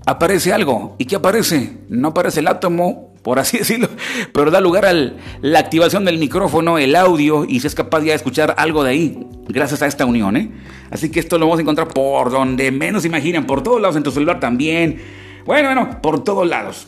aparece 0.06 0.54
algo. 0.54 0.96
¿Y 0.98 1.06
qué 1.06 1.18
aparece? 1.18 1.78
No 1.90 2.10
aparece 2.10 2.40
el 2.40 2.48
átomo, 2.48 3.11
por 3.22 3.40
así 3.40 3.58
decirlo, 3.60 3.90
pero 4.34 4.52
da 4.52 4.62
lugar 4.62 4.86
a 4.86 4.94
la 4.94 5.60
activación 5.60 6.06
del 6.06 6.18
micrófono, 6.18 6.78
el 6.78 6.96
audio, 6.96 7.46
y 7.48 7.60
se 7.60 7.68
es 7.68 7.76
capaz 7.76 8.00
ya 8.00 8.12
de 8.12 8.16
escuchar 8.16 8.56
algo 8.58 8.84
de 8.84 8.92
ahí, 8.92 9.28
gracias 9.48 9.82
a 9.82 9.88
esta 9.88 10.06
unión. 10.06 10.38
¿eh? 10.38 10.52
Así 10.90 11.10
que 11.10 11.20
esto 11.20 11.38
lo 11.38 11.46
vamos 11.46 11.60
a 11.60 11.62
encontrar 11.62 11.88
por 11.88 12.32
donde 12.32 12.72
menos 12.72 13.06
imaginan, 13.06 13.46
por 13.46 13.64
todos 13.64 13.82
lados, 13.82 13.96
en 13.96 14.04
tu 14.04 14.12
celular 14.12 14.40
también. 14.40 15.02
Bueno, 15.46 15.70
bueno, 15.70 16.02
por 16.02 16.24
todos 16.24 16.48
lados. 16.48 16.88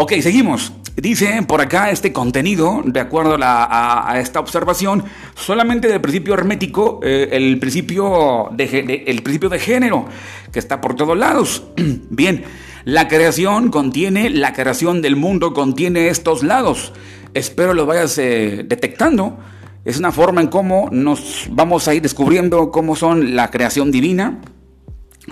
Ok, 0.00 0.12
seguimos. 0.20 0.72
Dice 0.94 1.42
por 1.42 1.60
acá 1.60 1.90
este 1.90 2.12
contenido, 2.12 2.82
de 2.84 3.00
acuerdo 3.00 3.36
a, 3.42 4.14
esta 4.20 4.38
observación, 4.38 5.02
solamente 5.34 5.88
del 5.88 6.00
principio 6.00 6.34
hermético, 6.34 7.00
eh, 7.02 7.30
el, 7.32 7.58
principio 7.58 8.48
de, 8.52 9.02
el 9.08 9.22
principio 9.24 9.48
de 9.48 9.58
género, 9.58 10.06
que 10.52 10.60
está 10.60 10.80
por 10.80 10.94
todos 10.94 11.18
lados. 11.18 11.64
Bien, 12.10 12.44
la 12.84 13.08
creación 13.08 13.72
contiene, 13.72 14.30
la 14.30 14.52
creación 14.52 15.02
del 15.02 15.16
mundo 15.16 15.52
contiene 15.52 16.10
estos 16.10 16.44
lados. 16.44 16.92
Espero 17.34 17.74
lo 17.74 17.84
vayas 17.84 18.16
eh, 18.18 18.64
detectando. 18.68 19.36
Es 19.84 19.98
una 19.98 20.12
forma 20.12 20.40
en 20.40 20.46
cómo 20.46 20.90
nos 20.92 21.48
vamos 21.50 21.88
a 21.88 21.94
ir 21.94 22.02
descubriendo 22.02 22.70
cómo 22.70 22.94
son 22.94 23.34
la 23.34 23.50
creación 23.50 23.90
divina, 23.90 24.42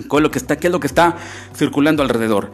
con 0.09 0.23
lo 0.23 0.31
que 0.31 0.39
está, 0.39 0.57
qué 0.57 0.69
es 0.69 0.73
lo 0.73 0.81
que 0.81 0.87
está 0.87 1.17
circulando 1.55 2.03
alrededor. 2.03 2.53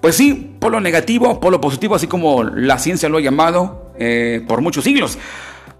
Pues 0.00 0.16
sí, 0.16 0.56
polo 0.58 0.80
negativo, 0.80 1.38
polo 1.40 1.60
positivo, 1.60 1.94
así 1.94 2.06
como 2.06 2.42
la 2.42 2.78
ciencia 2.78 3.08
lo 3.08 3.18
ha 3.18 3.20
llamado 3.20 3.92
eh, 3.98 4.44
por 4.48 4.60
muchos 4.60 4.84
siglos. 4.84 5.18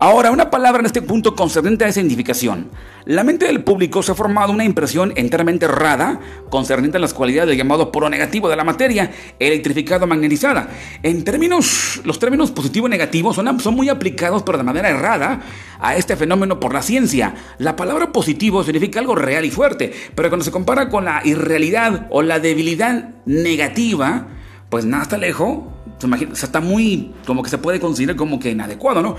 Ahora, 0.05 0.33
una 0.33 0.51
palabra 0.51 0.81
en 0.81 0.87
este 0.87 1.01
punto 1.01 1.37
concerniente 1.37 1.85
a 1.85 1.89
esa 1.89 2.01
identificación. 2.01 2.69
La 3.05 3.23
mente 3.23 3.47
del 3.47 3.63
público 3.63 4.03
se 4.03 4.11
ha 4.11 4.17
formado 4.17 4.53
una 4.53 4.65
impresión 4.65 5.13
enteramente 5.15 5.67
errada 5.67 6.19
concerniente 6.51 6.97
a 6.97 7.01
las 7.01 7.15
cualidades 7.15 7.51
del 7.51 7.59
llamado 7.59 7.93
polo 7.93 8.11
negativo 8.11 8.49
de 8.49 8.57
la 8.57 8.65
materia, 8.65 9.13
electrificada 9.39 10.05
o 10.05 10.09
magnetizada. 10.09 10.71
En 11.05 11.23
términos, 11.23 12.01
los 12.03 12.19
términos 12.19 12.51
positivo 12.51 12.89
y 12.89 12.91
negativo 12.91 13.33
son, 13.33 13.61
son 13.61 13.77
muy 13.77 13.91
aplicados, 13.91 14.43
pero 14.43 14.59
de 14.59 14.65
manera 14.65 14.91
errada, 14.91 15.41
a 15.79 15.95
este 15.95 16.17
fenómeno 16.17 16.59
por 16.59 16.75
la 16.75 16.83
ciencia. 16.83 17.37
La 17.59 17.77
palabra 17.77 18.11
positivo 18.11 18.65
significa 18.65 18.99
algo 18.99 19.15
real 19.15 19.45
y 19.45 19.53
fuerte, 19.53 19.93
pero 20.17 20.31
cuando 20.31 20.45
se 20.45 20.51
compara 20.51 20.89
con 20.89 21.05
la 21.05 21.21
irrealidad 21.25 22.09
o 22.11 22.23
la 22.23 22.41
debilidad 22.41 23.11
negativa, 23.25 24.27
pues 24.69 24.85
nada 24.85 25.05
está 25.05 25.17
lejos. 25.17 25.61
Se 25.99 26.09
imagina, 26.09 26.33
está 26.33 26.61
muy, 26.61 27.15
como 27.25 27.45
que 27.45 27.51
se 27.51 27.59
puede 27.59 27.79
considerar 27.79 28.17
como 28.17 28.41
que 28.41 28.51
inadecuado, 28.51 29.01
¿no? 29.01 29.15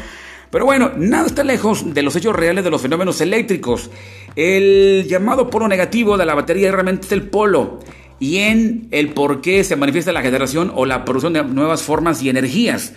Pero 0.54 0.66
bueno, 0.66 0.91
nada 0.95 1.26
está 1.26 1.43
lejos 1.43 1.95
de 1.95 2.04
los 2.04 2.16
hechos 2.16 2.36
reales 2.36 2.64
de 2.64 2.70
los 2.70 2.80
fenómenos 2.80 3.20
eléctricos. 3.22 3.89
El 4.36 5.08
llamado 5.10 5.49
polo 5.49 5.68
negativo 5.68 6.16
de 6.16 6.28
la 6.28 6.36
batería 6.36 6.72
realmente 6.72 7.08
es 7.08 7.12
el 7.12 7.24
polo 7.24 7.80
y 8.20 8.38
en 8.38 8.88
el 8.91 9.14
por 9.14 9.41
qué 9.41 9.64
se 9.64 9.76
manifiesta 9.76 10.12
la 10.12 10.22
generación 10.22 10.72
o 10.76 10.86
la 10.86 11.06
producción 11.06 11.34
de 11.34 11.43
nuevas 11.43 11.82
formas 11.82 12.22
y 12.22 12.30
energías. 12.30 12.93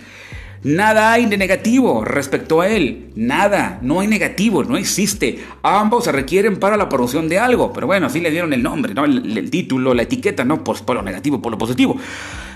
Nada 0.63 1.13
hay 1.13 1.27
de 1.27 1.37
negativo 1.37 2.03
respecto 2.03 2.61
a 2.61 2.67
él. 2.67 3.11
Nada, 3.15 3.79
no 3.81 3.99
hay 3.99 4.07
negativo, 4.07 4.63
no 4.63 4.75
existe. 4.75 5.43
Ambos 5.61 6.05
se 6.05 6.11
requieren 6.11 6.57
para 6.57 6.77
la 6.77 6.89
producción 6.89 7.29
de 7.29 7.39
algo. 7.39 7.71
Pero 7.73 7.87
bueno, 7.87 8.07
así 8.07 8.19
le 8.19 8.31
dieron 8.31 8.53
el 8.53 8.63
nombre, 8.63 8.93
¿no? 8.93 9.05
el, 9.05 9.49
título, 9.49 9.93
la 9.93 10.03
etiqueta, 10.03 10.43
¿no? 10.43 10.63
Pues 10.63 10.81
polo 10.81 11.01
negativo, 11.01 11.41
polo 11.41 11.57
positivo. 11.57 11.97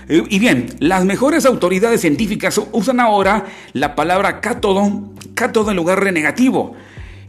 Eh, 0.08 0.22
y 0.28 0.38
bien, 0.38 0.66
las 0.80 1.04
mejores 1.04 1.46
autoridades 1.46 2.00
científicas 2.00 2.60
usan 2.72 3.00
ahora 3.00 3.46
la 3.72 3.94
palabra 3.94 4.40
cátodo, 4.40 5.10
cátodo 5.34 5.70
en 5.70 5.76
lugar 5.76 6.04
de 6.04 6.12
negativo, 6.12 6.74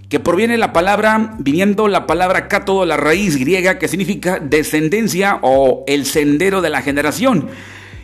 que 0.09 0.19
proviene 0.19 0.57
la 0.57 0.73
palabra, 0.73 1.35
viniendo 1.37 1.87
la 1.87 2.07
palabra 2.07 2.47
cátodo, 2.47 2.85
la 2.85 2.97
raíz 2.97 3.37
griega 3.37 3.77
que 3.77 3.87
significa 3.87 4.39
descendencia 4.39 5.39
o 5.43 5.83
el 5.87 6.05
sendero 6.05 6.61
de 6.61 6.69
la 6.71 6.81
generación. 6.81 7.49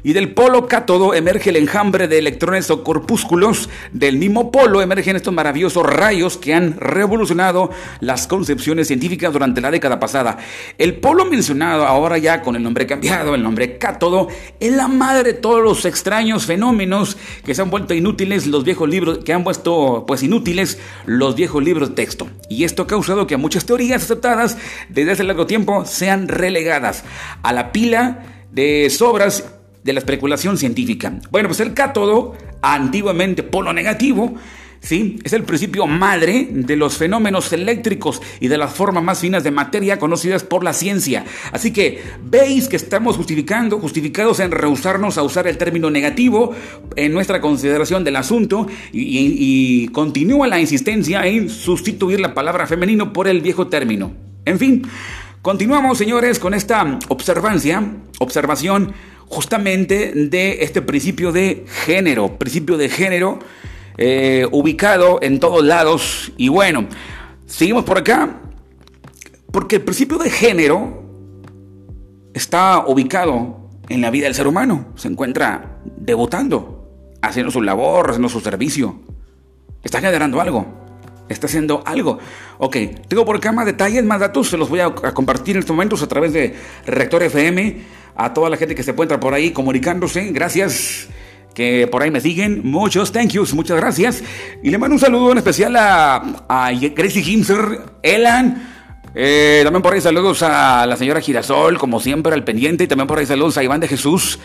Y 0.03 0.13
del 0.13 0.33
polo 0.33 0.67
cátodo 0.67 1.13
emerge 1.13 1.49
el 1.49 1.57
enjambre 1.57 2.07
de 2.07 2.19
electrones 2.19 2.69
o 2.71 2.83
corpúsculos. 2.83 3.69
Del 3.91 4.17
mismo 4.17 4.51
polo 4.51 4.81
emergen 4.81 5.15
estos 5.15 5.33
maravillosos 5.33 5.85
rayos 5.85 6.37
que 6.37 6.53
han 6.53 6.79
revolucionado 6.79 7.69
las 7.99 8.27
concepciones 8.27 8.87
científicas 8.87 9.33
durante 9.33 9.61
la 9.61 9.71
década 9.71 9.99
pasada. 9.99 10.37
El 10.77 10.95
polo 10.95 11.25
mencionado, 11.25 11.85
ahora 11.85 12.17
ya 12.17 12.41
con 12.41 12.55
el 12.55 12.63
nombre 12.63 12.87
cambiado, 12.87 13.35
el 13.35 13.43
nombre 13.43 13.77
cátodo, 13.77 14.29
es 14.59 14.73
la 14.73 14.87
madre 14.87 15.33
de 15.33 15.33
todos 15.33 15.61
los 15.61 15.85
extraños 15.85 16.45
fenómenos 16.45 17.17
que 17.45 17.53
se 17.53 17.61
han 17.61 17.69
vuelto 17.69 17.93
inútiles 17.93 18.47
los 18.47 18.63
viejos 18.63 18.89
libros, 18.89 19.19
que 19.19 19.33
han 19.33 19.43
puesto 19.43 20.05
pues 20.07 20.23
inútiles 20.23 20.79
los 21.05 21.35
viejos 21.35 21.63
libros 21.63 21.89
de 21.89 21.95
texto. 21.95 22.27
Y 22.49 22.63
esto 22.63 22.83
ha 22.83 22.87
causado 22.87 23.27
que 23.27 23.37
muchas 23.37 23.65
teorías 23.65 24.03
aceptadas 24.03 24.57
desde 24.89 25.11
hace 25.11 25.23
largo 25.23 25.45
tiempo 25.45 25.85
sean 25.85 26.27
relegadas 26.27 27.03
a 27.43 27.53
la 27.53 27.71
pila 27.71 28.23
de 28.51 28.89
sobras 28.89 29.59
de 29.84 29.93
la 29.93 29.99
especulación 29.99 30.57
científica. 30.57 31.19
Bueno, 31.32 31.49
pues 31.49 31.59
el 31.59 31.73
cátodo, 31.73 32.36
antiguamente 32.61 33.43
polo 33.43 33.73
negativo, 33.73 34.36
¿sí? 34.82 35.19
Es 35.23 35.34
el 35.34 35.43
principio 35.43 35.88
madre 35.88 36.47
de 36.51 36.75
los 36.75 36.97
fenómenos 36.97 37.51
eléctricos 37.53 38.21
y 38.39 38.47
de 38.47 38.57
las 38.57 38.73
formas 38.73 39.03
más 39.03 39.19
finas 39.19 39.43
de 39.43 39.51
materia 39.51 39.99
conocidas 39.99 40.43
por 40.43 40.63
la 40.63 40.73
ciencia. 40.73 41.25
Así 41.51 41.71
que 41.71 42.01
veis 42.23 42.67
que 42.67 42.75
estamos 42.75 43.17
justificando, 43.17 43.80
justificados 43.80 44.39
en 44.39 44.51
rehusarnos 44.51 45.17
a 45.17 45.23
usar 45.23 45.47
el 45.47 45.57
término 45.57 45.89
negativo 45.89 46.55
en 46.95 47.13
nuestra 47.13 47.41
consideración 47.41 48.03
del 48.03 48.15
asunto 48.15 48.67
y, 48.91 49.88
continúa 49.89 50.47
la 50.47 50.59
insistencia 50.59 51.25
en 51.25 51.49
sustituir 51.49 52.19
la 52.19 52.34
palabra 52.34 52.67
femenino 52.67 53.11
por 53.11 53.27
el 53.27 53.41
viejo 53.41 53.67
término. 53.67 54.13
En 54.45 54.59
fin, 54.59 54.84
continuamos 55.41 55.97
señores 55.97 56.39
con 56.39 56.53
esta 56.53 56.99
observancia, 57.09 57.84
observación 58.19 58.93
justamente 59.30 60.11
de 60.13 60.63
este 60.63 60.82
principio 60.82 61.32
de 61.32 61.65
género, 61.86 62.38
principio 62.38 62.77
de 62.77 62.89
género 62.89 63.39
eh, 63.97 64.47
ubicado 64.51 65.19
en 65.21 65.39
todos 65.39 65.63
lados. 65.63 66.32
Y 66.36 66.49
bueno, 66.49 66.88
seguimos 67.45 67.86
por 67.86 67.99
acá, 67.99 68.41
porque 69.51 69.77
el 69.77 69.84
principio 69.84 70.17
de 70.17 70.30
género 70.30 71.03
está 72.34 72.84
ubicado 72.88 73.69
en 73.88 74.01
la 74.01 74.09
vida 74.09 74.25
del 74.25 74.36
ser 74.36 74.47
humano, 74.47 74.88
se 74.95 75.07
encuentra 75.07 75.80
debutando, 75.97 76.89
haciendo 77.21 77.51
su 77.51 77.61
labor, 77.61 78.09
haciendo 78.09 78.30
su 78.30 78.39
servicio, 78.39 78.99
está 79.84 80.01
generando 80.01 80.41
algo. 80.41 80.80
Está 81.30 81.45
haciendo 81.45 81.84
algo. 81.86 82.17
Ok, 82.57 82.75
tengo 83.07 83.23
por 83.23 83.36
acá 83.36 83.51
más 83.51 83.67
detalles, 83.67 84.03
más 84.03 84.19
datos, 84.19 84.49
se 84.49 84.57
los 84.57 84.67
voy 84.67 84.80
a, 84.80 84.91
compartir 84.91 85.55
en 85.55 85.59
estos 85.59 85.75
momentos 85.75 86.01
a 86.01 86.07
través 86.07 86.34
de 86.34 86.55
Rector 86.88 87.21
FM 87.21 87.98
a 88.20 88.34
toda 88.34 88.49
la 88.49 88.57
gente 88.57 88.76
que 88.76 88.84
se 88.84 88.91
encuentra 88.91 89.20
por 89.20 89.34
ahí 89.34 89.51
comunicándose. 89.51 90.32
Gracias 90.32 91.07
que 91.53 91.88
por 91.88 92.03
ahí 92.03 92.11
me 92.11 92.20
siguen. 92.20 92.61
Muchos 92.63 93.11
thank 93.11 93.30
yous, 93.30 93.53
muchas 93.53 93.78
gracias. 93.78 94.22
Y 94.61 94.70
le 94.70 94.78
mando 94.78 94.95
un 94.95 94.99
saludo 94.99 95.32
en 95.32 95.38
especial 95.38 95.76
a, 95.78 96.43
a 96.47 96.72
Gracie 96.72 97.24
Himser, 97.24 97.82
Elan. 98.03 98.76
Eh, 99.15 99.61
también 99.63 99.82
por 99.82 99.93
ahí 99.93 100.01
saludos 100.01 100.43
a 100.43 100.86
la 100.86 100.97
señora 100.97 101.22
Girasol, 101.22 101.78
como 101.78 101.99
siempre, 101.99 102.34
al 102.34 102.43
pendiente. 102.43 102.84
Y 102.84 102.88
también 102.88 103.07
por 103.07 103.20
ahí 103.20 103.26
saludos 103.26 103.57
a 103.57 103.63
Iván 103.63 103.80
de 103.80 103.88
Jesús. 103.88 104.38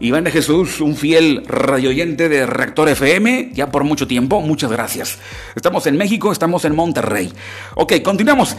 Iván 0.00 0.24
de 0.24 0.32
Jesús, 0.32 0.80
un 0.80 0.96
fiel 0.96 1.44
radioyente 1.46 2.28
de 2.28 2.44
Reactor 2.44 2.88
FM, 2.88 3.50
ya 3.54 3.70
por 3.70 3.84
mucho 3.84 4.08
tiempo. 4.08 4.40
Muchas 4.40 4.72
gracias. 4.72 5.18
Estamos 5.54 5.86
en 5.86 5.96
México, 5.96 6.32
estamos 6.32 6.64
en 6.64 6.74
Monterrey. 6.74 7.32
Ok, 7.76 7.94
continuamos. 8.02 8.56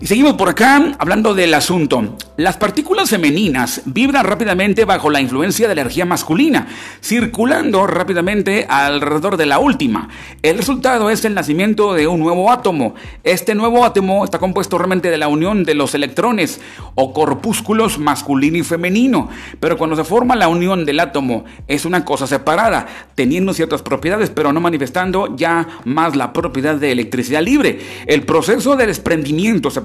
Y 0.00 0.06
seguimos 0.06 0.34
por 0.34 0.48
acá 0.48 0.96
hablando 0.98 1.34
del 1.34 1.54
asunto. 1.54 2.16
Las 2.36 2.56
partículas 2.56 3.10
femeninas 3.10 3.82
vibran 3.84 4.24
rápidamente 4.24 4.84
bajo 4.84 5.08
la 5.08 5.20
influencia 5.20 5.68
de 5.68 5.74
la 5.76 5.82
energía 5.82 6.04
masculina, 6.04 6.66
circulando 7.00 7.86
rápidamente 7.86 8.66
alrededor 8.68 9.36
de 9.36 9.46
la 9.46 9.60
última. 9.60 10.08
El 10.42 10.58
resultado 10.58 11.10
es 11.10 11.24
el 11.24 11.34
nacimiento 11.34 11.94
de 11.94 12.08
un 12.08 12.18
nuevo 12.18 12.50
átomo. 12.50 12.96
Este 13.22 13.54
nuevo 13.54 13.84
átomo 13.84 14.24
está 14.24 14.40
compuesto 14.40 14.78
realmente 14.78 15.10
de 15.10 15.16
la 15.16 15.28
unión 15.28 15.62
de 15.62 15.74
los 15.74 15.94
electrones 15.94 16.60
o 16.96 17.12
corpúsculos 17.12 18.00
masculino 18.00 18.58
y 18.58 18.64
femenino. 18.64 19.28
Pero 19.60 19.78
cuando 19.78 19.94
se 19.94 20.02
forma 20.02 20.34
la 20.34 20.48
unión 20.48 20.84
del 20.84 20.98
átomo 20.98 21.44
es 21.68 21.84
una 21.84 22.04
cosa 22.04 22.26
separada, 22.26 22.88
teniendo 23.14 23.54
ciertas 23.54 23.82
propiedades, 23.82 24.30
pero 24.30 24.52
no 24.52 24.60
manifestando 24.60 25.36
ya 25.36 25.68
más 25.84 26.16
la 26.16 26.32
propiedad 26.32 26.74
de 26.74 26.90
electricidad 26.90 27.42
libre. 27.42 27.78
El 28.06 28.24
proceso 28.24 28.74
de 28.74 28.88
desprendimiento 28.88 29.70
se 29.70 29.83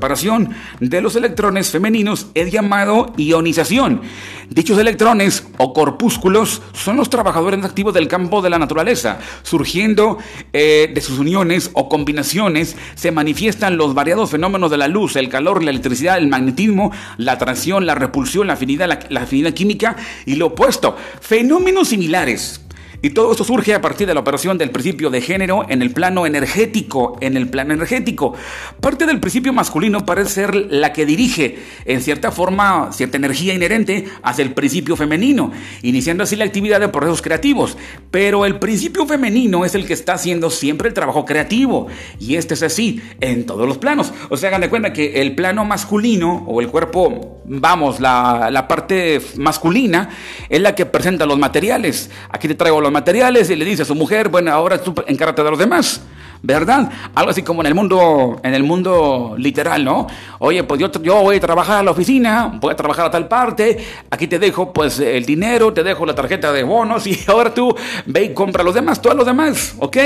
de 0.79 1.01
los 1.01 1.15
electrones 1.15 1.71
femeninos 1.71 2.27
es 2.33 2.51
llamado 2.51 3.13
ionización. 3.17 4.01
Dichos 4.49 4.79
electrones 4.79 5.45
o 5.57 5.73
corpúsculos 5.73 6.61
son 6.73 6.97
los 6.97 7.09
trabajadores 7.09 7.63
activos 7.63 7.93
del 7.93 8.07
campo 8.07 8.41
de 8.41 8.49
la 8.49 8.57
naturaleza. 8.57 9.19
Surgiendo 9.43 10.17
eh, 10.53 10.91
de 10.93 11.01
sus 11.01 11.19
uniones 11.19 11.69
o 11.73 11.87
combinaciones 11.87 12.75
se 12.95 13.11
manifiestan 13.11 13.77
los 13.77 13.93
variados 13.93 14.31
fenómenos 14.31 14.71
de 14.71 14.77
la 14.77 14.87
luz, 14.87 15.15
el 15.15 15.29
calor, 15.29 15.63
la 15.63 15.71
electricidad, 15.71 16.17
el 16.17 16.27
magnetismo, 16.27 16.91
la 17.17 17.33
atracción, 17.33 17.85
la 17.85 17.95
repulsión, 17.95 18.47
la 18.47 18.53
afinidad, 18.53 18.99
la 19.09 19.21
afinidad 19.21 19.53
química 19.53 19.95
y 20.25 20.35
lo 20.35 20.47
opuesto. 20.47 20.95
Fenómenos 21.21 21.89
similares 21.89 22.61
y 23.01 23.11
todo 23.11 23.31
esto 23.31 23.43
surge 23.43 23.73
a 23.73 23.81
partir 23.81 24.07
de 24.07 24.13
la 24.13 24.19
operación 24.19 24.57
del 24.57 24.71
principio 24.71 25.09
de 25.09 25.21
género 25.21 25.65
en 25.69 25.81
el 25.81 25.91
plano 25.91 26.25
energético, 26.25 27.17
en 27.21 27.37
el 27.37 27.49
plano 27.49 27.73
energético. 27.73 28.33
Parte 28.81 29.05
del 29.05 29.19
principio 29.19 29.53
masculino 29.53 30.05
parece 30.05 30.29
ser 30.31 30.55
la 30.55 30.91
que 30.91 31.05
dirige, 31.05 31.59
en 31.85 32.01
cierta 32.01 32.31
forma, 32.31 32.89
cierta 32.91 33.17
energía 33.17 33.53
inherente 33.53 34.07
hacia 34.21 34.43
el 34.43 34.53
principio 34.53 34.95
femenino, 34.95 35.51
iniciando 35.81 36.23
así 36.23 36.35
la 36.35 36.45
actividad 36.45 36.79
de 36.79 36.89
procesos 36.89 37.21
creativos. 37.21 37.77
Pero 38.11 38.45
el 38.45 38.59
principio 38.59 39.05
femenino 39.05 39.65
es 39.65 39.75
el 39.75 39.85
que 39.85 39.93
está 39.93 40.13
haciendo 40.13 40.49
siempre 40.49 40.89
el 40.89 40.93
trabajo 40.93 41.25
creativo. 41.25 41.87
Y 42.19 42.35
este 42.35 42.53
es 42.53 42.63
así 42.63 43.01
en 43.21 43.45
todos 43.45 43.67
los 43.67 43.77
planos. 43.77 44.11
O 44.29 44.37
sea, 44.37 44.49
hagan 44.49 44.61
de 44.61 44.69
cuenta 44.69 44.93
que 44.93 45.21
el 45.21 45.35
plano 45.35 45.63
masculino 45.63 46.43
o 46.47 46.59
el 46.59 46.67
cuerpo, 46.67 47.41
vamos, 47.45 47.99
la, 47.99 48.49
la 48.51 48.67
parte 48.67 49.21
masculina 49.37 50.09
es 50.49 50.61
la 50.61 50.75
que 50.75 50.85
presenta 50.85 51.25
los 51.25 51.39
materiales. 51.39 52.09
Aquí 52.29 52.47
te 52.47 52.55
traigo 52.55 52.81
los 52.81 52.88
materiales 52.91 53.49
y 53.49 53.55
le 53.55 53.65
dice 53.65 53.83
a 53.83 53.85
su 53.85 53.95
mujer, 53.95 54.29
bueno, 54.29 54.51
ahora 54.51 54.81
tú 54.81 54.93
encárgate 55.07 55.43
de 55.43 55.49
los 55.49 55.59
demás. 55.59 56.01
¿Verdad? 56.41 56.89
Algo 57.15 57.31
así 57.31 57.43
como 57.43 57.61
en 57.61 57.67
el 57.67 57.75
mundo, 57.75 58.39
en 58.43 58.53
el 58.53 58.63
mundo 58.63 59.35
literal, 59.37 59.83
¿no? 59.83 60.07
Oye, 60.39 60.63
pues 60.63 60.79
yo, 60.79 60.91
yo 61.01 61.21
voy 61.21 61.37
a 61.37 61.39
trabajar 61.39 61.79
a 61.79 61.83
la 61.83 61.91
oficina, 61.91 62.57
voy 62.61 62.71
a 62.71 62.75
trabajar 62.75 63.07
a 63.07 63.11
tal 63.11 63.27
parte, 63.27 63.77
aquí 64.09 64.27
te 64.27 64.39
dejo 64.39 64.71
pues 64.71 64.99
el 64.99 65.25
dinero, 65.25 65.73
te 65.73 65.83
dejo 65.83 66.05
la 66.05 66.15
tarjeta 66.15 66.53
de 66.53 66.63
bonos 66.63 67.07
y 67.07 67.19
ahora 67.27 67.53
tú 67.53 67.75
ve 68.05 68.23
y 68.23 68.33
compra 68.33 68.63
los 68.63 68.73
demás, 68.73 69.01
todos 69.01 69.15
los 69.15 69.25
demás, 69.25 69.75
¿ok? 69.79 69.97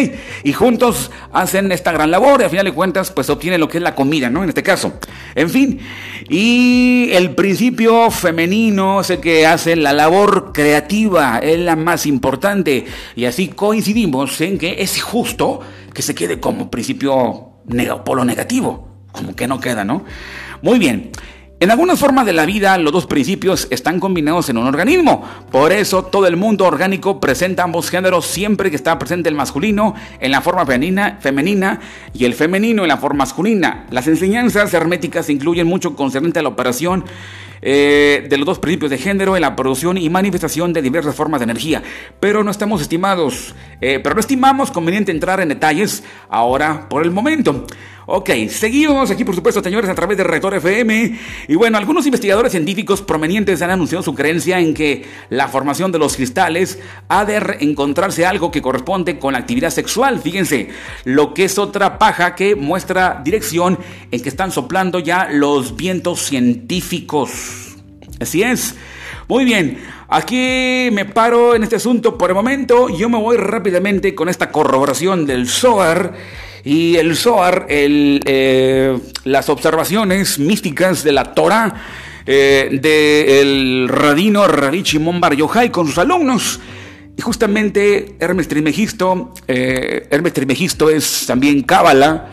Y 0.43 0.53
juntos 0.53 1.11
hacen 1.31 1.71
esta 1.71 1.91
gran 1.91 2.09
labor 2.09 2.41
y 2.41 2.45
al 2.45 2.49
final 2.49 2.65
de 2.65 2.71
cuentas 2.71 3.11
pues 3.11 3.29
obtienen 3.29 3.59
lo 3.59 3.67
que 3.67 3.77
es 3.77 3.84
la 3.84 3.93
comida, 3.93 4.29
¿no? 4.29 4.43
En 4.43 4.49
este 4.49 4.63
caso. 4.63 4.93
En 5.36 5.49
fin, 5.49 5.79
y 6.29 7.09
el 7.11 7.36
principio 7.36 8.09
femenino 8.09 9.01
es 9.01 9.09
el 9.11 9.19
que 9.19 9.45
hace 9.45 9.75
la 9.75 9.93
labor 9.93 10.51
creativa, 10.51 11.39
es 11.39 11.59
la 11.59 11.75
más 11.75 12.05
importante 12.05 12.86
y 13.15 13.25
así 13.25 13.49
coincidimos 13.49 14.39
en 14.41 14.57
que 14.57 14.77
es 14.79 15.01
justo 15.01 15.61
que 15.93 16.01
se 16.01 16.15
quede 16.15 16.39
como 16.39 16.71
principio 16.71 17.49
polo 18.03 18.25
negativo, 18.25 18.87
como 19.11 19.35
que 19.35 19.47
no 19.47 19.59
queda, 19.59 19.83
¿no? 19.83 20.03
Muy 20.61 20.79
bien. 20.79 21.11
En 21.59 21.71
algunas 21.71 21.97
formas 21.97 22.25
de 22.25 22.33
la 22.33 22.45
vida, 22.45 22.77
los 22.77 22.91
dos 22.91 23.05
principios 23.05 23.67
están 23.69 24.01
combinados 24.01 24.49
en 24.49 24.57
un 24.57 24.67
organismo. 24.67 25.23
Por 25.49 25.71
eso, 25.71 26.03
todo 26.03 26.27
el 26.27 26.35
mundo 26.35 26.65
orgánico 26.65 27.21
presenta 27.21 27.63
ambos 27.63 27.89
géneros 27.89 28.25
siempre 28.25 28.69
que 28.69 28.75
está 28.75 28.99
presente 28.99 29.29
el 29.29 29.35
masculino 29.35 29.95
en 30.19 30.31
la 30.31 30.41
forma 30.41 30.65
femenina, 30.65 31.19
femenina 31.21 31.79
y 32.13 32.25
el 32.25 32.33
femenino 32.33 32.81
en 32.81 32.89
la 32.89 32.97
forma 32.97 33.19
masculina. 33.19 33.85
Las 33.91 34.07
enseñanzas 34.07 34.73
herméticas 34.73 35.29
incluyen 35.29 35.65
mucho 35.65 35.95
concerniente 35.95 36.39
a 36.39 36.43
la 36.43 36.49
operación 36.49 37.05
eh, 37.66 38.28
de 38.30 38.38
los 38.38 38.45
dos 38.45 38.59
principios 38.59 38.91
de 38.91 38.97
género 38.97 39.36
en 39.38 39.41
la 39.41 39.55
producción 39.55 39.97
y 39.97 40.09
manifestación 40.09 40.74
de 40.74 40.82
diversas 40.82 41.16
formas 41.16 41.39
de 41.39 41.45
energía. 41.45 41.82
Pero 42.20 42.43
no 42.43 42.51
estamos 42.51 42.82
estimados, 42.82 43.55
eh, 43.80 44.01
pero 44.03 44.16
no 44.16 44.20
estimamos 44.20 44.70
conveniente 44.70 45.11
entrar 45.11 45.39
en 45.39 45.47
detalles 45.47 46.03
ahora 46.30 46.89
por 46.89 47.03
el 47.03 47.11
momento. 47.11 47.66
Ok, 48.05 48.32
seguimos 48.49 49.11
aquí 49.11 49.24
por 49.24 49.34
supuesto 49.34 49.64
señores 49.64 49.89
a 49.89 49.95
través 49.95 50.18
de 50.18 50.26
Rector 50.26 50.55
FM 50.55 51.18
y 51.47 51.55
bueno, 51.55 51.78
algunos 51.78 52.05
investigadores 52.05 52.51
científicos 52.51 53.01
provenientes 53.01 53.61
han 53.61 53.70
anunciado 53.70 54.03
su 54.03 54.14
creencia 54.14 54.59
en 54.59 54.74
que 54.74 55.05
la 55.30 55.47
formación 55.47 55.93
de 55.93 55.99
los 55.99 56.18
cristales 56.18 56.80
ha 57.07 57.24
de 57.24 57.41
encontrarse 57.61 58.26
algo 58.26 58.51
que 58.51 58.61
corresponde 58.61 59.20
con 59.20 59.32
la 59.34 59.39
actividad 59.39 59.70
sexual, 59.70 60.20
fíjense, 60.20 60.68
lo 61.05 61.34
que 61.34 61.45
es 61.45 61.57
otra 61.57 61.97
paja 61.97 62.36
que 62.36 62.57
muestra 62.57 63.22
dirección 63.24 63.80
en 64.11 64.22
que 64.22 64.30
están 64.30 64.51
soplando 64.51 64.99
ya 64.99 65.30
los 65.32 65.78
vientos 65.78 66.20
científicos. 66.24 67.52
Así 68.24 68.41
es. 68.41 68.76
Muy 69.28 69.43
bien, 69.43 69.84
aquí 70.07 70.89
me 70.91 71.03
paro 71.03 71.55
en 71.55 71.63
este 71.63 71.76
asunto 71.76 72.17
por 72.17 72.30
el 72.30 72.36
momento. 72.36 72.88
Yo 72.89 73.09
me 73.09 73.17
voy 73.17 73.36
rápidamente 73.36 74.15
con 74.15 74.30
esta 74.30 74.49
corroboración 74.49 75.26
del 75.26 75.47
SOAR 75.47 76.13
y 76.63 76.95
el 76.95 77.17
Zohar, 77.17 77.65
el, 77.67 78.21
eh, 78.26 78.97
las 79.26 79.49
observaciones 79.49 80.39
místicas 80.39 81.03
de 81.03 81.11
la 81.11 81.34
Torah 81.34 81.74
eh, 82.26 82.80
del 82.82 83.89
radino 83.89 84.47
Rabbi 84.47 84.84
Shimon 84.84 85.19
Bar 85.19 85.36
Yochai 85.36 85.69
con 85.69 85.88
sus 85.88 85.97
alumnos. 85.97 86.61
Y 87.17 87.21
justamente 87.21 88.15
Hermes 88.19 88.47
Trimegisto, 88.47 89.34
eh, 89.49 90.07
Hermes 90.09 90.34
es 90.93 91.26
también 91.28 91.63
Cábala, 91.63 92.30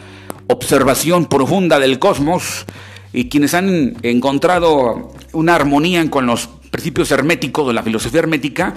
observación 0.46 1.26
profunda 1.26 1.80
del 1.80 1.98
cosmos, 1.98 2.64
y 3.12 3.28
quienes 3.28 3.54
han 3.54 3.96
encontrado 4.02 5.12
una 5.32 5.54
armonía 5.54 6.08
con 6.10 6.26
los 6.26 6.48
principios 6.70 7.10
herméticos 7.10 7.66
de 7.66 7.74
la 7.74 7.82
filosofía 7.82 8.20
hermética, 8.20 8.74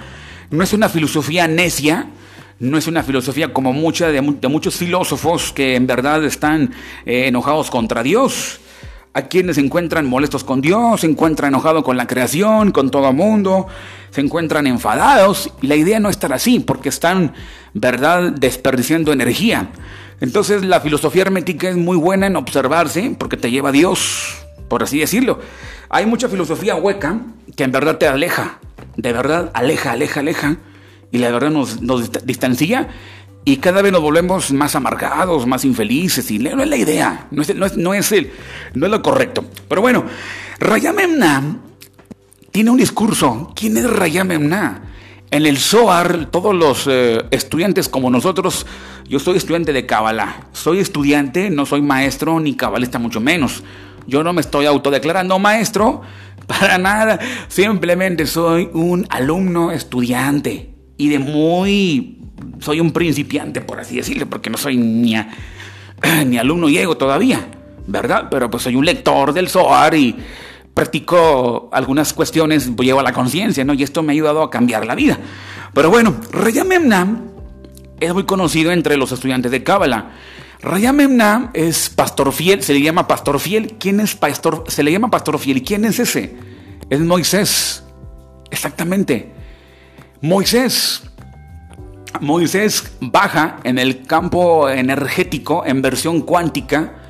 no 0.49 0.63
es 0.63 0.73
una 0.73 0.89
filosofía 0.89 1.47
necia, 1.47 2.07
no 2.59 2.77
es 2.77 2.87
una 2.87 3.03
filosofía 3.03 3.53
como 3.53 3.73
mucha 3.73 4.09
de, 4.09 4.21
muchos 4.21 4.75
filósofos 4.75 5.51
que 5.51 5.75
en 5.75 5.85
verdad 5.85 6.23
están 6.23 6.73
eh, 7.05 7.27
enojados 7.27 7.69
contra 7.69 8.03
Dios. 8.03 8.59
A 9.15 9.27
quienes 9.27 9.57
se 9.57 9.61
encuentran 9.61 10.07
molestos 10.07 10.43
con 10.43 10.59
Dios, 10.59 11.01
se 11.01 11.07
encuentran 11.07 11.53
enojados 11.53 11.83
con 11.83 11.97
la 11.97 12.07
creación, 12.07 12.71
con 12.71 12.89
todo 12.89 13.09
el 13.09 13.15
mundo, 13.15 13.67
se 14.09 14.21
encuentran 14.21 14.65
enfadados. 14.65 15.51
Y 15.61 15.67
la 15.67 15.75
idea 15.75 15.99
no 15.99 16.09
es 16.09 16.15
estar 16.15 16.33
así, 16.33 16.59
porque 16.59 16.89
están, 16.89 17.33
¿verdad?, 17.75 18.31
desperdiciando 18.31 19.13
energía. 19.13 19.69
Entonces 20.21 20.63
la 20.63 20.79
filosofía 20.79 21.23
hermética 21.23 21.69
es 21.69 21.75
muy 21.75 21.97
buena 21.97 22.27
en 22.27 22.35
observarse, 22.35 23.15
porque 23.17 23.37
te 23.37 23.51
lleva 23.51 23.69
a 23.69 23.71
Dios, 23.71 24.35
por 24.67 24.83
así 24.83 24.99
decirlo. 24.99 25.39
Hay 25.89 26.05
mucha 26.05 26.29
filosofía 26.29 26.75
hueca 26.75 27.19
que 27.55 27.63
en 27.63 27.71
verdad 27.71 27.97
te 27.97 28.07
aleja, 28.07 28.59
de 28.95 29.13
verdad 29.13 29.51
aleja, 29.53 29.91
aleja, 29.91 30.21
aleja 30.21 30.57
y 31.11 31.19
la 31.19 31.31
verdad 31.31 31.51
nos, 31.51 31.79
distancia 32.25 32.89
y 33.45 33.57
cada 33.57 33.81
vez 33.81 33.91
nos 33.91 34.01
volvemos 34.01 34.51
más 34.51 34.75
amargados, 34.75 35.45
más 35.45 35.65
infelices 35.65 36.31
y 36.31 36.39
no 36.39 36.63
es 36.63 36.69
la 36.69 36.77
idea, 36.77 37.27
no 37.31 37.41
es, 37.41 37.53
no 37.55 37.65
es, 37.65 37.77
no 37.77 37.93
es, 37.93 38.11
el, 38.11 38.31
no 38.73 38.85
es 38.85 38.91
lo 38.91 39.01
correcto. 39.01 39.45
Pero 39.67 39.81
bueno, 39.81 40.05
Rayamemna 40.59 41.57
tiene 42.51 42.69
un 42.69 42.77
discurso. 42.77 43.51
¿Quién 43.55 43.77
es 43.77 43.89
Rayamemna? 43.89 44.92
En 45.33 45.47
el 45.47 45.57
SOAR, 45.57 46.27
todos 46.27 46.53
los 46.53 46.85
eh, 46.85 47.25
estudiantes 47.31 47.89
como 47.89 48.11
nosotros, 48.11 48.67
yo 49.09 49.17
soy 49.17 49.37
estudiante 49.37 49.73
de 49.73 49.87
Kabbalah. 49.87 50.45
Soy 50.51 50.77
estudiante, 50.77 51.49
no 51.49 51.65
soy 51.65 51.81
maestro 51.81 52.39
ni 52.39 52.55
cabalista, 52.55 52.99
mucho 52.99 53.19
menos. 53.19 53.63
Yo 54.05 54.23
no 54.23 54.31
me 54.31 54.41
estoy 54.41 54.67
autodeclarando 54.67 55.39
maestro, 55.39 56.03
para 56.45 56.77
nada. 56.77 57.17
Simplemente 57.47 58.27
soy 58.27 58.69
un 58.73 59.07
alumno 59.09 59.71
estudiante 59.71 60.75
y 60.97 61.09
de 61.09 61.17
muy... 61.17 62.19
Soy 62.59 62.79
un 62.79 62.91
principiante, 62.91 63.59
por 63.61 63.79
así 63.79 63.95
decirlo, 63.95 64.27
porque 64.29 64.51
no 64.51 64.57
soy 64.59 64.77
ni, 64.77 65.15
ni 66.27 66.37
alumno 66.37 66.69
llego 66.69 66.95
todavía, 66.95 67.43
¿verdad? 67.87 68.27
Pero 68.29 68.51
pues 68.51 68.61
soy 68.61 68.75
un 68.75 68.85
lector 68.85 69.33
del 69.33 69.49
SOAR 69.49 69.95
y 69.95 70.15
practico 70.73 71.69
algunas 71.71 72.13
cuestiones, 72.13 72.75
llevo 72.77 72.99
a 72.99 73.03
la 73.03 73.13
conciencia, 73.13 73.63
¿no? 73.63 73.73
Y 73.73 73.83
esto 73.83 74.03
me 74.03 74.11
ha 74.11 74.13
ayudado 74.13 74.41
a 74.41 74.49
cambiar 74.49 74.85
la 74.85 74.95
vida. 74.95 75.19
Pero 75.73 75.89
bueno, 75.89 76.15
Rayamemna 76.31 77.21
es 77.99 78.13
muy 78.13 78.25
conocido 78.25 78.71
entre 78.71 78.97
los 78.97 79.11
estudiantes 79.11 79.51
de 79.51 79.63
Cábala. 79.63 80.11
Rayamemna 80.61 81.51
es 81.53 81.89
pastor 81.89 82.31
fiel, 82.31 82.63
se 82.63 82.73
le 82.73 82.81
llama 82.81 83.07
pastor 83.07 83.39
fiel. 83.39 83.75
¿Quién 83.79 83.99
es 83.99 84.15
pastor? 84.15 84.63
Se 84.67 84.81
le 84.81 84.91
llama 84.91 85.09
pastor 85.09 85.37
fiel. 85.37 85.57
¿Y 85.57 85.61
quién 85.61 85.85
es 85.85 85.99
ese? 85.99 86.35
Es 86.89 86.99
Moisés. 86.99 87.83
Exactamente. 88.49 89.33
Moisés. 90.21 91.03
Moisés 92.21 92.93
baja 93.01 93.57
en 93.63 93.77
el 93.77 94.05
campo 94.05 94.69
energético 94.69 95.65
en 95.65 95.81
versión 95.81 96.21
cuántica. 96.21 97.02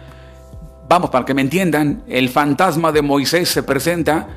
Vamos, 0.93 1.09
para 1.09 1.25
que 1.25 1.33
me 1.33 1.41
entiendan, 1.41 2.03
el 2.07 2.29
fantasma 2.29 2.91
de 2.91 3.01
Moisés 3.01 3.49
se 3.49 3.63
presenta 3.63 4.27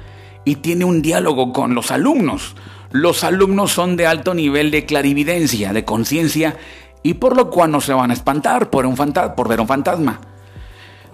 y 0.42 0.56
tiene 0.56 0.86
un 0.86 1.02
diálogo 1.02 1.52
con 1.52 1.74
los 1.74 1.90
alumnos. 1.90 2.56
Los 2.92 3.24
alumnos 3.24 3.72
son 3.72 3.94
de 3.94 4.06
alto 4.06 4.32
nivel 4.32 4.70
de 4.70 4.86
clarividencia, 4.86 5.74
de 5.74 5.84
conciencia, 5.84 6.56
y 7.02 7.12
por 7.12 7.36
lo 7.36 7.50
cual 7.50 7.72
no 7.72 7.82
se 7.82 7.92
van 7.92 8.10
a 8.10 8.14
espantar 8.14 8.70
por, 8.70 8.86
un 8.86 8.96
por 8.96 9.48
ver 9.48 9.60
un 9.60 9.66
fantasma. 9.66 10.18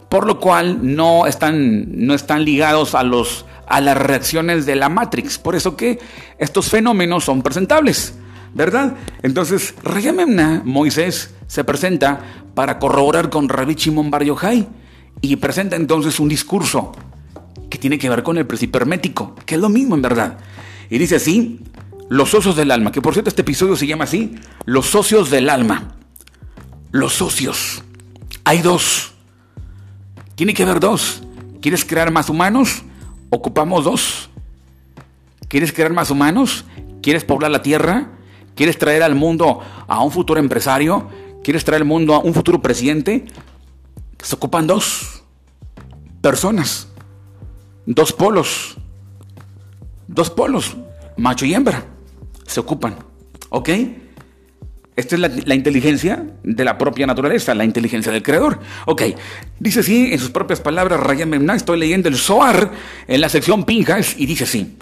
Por 0.09 0.29
lo 0.29 0.39
cual 0.39 0.79
no 0.81 1.27
están, 1.27 1.87
no 2.07 2.15
están 2.15 2.45
ligados 2.45 2.95
a 2.95 3.03
los 3.03 3.45
a 3.67 3.81
las 3.81 3.97
reacciones 3.97 4.65
de 4.65 4.77
la 4.77 4.89
Matrix. 4.89 5.39
Por 5.39 5.57
eso 5.57 5.77
que 5.77 5.99
estos 6.39 6.71
fenómenos 6.71 7.25
son 7.25 7.43
presentables, 7.43 8.15
¿verdad? 8.55 8.95
Entonces, 9.25 9.75
Rayamemna, 9.83 10.63
Moisés, 10.65 11.35
se 11.49 11.65
presenta 11.65 12.21
para 12.55 12.79
corroborar 12.79 13.29
con 13.29 13.49
Rabbi 13.49 13.75
Shimon 13.75 14.09
Bar 14.09 14.23
Yochai 14.23 14.69
y 15.21 15.37
presenta 15.37 15.77
entonces 15.77 16.19
un 16.19 16.29
discurso 16.29 16.93
que 17.71 17.79
tiene 17.79 17.99
que 17.99 18.09
ver 18.09 18.23
con 18.23 18.39
el 18.39 18.47
principio 18.47 18.81
hermético, 18.81 19.35
que 19.47 19.55
es 19.55 19.61
lo 19.61 19.69
mismo 19.69 19.95
en 19.95 20.03
verdad. 20.03 20.39
Y 20.91 20.99
dice 20.99 21.17
así, 21.17 21.61
los 22.09 22.31
socios 22.31 22.57
del 22.57 22.71
alma, 22.71 22.93
que 22.93 23.01
por 23.01 23.15
cierto 23.15 23.31
este 23.31 23.43
episodio 23.43 23.77
se 23.77 23.87
llama 23.87 24.05
así, 24.05 24.35
los 24.65 24.87
socios 24.87 25.31
del 25.31 25.49
alma. 25.49 25.97
Los 26.91 27.15
socios. 27.15 27.83
Hay 28.45 28.61
dos. 28.61 29.13
Tiene 30.35 30.53
que 30.53 30.65
haber 30.65 30.81
dos. 30.81 31.23
¿Quieres 31.63 31.85
crear 31.85 32.11
más 32.11 32.29
humanos? 32.29 32.83
Ocupamos 33.31 33.85
dos. 33.85 34.31
¿Quieres 35.49 35.73
crear 35.73 35.93
más 35.93 36.11
humanos? 36.11 36.65
¿Quieres 37.03 37.25
poblar 37.25 37.51
la 37.51 37.63
tierra? 37.63 38.11
¿Quieres 38.55 38.77
traer 38.77 39.03
al 39.03 39.15
mundo 39.15 39.63
a 39.87 40.03
un 40.03 40.11
futuro 40.11 40.39
empresario? 40.39 41.09
¿Quieres 41.43 41.65
traer 41.65 41.83
al 41.83 41.89
mundo 41.89 42.15
a 42.15 42.19
un 42.19 42.35
futuro 42.35 42.61
presidente? 42.61 43.25
Se 44.23 44.37
ocupan 44.37 44.67
dos 44.67 45.23
personas. 46.21 46.89
Dos 47.85 48.13
polos. 48.13 48.77
Dos 50.07 50.31
polos. 50.31 50.77
Macho 51.17 51.45
y 51.45 51.55
hembra. 51.55 51.85
Se 52.47 52.61
ocupan. 52.61 52.97
¿Ok? 53.51 53.69
Esta 54.95 55.17
es 55.17 55.47
la, 55.47 55.55
inteligencia 55.55 56.27
de 56.43 56.65
la 56.65 56.77
propia 56.77 57.07
naturaleza, 57.07 57.55
la 57.55 57.65
inteligencia 57.65 58.13
del 58.13 58.23
creador. 58.23 58.61
Ok, 58.85 59.03
dice 59.59 59.81
así 59.81 60.13
en 60.13 60.19
sus 60.19 60.31
propias 60.31 60.61
palabras 60.61 61.01
Ryan 61.01 61.31
Memna, 61.31 61.55
estoy 61.55 61.79
leyendo 61.79 62.11
el 62.11 62.17
Zohar 62.17 62.73
en 63.09 63.21
la 63.23 63.31
sección 63.31 63.65
Pinjas 63.65 64.15
y 64.19 64.27
dice 64.27 64.45
así. 64.45 64.77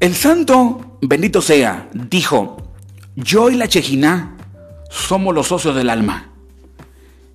El 0.00 0.16
santo, 0.16 0.98
bendito 1.02 1.40
sea, 1.40 1.88
dijo, 1.94 2.74
yo 3.14 3.48
y 3.48 3.54
la 3.54 3.68
Chejina 3.68 4.36
somos 4.90 5.32
los 5.32 5.46
socios 5.46 5.76
del 5.76 5.88
alma. 5.88 6.32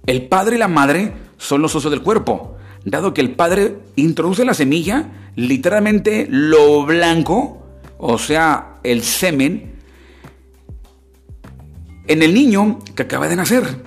El 0.06 0.28
padre 0.28 0.58
y 0.58 0.60
la 0.60 0.68
madre 0.68 1.14
son 1.40 1.64
los 1.64 1.72
socios 1.72 1.92
del 1.92 2.04
cuerpo, 2.04 2.58
dado 2.86 3.14
que 3.14 3.22
el 3.22 3.32
padre 3.32 3.80
introduce 3.96 4.46
la 4.46 4.54
semilla, 4.54 5.32
literalmente 5.36 6.28
lo 6.30 6.86
blanco, 6.86 7.66
o 7.98 8.20
sea, 8.20 8.78
el 8.84 9.02
semen, 9.02 9.80
en 12.08 12.22
el 12.22 12.34
niño 12.34 12.80
que 12.96 13.04
acaba 13.04 13.28
de 13.28 13.36
nacer. 13.36 13.84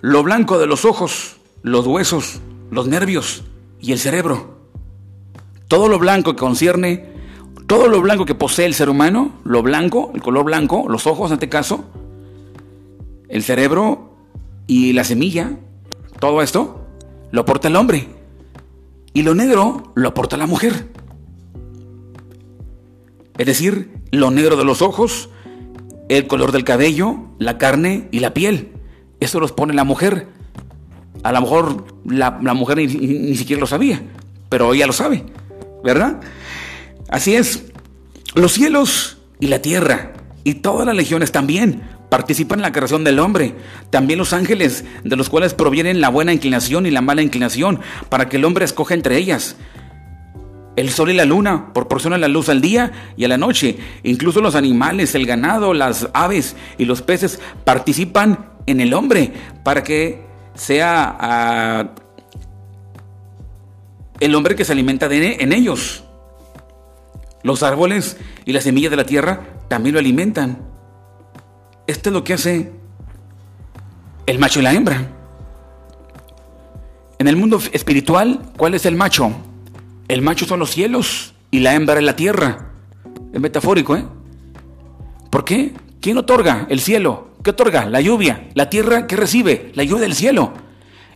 Lo 0.00 0.22
blanco 0.22 0.58
de 0.58 0.66
los 0.66 0.84
ojos, 0.84 1.36
los 1.62 1.86
huesos, 1.86 2.40
los 2.70 2.88
nervios 2.88 3.44
y 3.80 3.92
el 3.92 3.98
cerebro. 3.98 4.58
Todo 5.68 5.88
lo 5.88 5.98
blanco 5.98 6.32
que 6.32 6.40
concierne, 6.40 7.12
todo 7.66 7.88
lo 7.88 8.00
blanco 8.00 8.24
que 8.24 8.34
posee 8.34 8.66
el 8.66 8.74
ser 8.74 8.88
humano, 8.88 9.40
lo 9.44 9.62
blanco, 9.62 10.10
el 10.14 10.22
color 10.22 10.44
blanco, 10.44 10.86
los 10.88 11.06
ojos 11.06 11.30
en 11.30 11.34
este 11.34 11.48
caso, 11.48 11.84
el 13.28 13.44
cerebro 13.44 14.16
y 14.66 14.92
la 14.92 15.04
semilla, 15.04 15.58
todo 16.20 16.42
esto 16.42 16.86
lo 17.32 17.44
porta 17.44 17.68
el 17.68 17.76
hombre. 17.76 18.08
Y 19.12 19.22
lo 19.22 19.34
negro 19.34 19.92
lo 19.96 20.14
porta 20.14 20.36
la 20.36 20.46
mujer. 20.46 20.86
Es 23.38 23.46
decir, 23.46 23.90
lo 24.12 24.30
negro 24.30 24.56
de 24.56 24.64
los 24.64 24.82
ojos, 24.82 25.30
el 26.08 26.26
color 26.26 26.52
del 26.52 26.64
cabello, 26.64 27.16
la 27.38 27.58
carne 27.58 28.08
y 28.12 28.20
la 28.20 28.34
piel. 28.34 28.72
Eso 29.18 29.40
los 29.40 29.52
pone 29.52 29.74
la 29.74 29.84
mujer. 29.84 30.28
A 31.22 31.32
lo 31.32 31.40
mejor 31.40 31.86
la, 32.04 32.30
mujer 32.54 32.78
ni, 32.78 33.34
siquiera 33.36 33.60
lo 33.60 33.66
sabía, 33.66 34.02
pero 34.48 34.72
ella 34.72 34.86
lo 34.86 34.92
sabe, 34.92 35.24
¿verdad? 35.82 36.20
Así 37.08 37.34
es. 37.34 37.64
Los 38.34 38.52
cielos 38.52 39.18
y 39.40 39.48
la 39.48 39.60
tierra 39.60 40.12
y 40.44 40.54
todas 40.54 40.86
las 40.86 40.96
legiones 40.96 41.32
también 41.32 41.82
participan 42.10 42.58
en 42.58 42.62
la 42.64 42.72
creación 42.72 43.04
del 43.04 43.18
hombre. 43.18 43.54
También 43.88 44.18
los 44.18 44.34
ángeles, 44.34 44.84
de 45.02 45.16
los 45.16 45.30
cuales 45.30 45.54
provienen 45.54 46.02
la 46.02 46.10
buena 46.10 46.34
inclinación 46.34 46.84
y 46.84 46.90
la 46.90 47.00
mala 47.00 47.22
inclinación, 47.22 47.80
para 48.10 48.28
que 48.28 48.36
el 48.36 48.44
hombre 48.44 48.66
escoja 48.66 48.92
entre 48.92 49.16
ellas. 49.16 49.56
El 50.76 50.90
sol 50.90 51.10
y 51.10 51.14
la 51.14 51.24
luna 51.24 51.72
proporcionan 51.72 52.20
la 52.20 52.28
luz 52.28 52.48
al 52.48 52.60
día 52.60 52.92
y 53.16 53.24
a 53.24 53.28
la 53.28 53.38
noche. 53.38 53.78
Incluso 54.02 54.40
los 54.40 54.54
animales, 54.54 55.14
el 55.14 55.26
ganado, 55.26 55.72
las 55.72 56.08
aves 56.12 56.56
y 56.78 56.84
los 56.84 57.02
peces 57.02 57.40
participan 57.64 58.50
en 58.66 58.80
el 58.80 58.94
hombre 58.94 59.32
para 59.64 59.82
que 59.82 60.22
sea 60.54 61.16
ah, 61.18 61.90
el 64.20 64.34
hombre 64.34 64.54
que 64.54 64.64
se 64.64 64.72
alimenta 64.72 65.08
de, 65.08 65.38
en 65.40 65.52
ellos. 65.52 66.04
Los 67.42 67.62
árboles 67.62 68.16
y 68.44 68.52
las 68.52 68.64
semillas 68.64 68.90
de 68.90 68.96
la 68.96 69.04
tierra 69.04 69.40
también 69.68 69.94
lo 69.94 69.98
alimentan. 69.98 70.69
Esto 71.90 72.10
es 72.10 72.12
lo 72.12 72.22
que 72.22 72.34
hace 72.34 72.70
el 74.24 74.38
macho 74.38 74.60
y 74.60 74.62
la 74.62 74.72
hembra. 74.72 75.10
En 77.18 77.26
el 77.26 77.34
mundo 77.34 77.60
espiritual, 77.72 78.42
¿cuál 78.56 78.74
es 78.74 78.86
el 78.86 78.94
macho? 78.94 79.32
El 80.06 80.22
macho 80.22 80.46
son 80.46 80.60
los 80.60 80.70
cielos 80.70 81.34
y 81.50 81.58
la 81.58 81.74
hembra 81.74 81.96
es 81.96 82.04
la 82.04 82.14
tierra. 82.14 82.70
Es 83.32 83.40
metafórico, 83.40 83.96
¿eh? 83.96 84.04
¿Por 85.30 85.44
qué? 85.44 85.72
¿Quién 86.00 86.16
otorga 86.16 86.68
el 86.70 86.78
cielo? 86.78 87.30
¿Qué 87.42 87.50
otorga? 87.50 87.86
La 87.86 88.00
lluvia. 88.00 88.50
¿La 88.54 88.70
tierra 88.70 89.08
qué 89.08 89.16
recibe? 89.16 89.72
La 89.74 89.82
lluvia 89.82 90.02
del 90.02 90.14
cielo. 90.14 90.52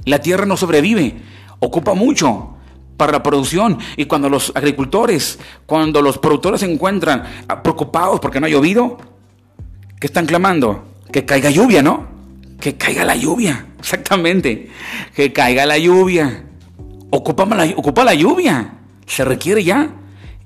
La 0.07 0.19
tierra 0.19 0.45
no 0.45 0.57
sobrevive, 0.57 1.15
ocupa 1.61 1.95
mucho 1.95 2.57
para 2.97 3.13
la 3.13 3.23
producción. 3.23 3.79
Y 3.97 4.07
cuando 4.07 4.29
los 4.29 4.51
agricultores, 4.57 5.39
cuando 5.67 6.03
los 6.03 6.19
productores 6.19 6.63
se 6.63 6.73
encuentran 6.73 7.23
preocupados 7.63 8.19
porque 8.19 8.41
no 8.41 8.47
ha 8.47 8.51
llovido, 8.51 9.14
¿qué 10.01 10.07
están 10.07 10.27
clamando? 10.27 10.85
Que 11.13 11.25
caiga 11.25 11.51
lluvia, 11.51 11.83
¿no? 11.83 12.07
Que 12.61 12.77
caiga 12.77 13.05
la 13.05 13.17
lluvia, 13.17 13.67
exactamente. 13.79 14.71
Que 15.15 15.33
caiga 15.33 15.67
la 15.67 15.79
lluvia. 15.79 16.45
Ocupa 17.11 17.47
la, 17.47 18.05
la 18.05 18.15
lluvia 18.15 18.75
se 19.07 19.25
requiere 19.25 19.63
ya. 19.65 19.91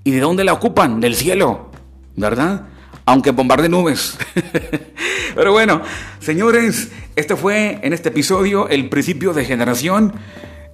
¿Y 0.05 0.11
de 0.11 0.21
dónde 0.21 0.45
la 0.45 0.53
ocupan? 0.53 1.01
Del 1.01 1.15
cielo, 1.15 1.71
¿verdad? 2.17 2.67
Aunque 3.05 3.31
bombarde 3.31 3.69
nubes. 3.69 4.17
Pero 5.35 5.53
bueno, 5.53 5.83
señores, 6.21 6.91
este 7.17 7.37
fue 7.37 7.79
en 7.83 7.93
este 7.93 8.09
episodio 8.09 8.69
el 8.69 8.89
principio 8.89 9.33
de 9.33 9.45
generación 9.45 10.15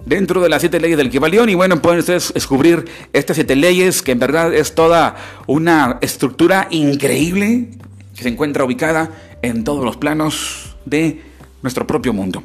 dentro 0.05 0.41
de 0.41 0.49
las 0.49 0.61
siete 0.61 0.79
leyes 0.79 0.97
del 0.97 1.09
Kibalión. 1.09 1.49
Y 1.49 1.55
bueno, 1.55 1.81
pueden 1.81 1.99
ustedes 1.99 2.33
descubrir 2.33 2.85
estas 3.13 3.35
siete 3.35 3.55
leyes, 3.55 4.01
que 4.01 4.13
en 4.13 4.19
verdad 4.19 4.53
es 4.53 4.75
toda 4.75 5.15
una 5.47 5.97
estructura 6.01 6.67
increíble 6.69 7.69
que 8.15 8.23
se 8.23 8.29
encuentra 8.29 8.63
ubicada 8.63 9.11
en 9.41 9.63
todos 9.63 9.83
los 9.83 9.97
planos 9.97 10.75
de 10.85 11.21
nuestro 11.61 11.85
propio 11.85 12.13
mundo. 12.13 12.43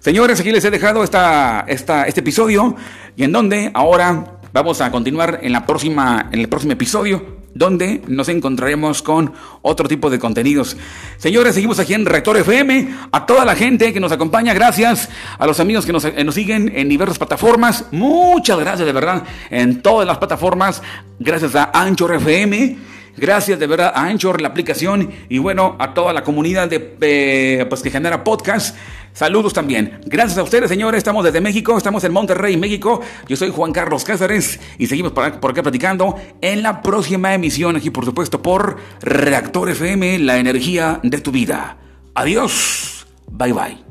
Señores, 0.00 0.40
aquí 0.40 0.52
les 0.52 0.64
he 0.64 0.70
dejado 0.70 1.02
esta, 1.02 1.64
esta, 1.68 2.04
este 2.04 2.20
episodio 2.20 2.76
y 3.16 3.24
en 3.24 3.32
donde 3.32 3.70
ahora 3.74 4.38
Vamos 4.52 4.80
a 4.80 4.90
continuar 4.90 5.40
en, 5.42 5.52
la 5.52 5.66
próxima, 5.66 6.30
en 6.32 6.40
el 6.40 6.48
próximo 6.48 6.72
episodio 6.72 7.38
donde 7.54 8.02
nos 8.06 8.28
encontraremos 8.28 9.02
con 9.02 9.32
otro 9.62 9.88
tipo 9.88 10.10
de 10.10 10.18
contenidos. 10.18 10.76
Señores, 11.18 11.54
seguimos 11.54 11.78
aquí 11.78 11.92
en 11.92 12.06
Rector 12.06 12.36
FM. 12.36 12.88
A 13.10 13.26
toda 13.26 13.44
la 13.44 13.56
gente 13.56 13.92
que 13.92 14.00
nos 14.00 14.12
acompaña, 14.12 14.54
gracias. 14.54 15.08
A 15.38 15.46
los 15.46 15.60
amigos 15.60 15.84
que 15.84 15.92
nos, 15.92 16.04
eh, 16.04 16.24
nos, 16.24 16.34
siguen 16.34 16.72
en 16.74 16.88
diversas 16.88 17.18
plataformas, 17.18 17.86
muchas 17.90 18.58
gracias 18.58 18.86
de 18.86 18.92
verdad. 18.92 19.24
En 19.50 19.82
todas 19.82 20.06
las 20.06 20.18
plataformas, 20.18 20.82
gracias 21.18 21.54
a 21.54 21.70
Anchor 21.74 22.14
FM. 22.14 22.78
Gracias 23.18 23.58
de 23.58 23.66
verdad 23.66 23.92
a 23.94 24.04
Anchor, 24.04 24.40
la 24.40 24.48
aplicación, 24.48 25.10
y 25.28 25.38
bueno, 25.38 25.76
a 25.78 25.94
toda 25.94 26.12
la 26.12 26.22
comunidad 26.22 26.68
de, 26.68 26.96
eh, 27.00 27.66
pues, 27.68 27.82
que 27.82 27.90
genera 27.90 28.24
podcast. 28.24 28.76
Saludos 29.12 29.52
también. 29.52 30.00
Gracias 30.06 30.38
a 30.38 30.44
ustedes, 30.44 30.68
señores. 30.68 30.98
Estamos 30.98 31.24
desde 31.24 31.40
México, 31.40 31.76
estamos 31.76 32.04
en 32.04 32.12
Monterrey, 32.12 32.56
México. 32.56 33.00
Yo 33.26 33.36
soy 33.36 33.50
Juan 33.50 33.72
Carlos 33.72 34.04
Cáceres 34.04 34.60
y 34.78 34.86
seguimos 34.86 35.12
por, 35.12 35.24
acá 35.24 35.62
platicando 35.62 36.14
en 36.40 36.62
la 36.62 36.82
próxima 36.82 37.34
emisión, 37.34 37.74
aquí 37.74 37.90
por 37.90 38.04
supuesto 38.04 38.40
por 38.40 38.76
Reactor 39.02 39.70
FM, 39.70 40.20
la 40.20 40.38
energía 40.38 41.00
de 41.02 41.18
tu 41.20 41.32
vida. 41.32 41.78
Adiós. 42.14 43.06
Bye 43.26 43.52
bye. 43.52 43.87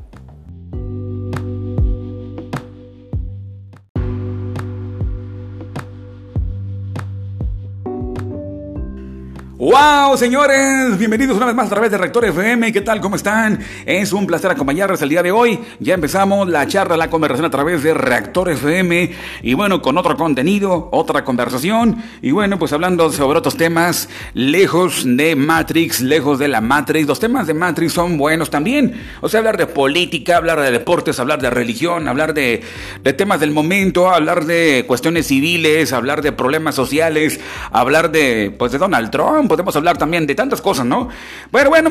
¡Wow, 9.58 10.16
señores! 10.16 10.96
Bienvenidos 10.98 11.36
una 11.36 11.46
vez 11.46 11.54
más 11.56 11.66
a 11.66 11.70
través 11.70 11.90
de 11.90 11.98
Rector 11.98 12.24
FM. 12.24 12.72
¿Qué 12.72 12.80
tal? 12.80 13.00
¿Cómo 13.00 13.16
están? 13.16 13.58
Es 13.84 14.12
un 14.12 14.24
placer 14.24 14.52
acompañarles 14.52 15.02
el 15.02 15.08
día 15.08 15.20
de 15.20 15.32
hoy. 15.32 15.58
Ya 15.80 15.94
empezamos 15.94 16.48
la 16.48 16.64
charla, 16.68 16.96
la 16.96 17.10
conversación 17.10 17.44
a 17.44 17.50
través 17.50 17.82
de 17.82 17.92
Reactor 17.92 18.50
FM. 18.50 19.10
Y 19.42 19.54
bueno, 19.54 19.82
con 19.82 19.98
otro 19.98 20.16
contenido, 20.16 20.88
otra 20.92 21.24
conversación. 21.24 22.00
Y 22.22 22.30
bueno, 22.30 22.56
pues 22.60 22.72
hablando 22.72 23.10
sobre 23.10 23.40
otros 23.40 23.56
temas, 23.56 24.08
lejos 24.32 25.02
de 25.04 25.34
Matrix, 25.34 26.02
lejos 26.02 26.38
de 26.38 26.46
la 26.46 26.60
Matrix. 26.60 27.08
Los 27.08 27.18
temas 27.18 27.48
de 27.48 27.54
Matrix 27.54 27.94
son 27.94 28.16
buenos 28.16 28.50
también. 28.50 28.94
O 29.22 29.28
sea, 29.28 29.38
hablar 29.38 29.56
de 29.56 29.66
política, 29.66 30.36
hablar 30.36 30.60
de 30.60 30.70
deportes, 30.70 31.18
hablar 31.18 31.42
de 31.42 31.50
religión, 31.50 32.06
hablar 32.06 32.32
de, 32.32 32.62
de 33.02 33.12
temas 33.12 33.40
del 33.40 33.50
momento, 33.50 34.08
hablar 34.08 34.44
de 34.44 34.84
cuestiones 34.86 35.26
civiles, 35.26 35.92
hablar 35.92 36.22
de 36.22 36.30
problemas 36.30 36.76
sociales, 36.76 37.40
hablar 37.72 38.12
de, 38.12 38.54
pues, 38.56 38.70
de 38.70 38.78
Donald 38.78 39.10
Trump 39.10 39.47
podemos 39.48 39.74
hablar 39.74 39.98
también 39.98 40.26
de 40.26 40.34
tantas 40.34 40.60
cosas, 40.60 40.86
¿no? 40.86 41.08
Bueno, 41.50 41.70
bueno, 41.70 41.90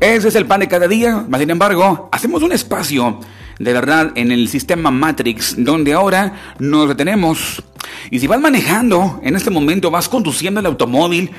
ese 0.00 0.28
es 0.28 0.34
el 0.34 0.46
pan 0.46 0.60
de 0.60 0.68
cada 0.68 0.86
día, 0.86 1.24
más 1.28 1.40
sin 1.40 1.50
embargo, 1.50 2.08
hacemos 2.12 2.42
un 2.42 2.52
espacio 2.52 3.18
de 3.58 3.72
verdad 3.72 4.12
en 4.14 4.30
el 4.30 4.48
sistema 4.48 4.90
Matrix, 4.90 5.56
donde 5.58 5.92
ahora 5.92 6.54
nos 6.58 6.88
detenemos 6.88 7.62
Y 8.10 8.20
si 8.20 8.26
vas 8.26 8.40
manejando, 8.40 9.20
en 9.22 9.34
este 9.34 9.50
momento 9.50 9.90
vas 9.90 10.08
conduciendo 10.08 10.60
el 10.60 10.66
automóvil, 10.66 11.30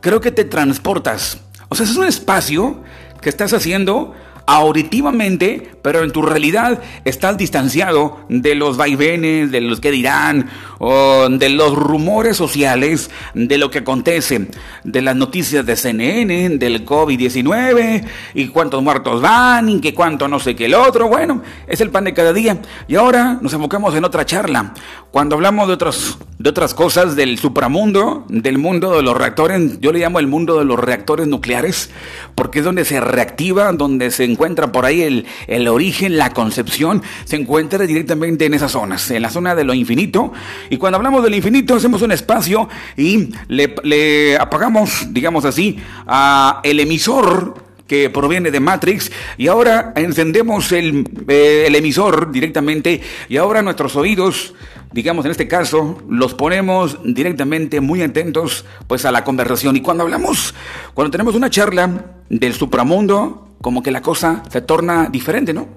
creo 0.00 0.20
que 0.20 0.32
te 0.32 0.44
transportas. 0.44 1.38
O 1.68 1.74
sea, 1.74 1.84
es 1.84 1.96
un 1.96 2.06
espacio 2.06 2.82
que 3.20 3.28
estás 3.28 3.52
haciendo 3.52 4.14
auditivamente, 4.48 5.72
pero 5.82 6.02
en 6.02 6.10
tu 6.10 6.22
realidad 6.22 6.80
estás 7.04 7.36
distanciado 7.36 8.20
de 8.30 8.54
los 8.54 8.78
vaivenes, 8.78 9.52
de 9.52 9.60
los 9.60 9.78
que 9.78 9.90
dirán, 9.90 10.48
o 10.78 11.28
de 11.28 11.50
los 11.50 11.74
rumores 11.74 12.38
sociales, 12.38 13.10
de 13.34 13.58
lo 13.58 13.70
que 13.70 13.80
acontece, 13.80 14.48
de 14.84 15.02
las 15.02 15.16
noticias 15.16 15.66
de 15.66 15.76
CNN, 15.76 16.56
del 16.56 16.86
COVID-19, 16.86 18.04
y 18.32 18.48
cuántos 18.48 18.82
muertos 18.82 19.20
van, 19.20 19.68
y 19.68 19.82
que 19.82 19.92
cuánto 19.92 20.28
no 20.28 20.40
sé 20.40 20.56
qué 20.56 20.64
el 20.64 20.74
otro. 20.74 21.08
Bueno, 21.08 21.42
es 21.66 21.82
el 21.82 21.90
pan 21.90 22.04
de 22.04 22.14
cada 22.14 22.32
día. 22.32 22.58
Y 22.88 22.94
ahora 22.94 23.38
nos 23.42 23.52
enfocamos 23.52 23.94
en 23.94 24.04
otra 24.04 24.24
charla. 24.24 24.72
Cuando 25.10 25.36
hablamos 25.36 25.68
de 25.68 25.74
otras, 25.74 26.16
de 26.38 26.48
otras 26.48 26.72
cosas 26.72 27.16
del 27.16 27.38
supramundo, 27.38 28.24
del 28.28 28.56
mundo 28.56 28.96
de 28.96 29.02
los 29.02 29.14
reactores, 29.14 29.78
yo 29.80 29.92
le 29.92 29.98
llamo 29.98 30.20
el 30.20 30.26
mundo 30.26 30.58
de 30.58 30.64
los 30.64 30.78
reactores 30.78 31.26
nucleares, 31.26 31.90
porque 32.34 32.60
es 32.60 32.64
donde 32.64 32.86
se 32.86 32.98
reactiva, 32.98 33.72
donde 33.72 34.10
se 34.10 34.37
encuentra 34.38 34.70
por 34.70 34.86
ahí 34.86 35.02
el, 35.02 35.26
el 35.48 35.66
origen, 35.66 36.16
la 36.16 36.32
concepción, 36.32 37.02
se 37.24 37.34
encuentra 37.34 37.84
directamente 37.86 38.46
en 38.46 38.54
esas 38.54 38.70
zonas, 38.70 39.10
en 39.10 39.20
la 39.20 39.30
zona 39.30 39.56
de 39.56 39.64
lo 39.64 39.74
infinito. 39.74 40.32
Y 40.70 40.76
cuando 40.76 40.96
hablamos 40.96 41.24
del 41.24 41.34
infinito, 41.34 41.74
hacemos 41.74 42.02
un 42.02 42.12
espacio 42.12 42.68
y 42.96 43.30
le, 43.48 44.36
apagamos, 44.38 45.08
digamos 45.12 45.44
así, 45.44 45.76
a 46.06 46.60
el 46.62 46.78
emisor 46.78 47.66
que 47.88 48.10
proviene 48.10 48.52
de 48.52 48.60
Matrix. 48.60 49.10
Y 49.38 49.48
ahora 49.48 49.92
encendemos 49.96 50.70
el, 50.70 51.04
eh, 51.26 51.64
el, 51.66 51.74
emisor 51.74 52.30
directamente. 52.30 53.00
Y 53.28 53.38
ahora 53.38 53.60
nuestros 53.60 53.96
oídos, 53.96 54.54
digamos 54.92 55.24
en 55.24 55.32
este 55.32 55.48
caso, 55.48 56.00
los 56.08 56.34
ponemos 56.34 56.98
directamente 57.02 57.80
muy 57.80 58.02
atentos 58.02 58.64
pues 58.86 59.04
a 59.04 59.10
la 59.10 59.24
conversación. 59.24 59.74
Y 59.76 59.80
cuando 59.80 60.04
hablamos, 60.04 60.54
cuando 60.94 61.10
tenemos 61.10 61.34
una 61.34 61.50
charla 61.50 62.04
del 62.28 62.54
supramundo, 62.54 63.47
como 63.60 63.82
que 63.82 63.90
la 63.90 64.02
cosa 64.02 64.42
se 64.50 64.60
torna 64.60 65.08
diferente, 65.10 65.52
¿no? 65.52 65.68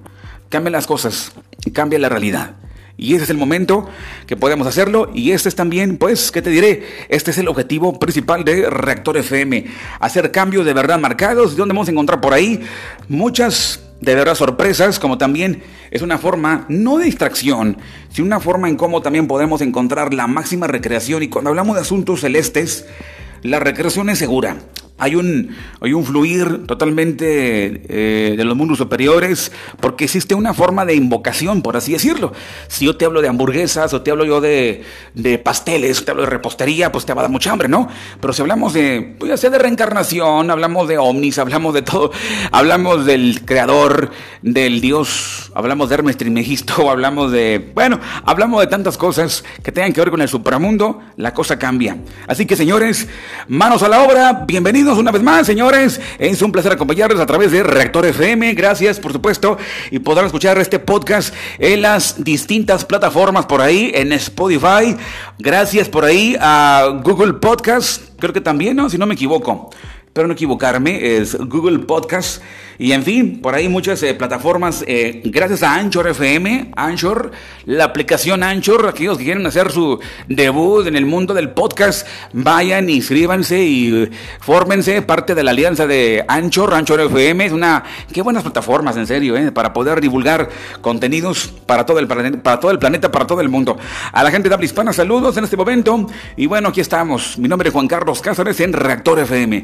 Cambian 0.49 0.73
las 0.73 0.87
cosas, 0.87 1.33
cambia 1.73 1.99
la 1.99 2.09
realidad. 2.09 2.55
Y 2.97 3.15
ese 3.15 3.23
es 3.23 3.29
el 3.31 3.37
momento 3.37 3.89
que 4.27 4.37
podemos 4.37 4.67
hacerlo. 4.67 5.09
Y 5.13 5.31
este 5.31 5.49
es 5.49 5.55
también, 5.55 5.97
pues, 5.97 6.31
¿qué 6.31 6.41
te 6.41 6.51
diré? 6.51 6.83
Este 7.09 7.31
es 7.31 7.37
el 7.39 7.47
objetivo 7.47 7.97
principal 7.97 8.43
de 8.43 8.69
Reactor 8.69 9.17
FM. 9.17 9.65
Hacer 9.99 10.31
cambios 10.31 10.65
de 10.65 10.73
verdad 10.73 10.99
marcados. 10.99 11.55
donde 11.55 11.73
vamos 11.73 11.87
a 11.87 11.91
encontrar 11.91 12.21
por 12.21 12.33
ahí 12.33 12.61
muchas 13.07 13.81
de 14.01 14.15
verdad 14.15 14.35
sorpresas, 14.35 14.99
como 14.99 15.17
también 15.17 15.63
es 15.91 16.01
una 16.01 16.17
forma, 16.17 16.65
no 16.69 16.97
de 16.97 17.05
distracción, 17.05 17.77
sino 18.09 18.25
una 18.25 18.39
forma 18.39 18.67
en 18.67 18.75
cómo 18.75 19.01
también 19.01 19.27
podemos 19.27 19.61
encontrar 19.61 20.13
la 20.13 20.27
máxima 20.27 20.67
recreación. 20.67 21.23
Y 21.23 21.27
cuando 21.27 21.49
hablamos 21.49 21.75
de 21.75 21.81
asuntos 21.81 22.21
celestes, 22.21 22.85
la 23.41 23.59
recreación 23.59 24.09
es 24.09 24.19
segura. 24.19 24.57
Hay 25.01 25.15
un, 25.15 25.55
hay 25.81 25.93
un 25.93 26.05
fluir 26.05 26.67
totalmente 26.67 27.81
eh, 27.89 28.35
de 28.37 28.43
los 28.45 28.55
mundos 28.55 28.77
superiores 28.77 29.51
porque 29.79 30.03
existe 30.03 30.35
una 30.35 30.53
forma 30.53 30.85
de 30.85 30.93
invocación, 30.93 31.63
por 31.63 31.75
así 31.75 31.93
decirlo. 31.93 32.33
Si 32.67 32.85
yo 32.85 32.95
te 32.95 33.05
hablo 33.05 33.19
de 33.23 33.27
hamburguesas 33.27 33.95
o 33.95 34.03
te 34.03 34.11
hablo 34.11 34.25
yo 34.25 34.41
de, 34.41 34.83
de 35.15 35.39
pasteles, 35.39 36.05
te 36.05 36.11
hablo 36.11 36.21
de 36.21 36.29
repostería, 36.29 36.91
pues 36.91 37.07
te 37.07 37.15
va 37.15 37.21
a 37.21 37.23
dar 37.23 37.31
mucha 37.31 37.51
hambre, 37.51 37.67
¿no? 37.67 37.89
Pero 38.19 38.31
si 38.31 38.43
hablamos 38.43 38.73
de, 38.73 39.15
pues 39.17 39.29
ya 39.29 39.37
sea 39.37 39.49
de 39.49 39.57
reencarnación, 39.57 40.51
hablamos 40.51 40.87
de 40.87 40.99
ovnis, 40.99 41.39
hablamos 41.39 41.73
de 41.73 41.81
todo, 41.81 42.11
hablamos 42.51 43.03
del 43.07 43.41
creador, 43.43 44.11
del 44.43 44.81
Dios, 44.81 45.51
hablamos 45.55 45.89
de 45.89 45.95
Hermes 45.95 46.17
Trimegisto, 46.17 46.89
hablamos 46.91 47.31
de, 47.31 47.71
bueno, 47.73 47.99
hablamos 48.23 48.61
de 48.61 48.67
tantas 48.67 48.99
cosas 48.99 49.43
que 49.63 49.71
tengan 49.71 49.93
que 49.93 50.01
ver 50.01 50.11
con 50.11 50.21
el 50.21 50.29
supramundo, 50.29 50.99
la 51.17 51.33
cosa 51.33 51.57
cambia. 51.57 51.97
Así 52.27 52.45
que 52.45 52.55
señores, 52.55 53.07
manos 53.47 53.81
a 53.81 53.89
la 53.89 54.03
obra, 54.03 54.43
bienvenidos 54.45 54.90
una 54.97 55.11
vez 55.11 55.21
más, 55.21 55.45
señores. 55.45 55.99
Es 56.19 56.41
un 56.41 56.51
placer 56.51 56.71
acompañarles 56.71 57.19
a 57.19 57.25
través 57.25 57.51
de 57.51 57.63
Reactor 57.63 58.05
FM. 58.05 58.53
Gracias, 58.53 58.99
por 58.99 59.13
supuesto. 59.13 59.57
Y 59.89 59.99
podrán 59.99 60.25
escuchar 60.25 60.57
este 60.57 60.79
podcast 60.79 61.33
en 61.59 61.81
las 61.81 62.23
distintas 62.23 62.85
plataformas 62.85 63.45
por 63.45 63.61
ahí, 63.61 63.91
en 63.93 64.11
Spotify. 64.13 64.95
Gracias 65.39 65.89
por 65.89 66.05
ahí 66.05 66.35
a 66.39 67.01
Google 67.03 67.33
Podcast. 67.33 68.09
Creo 68.19 68.33
que 68.33 68.41
también, 68.41 68.75
¿no? 68.75 68.89
Si 68.89 68.97
no 68.97 69.05
me 69.05 69.13
equivoco. 69.13 69.69
Pero 70.13 70.27
no 70.27 70.33
equivocarme, 70.33 71.17
es 71.17 71.37
Google 71.37 71.79
Podcast. 71.79 72.41
Y 72.81 72.93
en 72.93 73.03
fin, 73.03 73.39
por 73.39 73.53
ahí 73.53 73.69
muchas 73.69 74.01
eh, 74.01 74.15
plataformas, 74.15 74.83
eh, 74.87 75.21
gracias 75.25 75.61
a 75.61 75.75
Anchor 75.75 76.07
FM, 76.07 76.71
Anchor, 76.75 77.31
la 77.65 77.83
aplicación 77.83 78.41
Anchor, 78.41 78.87
aquellos 78.87 79.19
que 79.19 79.25
quieren 79.25 79.45
hacer 79.45 79.69
su 79.69 79.99
debut 80.27 80.87
en 80.87 80.95
el 80.95 81.05
mundo 81.05 81.35
del 81.35 81.51
podcast, 81.51 82.07
vayan, 82.33 82.89
inscríbanse 82.89 83.63
y 83.63 84.09
fórmense 84.39 85.03
parte 85.03 85.35
de 85.35 85.43
la 85.43 85.51
alianza 85.51 85.85
de 85.85 86.25
Anchor, 86.27 86.73
Anchor 86.73 87.01
FM, 87.01 87.45
es 87.45 87.51
una, 87.51 87.83
qué 88.11 88.23
buenas 88.23 88.41
plataformas, 88.41 88.97
en 88.97 89.05
serio, 89.05 89.37
eh, 89.37 89.51
para 89.51 89.73
poder 89.73 90.01
divulgar 90.01 90.49
contenidos 90.81 91.53
para 91.67 91.85
todo, 91.85 91.99
el 91.99 92.07
para 92.07 92.59
todo 92.59 92.71
el 92.71 92.79
planeta, 92.79 93.11
para 93.11 93.27
todo 93.27 93.41
el 93.41 93.49
mundo. 93.49 93.77
A 94.11 94.23
la 94.23 94.31
gente 94.31 94.49
de 94.49 94.55
habla 94.55 94.65
hispana, 94.65 94.91
saludos 94.91 95.37
en 95.37 95.43
este 95.43 95.55
momento. 95.55 96.07
Y 96.35 96.47
bueno, 96.47 96.69
aquí 96.69 96.81
estamos. 96.81 97.37
Mi 97.37 97.47
nombre 97.47 97.67
es 97.67 97.73
Juan 97.73 97.87
Carlos 97.87 98.21
Cáceres 98.21 98.59
en 98.59 98.73
Reactor 98.73 99.19
FM. 99.19 99.63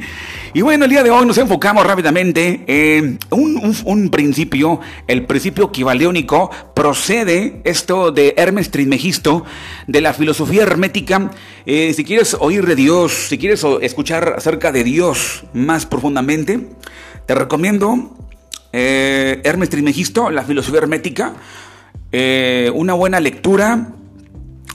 Y 0.54 0.62
bueno, 0.62 0.86
el 0.86 0.92
día 0.92 1.02
de 1.02 1.10
hoy 1.10 1.26
nos 1.26 1.40
enfocamos 1.40 1.84
rápidamente 1.84 2.64
en 2.68 3.07
un, 3.30 4.10
principio, 4.10 4.80
el 5.08 5.26
principio 5.26 5.66
equivaleónico, 5.66 6.50
procede 6.74 7.62
esto 7.64 8.12
de 8.12 8.34
Hermes 8.38 8.72
Trismegisto, 8.72 9.46
de 9.88 10.02
la 10.02 10.14
filosofía 10.14 10.64
hermética. 10.64 11.32
Eh, 11.66 11.94
si 11.94 12.04
quieres 12.04 12.36
oír 12.40 12.66
de 12.66 12.76
Dios, 12.76 13.28
si 13.30 13.38
quieres 13.38 13.66
escuchar 13.82 14.36
acerca 14.38 14.72
de 14.72 14.84
Dios 14.84 15.44
más 15.54 15.86
profundamente, 15.86 16.68
te 17.26 17.36
recomiendo 17.36 18.16
eh, 18.74 19.42
Hermes 19.44 19.70
Trismegisto, 19.70 20.30
la 20.30 20.44
filosofía 20.44 20.82
hermética, 20.82 21.34
eh, 22.12 22.72
una 22.74 22.94
buena 22.94 23.20
lectura 23.20 23.94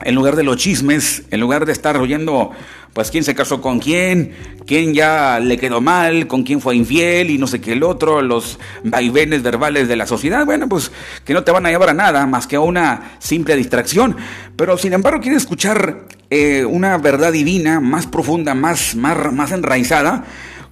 en 0.05 0.15
lugar 0.15 0.37
de 0.37 0.43
los 0.43 0.57
chismes, 0.57 1.23
en 1.31 1.41
lugar 1.41 1.67
de 1.67 1.73
estar 1.73 1.97
oyendo 1.97 2.53
pues 2.93 3.11
quién 3.11 3.25
se 3.25 3.35
casó 3.35 3.63
con 3.63 3.79
quién, 3.79 4.33
quién 4.67 4.93
ya 4.93 5.41
le 5.41 5.57
quedó 5.57 5.81
mal, 5.81 6.27
con 6.27 6.43
quién 6.43 6.61
fue 6.61 6.77
infiel 6.77 7.31
y 7.31 7.39
no 7.39 7.47
sé 7.47 7.61
qué 7.61 7.73
el 7.73 7.83
otro, 7.83 8.21
los 8.21 8.59
vaivenes 8.85 9.43
verbales 9.43 9.89
de 9.89 9.97
la 9.97 10.07
sociedad, 10.07 10.45
bueno, 10.45 10.69
pues 10.69 10.93
que 11.25 11.33
no 11.33 11.43
te 11.43 11.53
van 11.53 11.65
a 11.65 11.71
llevar 11.71 11.91
a 11.91 11.95
nada 11.95 12.27
más 12.27 12.47
que 12.47 12.57
a 12.57 12.61
una 12.61 13.13
simple 13.19 13.57
distracción. 13.57 14.17
Pero 14.57 14.77
sin 14.77 14.93
embargo, 14.93 15.21
quieres 15.21 15.43
escuchar 15.43 16.07
eh, 16.29 16.65
una 16.67 16.99
verdad 16.99 17.33
divina 17.33 17.81
más 17.81 18.07
profunda, 18.07 18.55
más, 18.55 18.95
más, 18.95 19.33
más 19.33 19.53
enraizada, 19.53 20.25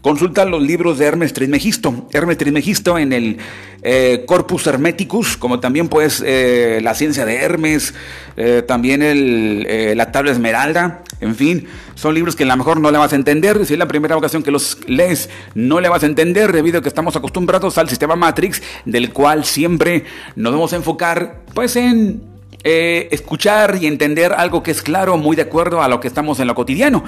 Consulta 0.02 0.46
los 0.46 0.62
libros 0.62 0.96
de 0.96 1.04
Hermes 1.04 1.34
Trismegisto. 1.34 2.08
Hermes 2.14 2.38
Trismegisto 2.38 2.96
en 2.96 3.12
el 3.12 3.36
eh, 3.82 4.24
Corpus 4.26 4.66
Hermeticus, 4.66 5.36
como 5.36 5.60
también 5.60 5.88
pues 5.88 6.22
eh, 6.24 6.80
la 6.82 6.94
ciencia 6.94 7.26
de 7.26 7.36
Hermes, 7.36 7.92
eh, 8.38 8.62
también 8.66 9.02
el, 9.02 9.96
la 9.98 10.10
tabla 10.10 10.30
esmeralda, 10.30 11.02
en 11.20 11.34
fin, 11.34 11.66
son 11.96 12.14
libros 12.14 12.34
que 12.34 12.44
a 12.44 12.46
lo 12.46 12.56
mejor 12.56 12.80
no 12.80 12.90
le 12.90 12.96
vas 12.96 13.12
a 13.12 13.16
entender. 13.16 13.66
Si 13.66 13.74
es 13.74 13.78
la 13.78 13.88
primera 13.88 14.16
ocasión 14.16 14.42
que 14.42 14.50
los 14.50 14.78
lees, 14.86 15.28
no 15.54 15.80
le 15.80 15.90
vas 15.90 16.02
a 16.02 16.06
entender 16.06 16.50
debido 16.50 16.78
a 16.78 16.82
que 16.82 16.88
estamos 16.88 17.14
acostumbrados 17.14 17.76
al 17.76 17.90
sistema 17.90 18.16
Matrix, 18.16 18.62
del 18.86 19.12
cual 19.12 19.44
siempre 19.44 20.04
nos 20.34 20.54
vamos 20.54 20.72
a 20.72 20.76
enfocar 20.76 21.42
pues 21.52 21.76
en 21.76 22.22
escuchar 22.62 23.78
y 23.80 23.86
entender 23.86 24.32
algo 24.32 24.62
que 24.62 24.70
es 24.70 24.82
claro, 24.82 25.18
muy 25.18 25.36
de 25.36 25.42
acuerdo 25.42 25.82
a 25.82 25.88
lo 25.88 26.00
que 26.00 26.08
estamos 26.08 26.40
en 26.40 26.46
lo 26.46 26.54
cotidiano. 26.54 27.04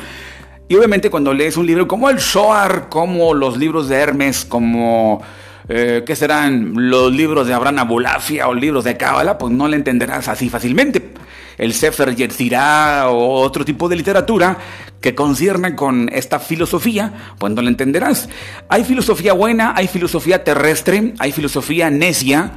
Y 0.72 0.74
obviamente 0.74 1.10
cuando 1.10 1.34
lees 1.34 1.58
un 1.58 1.66
libro 1.66 1.86
como 1.86 2.08
el 2.08 2.18
Zohar, 2.18 2.88
como 2.88 3.34
los 3.34 3.58
libros 3.58 3.90
de 3.90 3.96
Hermes, 3.96 4.46
como... 4.46 5.20
Eh, 5.68 6.02
¿Qué 6.06 6.16
serán 6.16 6.72
los 6.74 7.12
libros 7.12 7.46
de 7.46 7.52
Abraham 7.52 7.80
Abulafia 7.80 8.48
o 8.48 8.54
libros 8.54 8.84
de 8.84 8.96
Cábala? 8.96 9.36
Pues 9.36 9.52
no 9.52 9.68
le 9.68 9.76
entenderás 9.76 10.28
así 10.28 10.48
fácilmente. 10.48 11.10
El 11.58 11.74
Sefer 11.74 12.16
Yetzirah 12.16 13.10
o 13.10 13.42
otro 13.42 13.66
tipo 13.66 13.86
de 13.90 13.96
literatura 13.96 14.56
que 15.02 15.14
concierne 15.14 15.76
con 15.76 16.08
esta 16.10 16.38
filosofía, 16.38 17.12
pues 17.36 17.52
no 17.52 17.60
le 17.60 17.68
entenderás. 17.68 18.30
Hay 18.70 18.84
filosofía 18.84 19.34
buena, 19.34 19.74
hay 19.76 19.88
filosofía 19.88 20.42
terrestre, 20.42 21.12
hay 21.18 21.32
filosofía 21.32 21.90
necia, 21.90 22.50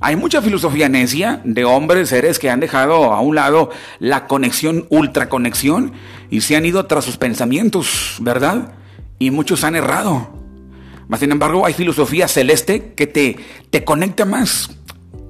hay 0.00 0.14
mucha 0.14 0.42
filosofía 0.42 0.88
necia 0.88 1.40
de 1.42 1.64
hombres, 1.64 2.10
seres 2.10 2.38
que 2.38 2.48
han 2.48 2.60
dejado 2.60 3.12
a 3.12 3.20
un 3.20 3.34
lado 3.34 3.70
la 3.98 4.26
conexión, 4.26 4.86
ultraconexión, 4.90 5.94
y 6.30 6.40
se 6.40 6.56
han 6.56 6.64
ido 6.64 6.84
tras 6.86 7.04
sus 7.04 7.16
pensamientos, 7.16 8.16
¿verdad? 8.20 8.72
Y 9.18 9.30
muchos 9.30 9.64
han 9.64 9.76
errado. 9.76 10.28
Mas, 11.08 11.20
sin 11.20 11.30
embargo, 11.30 11.64
hay 11.64 11.72
filosofía 11.72 12.28
celeste 12.28 12.92
que 12.94 13.06
te, 13.06 13.36
te 13.70 13.84
conecta 13.84 14.24
más. 14.24 14.70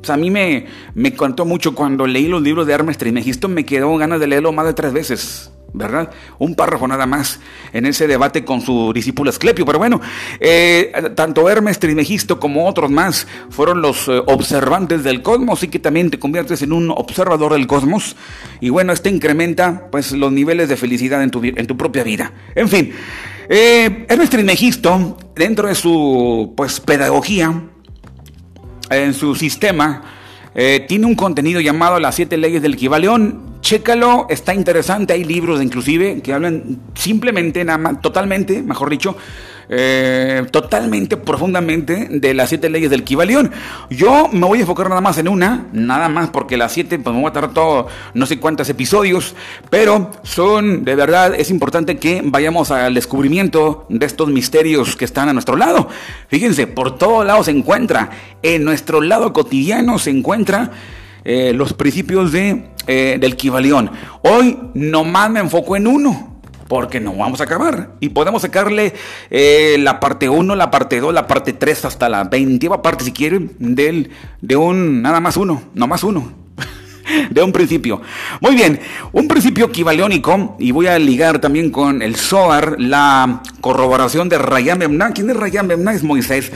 a 0.09 0.17
mí 0.17 0.31
me, 0.31 0.67
me 0.95 1.15
contó 1.15 1.45
mucho 1.45 1.75
cuando 1.75 2.07
leí 2.07 2.29
los 2.29 2.43
libros 2.43 2.67
de 2.67 2.73
Hermes 2.73 2.99
Trismegisto, 2.99 3.49
me 3.49 3.67
quedó 3.67 3.95
ganas 3.97 4.21
de 4.21 4.27
leerlo 4.27 4.53
más 4.53 4.67
de 4.67 4.75
tres 4.75 4.93
veces. 4.93 5.51
¿Verdad? 5.77 6.11
Un 6.39 6.55
párrafo 6.55 6.89
nada 6.89 7.07
más 7.07 7.39
en 7.72 7.87
ese 7.87 8.07
debate 8.07 8.45
con 8.45 8.61
su 8.61 8.93
discípulo 8.93 9.31
Esclepio. 9.31 9.64
Pero 9.66 9.79
bueno, 9.79 10.01
eh, 10.41 10.93
tanto 11.14 11.49
Hermes 11.49 11.79
Trismegisto 11.79 12.41
como 12.41 12.66
otros 12.66 12.91
más 12.91 13.27
fueron 13.51 13.83
los 13.83 14.09
eh, 14.09 14.22
observantes 14.27 15.05
del 15.05 15.22
cosmos 15.22 15.62
y 15.62 15.68
que 15.68 15.79
también 15.79 16.11
te 16.11 16.18
conviertes 16.18 16.62
en 16.62 16.72
un 16.72 16.91
observador 16.91 17.53
del 17.53 17.66
cosmos. 17.66 18.16
Y 18.61 18.70
bueno, 18.70 18.93
este 18.93 19.11
incrementa 19.11 19.89
pues 19.91 20.12
los 20.12 20.33
niveles 20.33 20.68
de 20.68 20.77
felicidad 20.77 21.22
en 21.22 21.31
tu, 21.31 21.43
en 21.45 21.66
tu 21.66 21.77
propia 21.77 22.03
vida. 22.03 22.33
En 22.55 22.68
fin, 22.68 22.93
eh, 23.49 24.07
Hermes 24.09 24.31
Trismegisto, 24.31 25.18
dentro 25.35 25.68
de 25.68 25.74
su 25.74 26.55
pues 26.57 26.81
pedagogía, 26.81 27.62
en 28.91 29.14
su 29.14 29.35
sistema, 29.35 30.03
tiene 30.89 31.05
un 31.05 31.16
contenido 31.16 31.61
llamado 31.61 32.01
Las 32.01 32.14
siete 32.14 32.39
leyes 32.39 32.62
del 32.62 32.77
Kibaleón 32.77 33.56
Chécalo, 33.67 34.29
está 34.31 34.55
interesante, 34.55 35.12
hay 35.12 35.25
libros 35.25 35.61
inclusive 35.61 36.23
que 36.23 36.33
hablan 36.33 36.79
simplemente, 36.95 37.64
nada 37.64 37.79
más, 37.79 38.01
totalmente, 38.01 38.62
mejor 38.62 38.89
dicho, 38.91 39.17
eh, 39.69 40.47
totalmente, 40.53 41.17
profundamente 41.17 42.07
de 42.09 42.33
las 42.33 42.49
siete 42.49 42.71
leyes 42.71 42.91
del 42.91 43.03
Kibalión. 43.03 43.51
Yo 43.91 44.29
me 44.31 44.47
voy 44.47 44.59
a 44.59 44.61
enfocar 44.61 44.89
nada 44.89 45.01
más 45.01 45.19
en 45.19 45.27
una, 45.27 45.67
nada 45.73 46.09
más 46.09 46.31
porque 46.31 46.57
las 46.57 46.71
siete, 46.71 47.01
pues 47.01 47.12
me 47.12 47.21
voy 47.21 47.31
a 47.31 47.33
tardar 47.33 47.55
todo, 47.55 47.89
no 48.14 48.25
sé 48.27 48.39
cuántos 48.39 48.69
episodios, 48.69 49.35
pero 49.69 50.12
son, 50.23 50.85
de 50.85 50.95
verdad, 50.95 51.35
es 51.35 51.51
importante 51.51 51.97
que 51.97 52.23
vayamos 52.25 52.71
al 52.71 52.95
descubrimiento 52.95 53.85
de 53.89 54.07
estos 54.07 54.29
misterios 54.29 54.95
que 54.95 55.05
están 55.05 55.29
a 55.29 55.33
nuestro 55.33 55.57
lado. 55.57 55.89
Fíjense, 56.29 56.69
por 56.69 56.99
todos 56.99 57.27
lados 57.27 57.47
se 57.47 57.51
encuentra, 57.51 58.11
en 58.45 58.62
nuestro 58.62 59.01
lado 59.01 59.33
cotidiano 59.33 59.99
se 59.99 60.11
encuentra 60.11 60.71
eh, 61.29 61.53
los 61.53 61.72
principios 61.72 62.31
de, 62.31 62.68
eh, 62.87 63.16
del 63.20 63.35
Kibalión. 63.35 63.91
Hoy 64.22 64.57
nomás 64.74 65.29
me 65.29 65.41
enfoco 65.41 65.74
en 65.74 65.89
uno, 65.89 66.41
porque 66.68 67.01
no 67.01 67.16
vamos 67.16 67.41
a 67.41 67.45
acabar. 67.45 67.95
Y 67.99 68.11
podemos 68.11 68.43
sacarle 68.43 68.95
eh, 69.29 69.77
la 69.81 69.99
parte 69.99 70.29
1, 70.29 70.55
la 70.55 70.70
parte 70.70 71.01
2, 71.01 71.12
la 71.12 71.27
parte 71.27 71.53
3, 71.53 71.85
hasta 71.85 72.09
la 72.09 72.22
20 72.22 72.70
parte, 72.81 73.05
si 73.05 73.11
quieren, 73.11 73.57
del, 73.59 74.11
de 74.41 74.55
un, 74.55 75.03
nada 75.03 75.18
más 75.18 75.37
uno, 75.37 75.64
no 75.74 75.89
más 75.89 76.05
uno. 76.05 76.33
de 77.31 77.43
un 77.43 77.51
principio. 77.51 78.03
Muy 78.41 78.55
bien, 78.55 78.79
un 79.11 79.27
principio 79.27 79.72
kibaliónico, 79.72 80.55
y 80.61 80.70
voy 80.70 80.87
a 80.87 80.97
ligar 80.97 81.41
también 81.41 81.72
con 81.72 82.03
el 82.03 82.14
Zohar, 82.14 82.77
la 82.79 83.43
corroboración 83.61 84.29
de 84.29 84.39
Rayam 84.39 84.79
Memná. 84.79 85.11
¿Quién 85.11 85.29
es 85.31 85.37
Rayam 85.37 85.66
Memná? 85.66 85.93
Es 85.93 86.05
Moisés. 86.05 86.53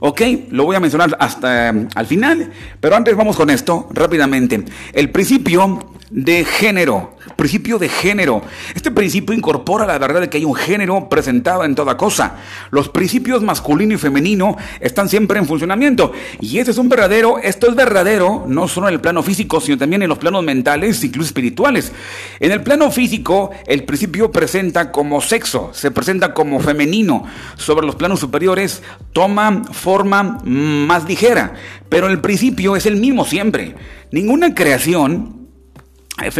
Ok, 0.00 0.22
lo 0.50 0.64
voy 0.64 0.76
a 0.76 0.80
mencionar 0.80 1.16
hasta 1.18 1.70
eh, 1.70 1.88
al 1.94 2.06
final, 2.06 2.52
pero 2.80 2.94
antes 2.94 3.16
vamos 3.16 3.36
con 3.36 3.50
esto 3.50 3.88
rápidamente. 3.92 4.64
El 4.92 5.10
principio 5.10 5.92
de 6.10 6.44
género, 6.44 7.16
principio 7.36 7.78
de 7.78 7.88
género. 7.88 8.42
Este 8.74 8.90
principio 8.90 9.34
incorpora 9.34 9.86
la 9.86 9.98
verdad 9.98 10.20
de 10.20 10.28
que 10.28 10.38
hay 10.38 10.44
un 10.44 10.54
género 10.54 11.08
presentado 11.08 11.64
en 11.64 11.74
toda 11.74 11.96
cosa. 11.96 12.36
Los 12.70 12.88
principios 12.88 13.42
masculino 13.42 13.94
y 13.94 13.98
femenino 13.98 14.56
están 14.80 15.08
siempre 15.08 15.38
en 15.38 15.46
funcionamiento. 15.46 16.12
Y 16.40 16.58
ese 16.58 16.70
es 16.70 16.78
un 16.78 16.88
verdadero, 16.88 17.38
esto 17.38 17.68
es 17.68 17.74
verdadero, 17.74 18.44
no 18.46 18.68
solo 18.68 18.88
en 18.88 18.94
el 18.94 19.00
plano 19.00 19.22
físico, 19.22 19.60
sino 19.60 19.78
también 19.78 20.02
en 20.02 20.08
los 20.08 20.18
planos 20.18 20.44
mentales, 20.44 21.02
incluso 21.04 21.28
espirituales. 21.28 21.92
En 22.40 22.52
el 22.52 22.62
plano 22.62 22.90
físico, 22.90 23.50
el 23.66 23.84
principio 23.84 24.30
presenta 24.30 24.90
como 24.92 25.20
sexo, 25.20 25.70
se 25.72 25.90
presenta 25.90 26.34
como 26.34 26.60
femenino. 26.60 27.24
Sobre 27.56 27.86
los 27.86 27.96
planos 27.96 28.20
superiores, 28.20 28.82
toma 29.12 29.62
forma 29.72 30.40
más 30.44 31.04
ligera. 31.08 31.54
Pero 31.88 32.08
el 32.08 32.20
principio 32.20 32.76
es 32.76 32.86
el 32.86 32.96
mismo 32.96 33.24
siempre. 33.24 33.74
Ninguna 34.10 34.54
creación 34.54 35.37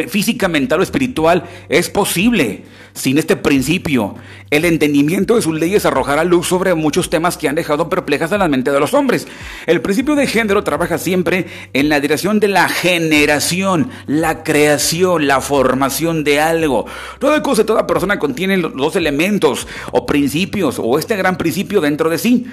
física, 0.08 0.48
mental 0.48 0.80
o 0.80 0.82
espiritual 0.82 1.44
es 1.68 1.88
posible 1.88 2.64
sin 2.94 3.18
este 3.18 3.36
principio. 3.36 4.16
El 4.50 4.64
entendimiento 4.64 5.36
de 5.36 5.42
sus 5.42 5.58
leyes 5.58 5.86
arrojará 5.86 6.24
luz 6.24 6.48
sobre 6.48 6.74
muchos 6.74 7.10
temas 7.10 7.36
que 7.36 7.48
han 7.48 7.54
dejado 7.54 7.88
perplejas 7.88 8.32
a 8.32 8.38
la 8.38 8.48
mente 8.48 8.72
de 8.72 8.80
los 8.80 8.94
hombres. 8.94 9.26
El 9.66 9.80
principio 9.80 10.14
de 10.14 10.26
género 10.26 10.64
trabaja 10.64 10.98
siempre 10.98 11.46
en 11.72 11.88
la 11.88 12.00
dirección 12.00 12.40
de 12.40 12.48
la 12.48 12.68
generación, 12.68 13.90
la 14.06 14.42
creación, 14.42 15.26
la 15.26 15.40
formación 15.40 16.24
de 16.24 16.40
algo. 16.40 16.86
Toda 17.18 17.42
cosa, 17.42 17.64
toda 17.64 17.86
persona 17.86 18.18
contiene 18.18 18.56
los 18.56 18.74
dos 18.74 18.96
elementos 18.96 19.66
o 19.92 20.06
principios 20.06 20.80
o 20.82 20.98
este 20.98 21.16
gran 21.16 21.38
principio 21.38 21.80
dentro 21.80 22.10
de 22.10 22.18
sí. 22.18 22.46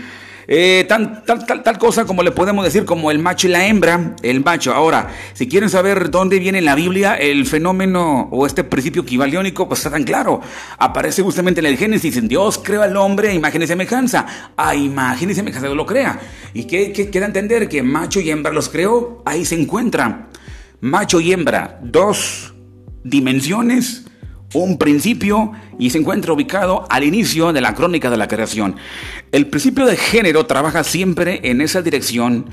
Eh, 0.48 0.86
tal, 0.88 1.24
tal, 1.24 1.46
tal, 1.64 1.78
cosa 1.80 2.06
como 2.06 2.22
le 2.22 2.32
podemos 2.32 2.64
decir 2.64 2.86
como 2.86 3.10
el 3.10 3.20
macho 3.20 3.48
y 3.48 3.52
la 3.52 3.66
hembra, 3.66 4.16
el 4.22 4.44
macho. 4.44 4.74
Ahora, 4.74 5.10
si 5.34 5.48
quieren 5.48 5.70
saber 5.70 6.12
dónde 6.12 6.40
viene 6.40 6.60
en 6.60 6.66
la 6.66 6.76
Biblia 6.76 7.16
el 7.16 7.46
fenómeno 7.46 8.30
o 8.32 8.46
este 8.46 8.64
principio 8.64 9.02
equivaliónico, 9.02 9.68
pues 9.68 9.80
está 9.80 9.92
tan 9.92 10.04
claro. 10.04 10.42
Aparece 10.78 11.24
justamente 11.24 11.60
en 11.60 11.66
el 11.66 11.78
Génesis, 11.78 12.18
en 12.18 12.28
Dios 12.28 12.60
creó 12.64 12.84
al 12.84 12.96
hombre 12.98 13.30
a 13.30 13.34
imagen 13.34 13.64
y 13.64 13.68
semejanza. 13.68 14.52
A 14.56 14.76
imagen 14.76 15.32
y 15.32 15.34
semejanza 15.34 15.68
lo 15.70 15.86
crea. 15.86 16.20
¿Y 16.54 16.66
qué, 16.66 16.92
qué 16.92 17.10
quiere 17.10 17.26
entender? 17.26 17.68
Que 17.68 17.82
macho 17.82 18.20
y 18.20 18.30
hembra 18.30 18.54
los 18.54 18.70
creó, 18.70 19.24
ahí 19.26 19.46
se 19.46 19.60
encuentran. 19.60 20.28
Macho 20.82 21.20
y 21.20 21.34
hembra, 21.34 21.80
dos 21.82 22.54
dimensiones 23.04 24.06
un 24.54 24.78
principio 24.78 25.52
y 25.80 25.90
se 25.90 25.98
encuentra 25.98 26.34
ubicado 26.34 26.86
al 26.90 27.04
inicio 27.04 27.52
de 27.54 27.62
la 27.62 27.74
crónica 27.74 28.10
de 28.10 28.18
la 28.18 28.28
creación. 28.28 28.76
El 29.32 29.48
principio 29.48 29.86
de 29.86 29.98
género 29.98 30.46
trabaja 30.46 30.84
siempre 30.84 31.42
en 31.44 31.62
esa 31.62 31.82
dirección, 31.82 32.50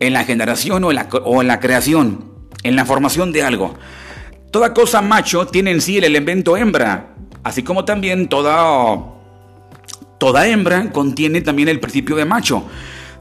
en 0.00 0.12
la 0.12 0.24
generación 0.24 0.84
o 0.84 0.90
en 0.90 1.46
la, 1.46 1.60
creación, 1.60 2.24
en 2.62 2.76
la 2.76 2.84
formación 2.84 3.32
de 3.32 3.42
algo. 3.42 3.74
Toda 4.50 4.72
cosa 4.72 5.02
macho 5.02 5.46
tiene 5.46 5.72
en 5.72 5.80
sí 5.80 5.98
el 5.98 6.04
elemento 6.04 6.56
hembra, 6.56 7.14
así 7.42 7.62
como 7.62 7.84
también 7.84 8.28
toda, 8.28 8.96
toda 10.18 10.46
hembra 10.46 10.90
contiene 10.92 11.40
también 11.40 11.68
el 11.68 11.80
principio 11.80 12.16
de 12.16 12.24
macho. 12.24 12.64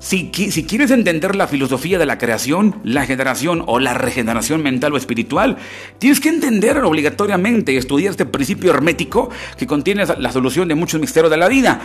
Si, 0.03 0.31
quieres 0.31 0.91
entender 0.91 1.33
la 1.33 1.47
filosofía 1.47 1.97
de 1.97 2.05
la 2.05 2.17
creación, 2.17 2.75
la 2.83 3.05
generación 3.05 3.63
o 3.67 3.79
la 3.79 3.93
regeneración 3.93 4.61
mental 4.61 4.91
o 4.91 4.97
espiritual, 4.97 5.55
tienes 5.97 6.19
que 6.19 6.27
entender 6.27 6.77
obligatoriamente 6.79 7.71
y 7.71 7.77
estudiar 7.77 8.11
este 8.11 8.25
principio 8.25 8.71
hermético 8.71 9.29
que 9.57 9.65
contiene 9.65 10.03
la 10.05 10.31
solución 10.33 10.67
de 10.67 10.75
muchos 10.75 10.99
misterios 10.99 11.31
de 11.31 11.37
la 11.37 11.47
vida. 11.47 11.79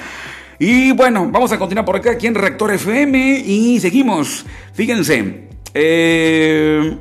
Y 0.59 0.91
bueno, 0.91 1.29
vamos 1.31 1.53
a 1.53 1.61
continuar 1.61 1.85
por 1.85 1.95
acá 1.95 2.11
aquí 2.11 2.27
en 2.27 2.35
Rector 2.35 2.73
FM 2.73 3.45
y 3.47 3.79
seguimos. 3.79 4.45
Fíjense. 4.75 5.51
Eh, 5.73 6.99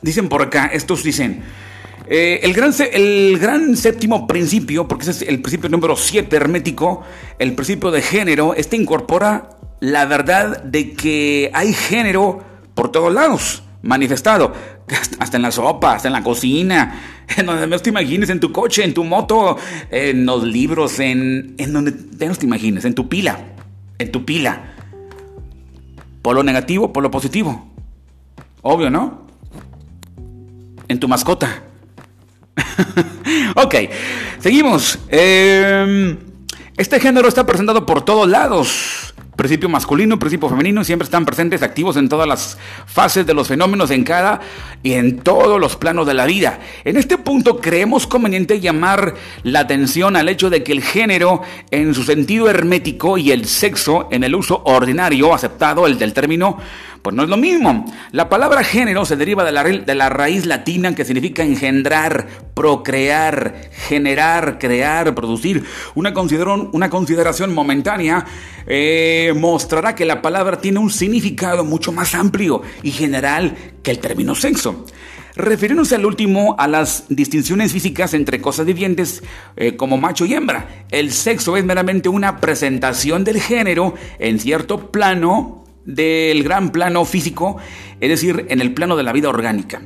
dicen 0.00 0.28
por 0.28 0.42
acá, 0.42 0.66
estos 0.66 1.02
dicen. 1.02 1.42
Eh, 2.12 2.40
el, 2.42 2.52
gran, 2.52 2.74
el 2.92 3.38
gran 3.38 3.76
séptimo 3.76 4.26
principio, 4.26 4.88
porque 4.88 5.02
ese 5.02 5.12
es 5.12 5.22
el 5.22 5.40
principio 5.40 5.70
número 5.70 5.94
7 5.94 6.34
hermético, 6.34 7.04
el 7.38 7.54
principio 7.54 7.92
de 7.92 8.02
género, 8.02 8.52
este 8.54 8.76
incorpora 8.76 9.50
la 9.78 10.06
verdad 10.06 10.60
de 10.64 10.92
que 10.92 11.52
hay 11.54 11.72
género 11.72 12.42
por 12.74 12.90
todos 12.90 13.14
lados, 13.14 13.62
manifestado, 13.82 14.52
hasta 15.20 15.36
en 15.36 15.44
la 15.44 15.52
sopa, 15.52 15.94
hasta 15.94 16.08
en 16.08 16.14
la 16.14 16.24
cocina, 16.24 17.00
en 17.36 17.46
donde 17.46 17.68
menos 17.68 17.82
te 17.82 17.90
imagines, 17.90 18.28
en 18.28 18.40
tu 18.40 18.50
coche, 18.50 18.82
en 18.82 18.92
tu 18.92 19.04
moto, 19.04 19.56
en 19.88 20.26
los 20.26 20.42
libros, 20.42 20.98
en, 20.98 21.54
en 21.58 21.72
donde 21.72 21.94
menos 22.18 22.40
te 22.40 22.46
imagines, 22.46 22.84
en 22.86 22.94
tu 22.96 23.08
pila, 23.08 23.38
en 23.98 24.10
tu 24.10 24.24
pila. 24.24 24.74
Por 26.22 26.34
lo 26.34 26.42
negativo, 26.42 26.92
por 26.92 27.04
lo 27.04 27.10
positivo. 27.12 27.72
Obvio, 28.62 28.90
¿no? 28.90 29.26
En 30.88 30.98
tu 30.98 31.06
mascota. 31.06 31.69
Ok, 33.56 33.74
seguimos. 34.38 34.98
Em, 35.08 36.16
este 36.76 37.00
género 37.00 37.28
está 37.28 37.44
presentado 37.44 37.84
por 37.84 38.04
todos 38.04 38.28
lados. 38.28 39.14
Principio 39.40 39.70
masculino, 39.70 40.18
principio 40.18 40.50
femenino 40.50 40.84
siempre 40.84 41.04
están 41.04 41.24
presentes, 41.24 41.62
activos 41.62 41.96
en 41.96 42.10
todas 42.10 42.28
las 42.28 42.58
fases 42.84 43.26
de 43.26 43.32
los 43.32 43.48
fenómenos 43.48 43.90
en 43.90 44.04
cada 44.04 44.40
y 44.82 44.92
en 44.92 45.20
todos 45.20 45.58
los 45.58 45.76
planos 45.76 46.06
de 46.06 46.12
la 46.12 46.26
vida. 46.26 46.60
En 46.84 46.98
este 46.98 47.16
punto 47.16 47.58
creemos 47.58 48.06
conveniente 48.06 48.60
llamar 48.60 49.14
la 49.42 49.60
atención 49.60 50.16
al 50.16 50.28
hecho 50.28 50.50
de 50.50 50.62
que 50.62 50.72
el 50.72 50.82
género 50.82 51.40
en 51.70 51.94
su 51.94 52.02
sentido 52.02 52.50
hermético 52.50 53.16
y 53.16 53.30
el 53.30 53.46
sexo 53.46 54.08
en 54.10 54.24
el 54.24 54.34
uso 54.34 54.60
ordinario 54.66 55.32
aceptado, 55.32 55.86
el 55.86 55.96
del 55.96 56.12
término 56.12 56.58
pues 57.02 57.16
no 57.16 57.22
es 57.22 57.28
lo 57.28 57.36
mismo. 57.36 57.84
La 58.12 58.28
palabra 58.28 58.62
género 58.62 59.04
se 59.04 59.16
deriva 59.16 59.44
de 59.44 59.52
la, 59.94 60.08
raíz 60.08 60.46
latina 60.46 60.94
que 60.94 61.04
significa 61.04 61.42
engendrar, 61.42 62.26
procrear, 62.54 63.70
generar, 63.72 64.58
crear, 64.58 65.14
producir. 65.14 65.64
Una, 65.94 66.12
una 66.72 66.90
consideración 66.90 67.54
momentánea 67.54 68.26
eh, 68.66 69.32
mostrará 69.36 69.94
que 69.94 70.04
la 70.04 70.20
palabra 70.22 70.60
tiene 70.60 70.78
un 70.78 70.90
significado 70.90 71.64
mucho 71.64 71.92
más 71.92 72.14
amplio 72.14 72.62
y 72.82 72.90
general 72.90 73.56
que 73.82 73.90
el 73.92 73.98
término 73.98 74.34
sexo. 74.34 74.84
Refiriéndose 75.36 75.94
al 75.94 76.04
último 76.04 76.56
a 76.58 76.66
las 76.66 77.04
distinciones 77.08 77.72
físicas 77.72 78.14
entre 78.14 78.40
cosas 78.40 78.66
vivientes 78.66 79.22
eh, 79.56 79.76
como 79.76 79.96
macho 79.96 80.26
y 80.26 80.34
hembra, 80.34 80.84
el 80.90 81.12
sexo 81.12 81.56
es 81.56 81.64
meramente 81.64 82.08
una 82.08 82.40
presentación 82.40 83.22
del 83.22 83.40
género 83.40 83.94
en 84.18 84.40
cierto 84.40 84.90
plano 84.90 85.59
del 85.84 86.42
gran 86.42 86.70
plano 86.72 87.04
físico, 87.04 87.56
es 88.00 88.08
decir, 88.08 88.46
en 88.48 88.60
el 88.60 88.74
plano 88.74 88.96
de 88.96 89.02
la 89.02 89.12
vida 89.12 89.28
orgánica. 89.28 89.82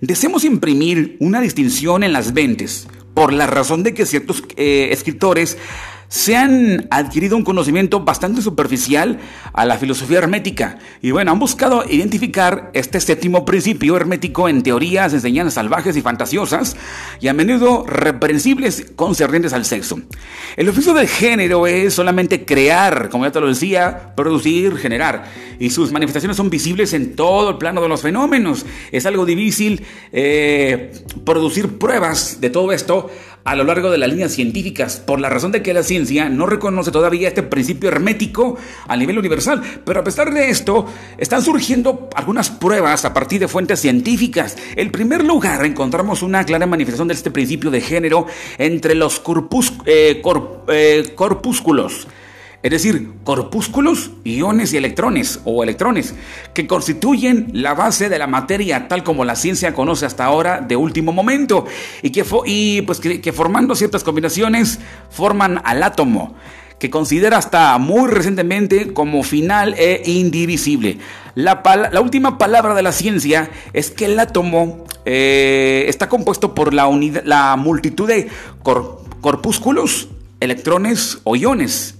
Deseamos 0.00 0.44
imprimir 0.44 1.16
una 1.20 1.40
distinción 1.40 2.02
en 2.02 2.12
las 2.12 2.32
mentes, 2.32 2.88
por 3.14 3.32
la 3.32 3.46
razón 3.46 3.82
de 3.82 3.94
que 3.94 4.06
ciertos 4.06 4.44
eh, 4.56 4.90
escritores 4.92 5.58
se 6.08 6.36
han 6.36 6.88
adquirido 6.90 7.36
un 7.36 7.44
conocimiento 7.44 8.00
bastante 8.00 8.40
superficial 8.42 9.18
a 9.52 9.64
la 9.66 9.76
filosofía 9.76 10.18
hermética 10.18 10.78
y 11.02 11.10
bueno, 11.10 11.30
han 11.30 11.38
buscado 11.38 11.84
identificar 11.88 12.70
este 12.72 13.00
séptimo 13.00 13.44
principio 13.44 13.96
hermético 13.96 14.48
en 14.48 14.62
teorías, 14.62 15.12
enseñanzas 15.12 15.54
salvajes 15.54 15.96
y 15.96 16.02
fantasiosas 16.02 16.76
y 17.20 17.28
a 17.28 17.34
menudo 17.34 17.84
reprensibles 17.86 18.86
concernientes 18.96 19.52
al 19.52 19.64
sexo. 19.64 20.00
El 20.56 20.68
oficio 20.68 20.94
del 20.94 21.08
género 21.08 21.66
es 21.66 21.94
solamente 21.94 22.44
crear, 22.44 23.08
como 23.10 23.24
ya 23.24 23.32
te 23.32 23.40
lo 23.40 23.48
decía, 23.48 24.14
producir, 24.16 24.76
generar 24.76 25.24
y 25.58 25.70
sus 25.70 25.92
manifestaciones 25.92 26.36
son 26.36 26.50
visibles 26.50 26.92
en 26.92 27.16
todo 27.16 27.50
el 27.50 27.58
plano 27.58 27.82
de 27.82 27.88
los 27.88 28.02
fenómenos. 28.02 28.64
Es 28.92 29.06
algo 29.06 29.26
difícil 29.26 29.84
eh, 30.12 30.92
producir 31.24 31.78
pruebas 31.78 32.40
de 32.40 32.50
todo 32.50 32.72
esto 32.72 33.10
a 33.48 33.56
lo 33.56 33.64
largo 33.64 33.90
de 33.90 33.96
las 33.96 34.10
líneas 34.10 34.32
científicas, 34.32 34.98
por 34.98 35.20
la 35.20 35.30
razón 35.30 35.52
de 35.52 35.62
que 35.62 35.72
la 35.72 35.82
ciencia 35.82 36.28
no 36.28 36.44
reconoce 36.44 36.90
todavía 36.90 37.28
este 37.28 37.42
principio 37.42 37.88
hermético 37.88 38.58
a 38.86 38.94
nivel 38.94 39.18
universal. 39.18 39.62
Pero 39.86 40.00
a 40.00 40.04
pesar 40.04 40.34
de 40.34 40.50
esto, 40.50 40.84
están 41.16 41.40
surgiendo 41.40 42.10
algunas 42.14 42.50
pruebas 42.50 43.06
a 43.06 43.14
partir 43.14 43.40
de 43.40 43.48
fuentes 43.48 43.80
científicas. 43.80 44.58
En 44.76 44.92
primer 44.92 45.24
lugar, 45.24 45.64
encontramos 45.64 46.22
una 46.22 46.44
clara 46.44 46.66
manifestación 46.66 47.08
de 47.08 47.14
este 47.14 47.30
principio 47.30 47.70
de 47.70 47.80
género 47.80 48.26
entre 48.58 48.94
los 48.94 49.22
eh, 49.86 50.22
eh, 50.68 51.12
corpúsculos 51.14 52.06
es 52.60 52.70
decir, 52.72 53.12
corpúsculos, 53.22 54.10
iones 54.24 54.72
y 54.72 54.76
electrones 54.78 55.40
o 55.44 55.62
electrones, 55.62 56.14
que 56.54 56.66
constituyen 56.66 57.50
la 57.52 57.74
base 57.74 58.08
de 58.08 58.18
la 58.18 58.26
materia 58.26 58.88
tal 58.88 59.04
como 59.04 59.24
la 59.24 59.36
ciencia 59.36 59.74
conoce 59.74 60.06
hasta 60.06 60.24
ahora 60.24 60.60
de 60.60 60.74
último 60.74 61.12
momento, 61.12 61.66
y 62.02 62.10
que, 62.10 62.24
pues 62.84 62.98
que, 63.00 63.32
formando 63.32 63.76
ciertas 63.76 64.02
combinaciones 64.02 64.80
forman 65.10 65.60
al 65.64 65.82
átomo 65.82 66.34
que 66.80 66.90
considera 66.90 67.38
hasta 67.38 67.76
muy 67.78 68.08
recientemente 68.08 68.92
como 68.92 69.24
final 69.24 69.74
e 69.76 70.02
indivisible. 70.06 70.98
La, 71.34 71.60
la 71.90 72.00
última 72.00 72.38
palabra 72.38 72.74
de 72.74 72.82
la 72.82 72.92
ciencia 72.92 73.50
es 73.72 73.90
que 73.90 74.04
el 74.04 74.18
átomo 74.18 74.84
eh, 75.04 75.86
está 75.88 76.08
compuesto 76.08 76.54
por 76.54 76.72
la, 76.72 76.88
la 77.24 77.56
multitud 77.56 78.06
de 78.06 78.28
corpúsculos, 78.62 80.08
electrones 80.40 81.18
o 81.24 81.34
iones 81.34 81.97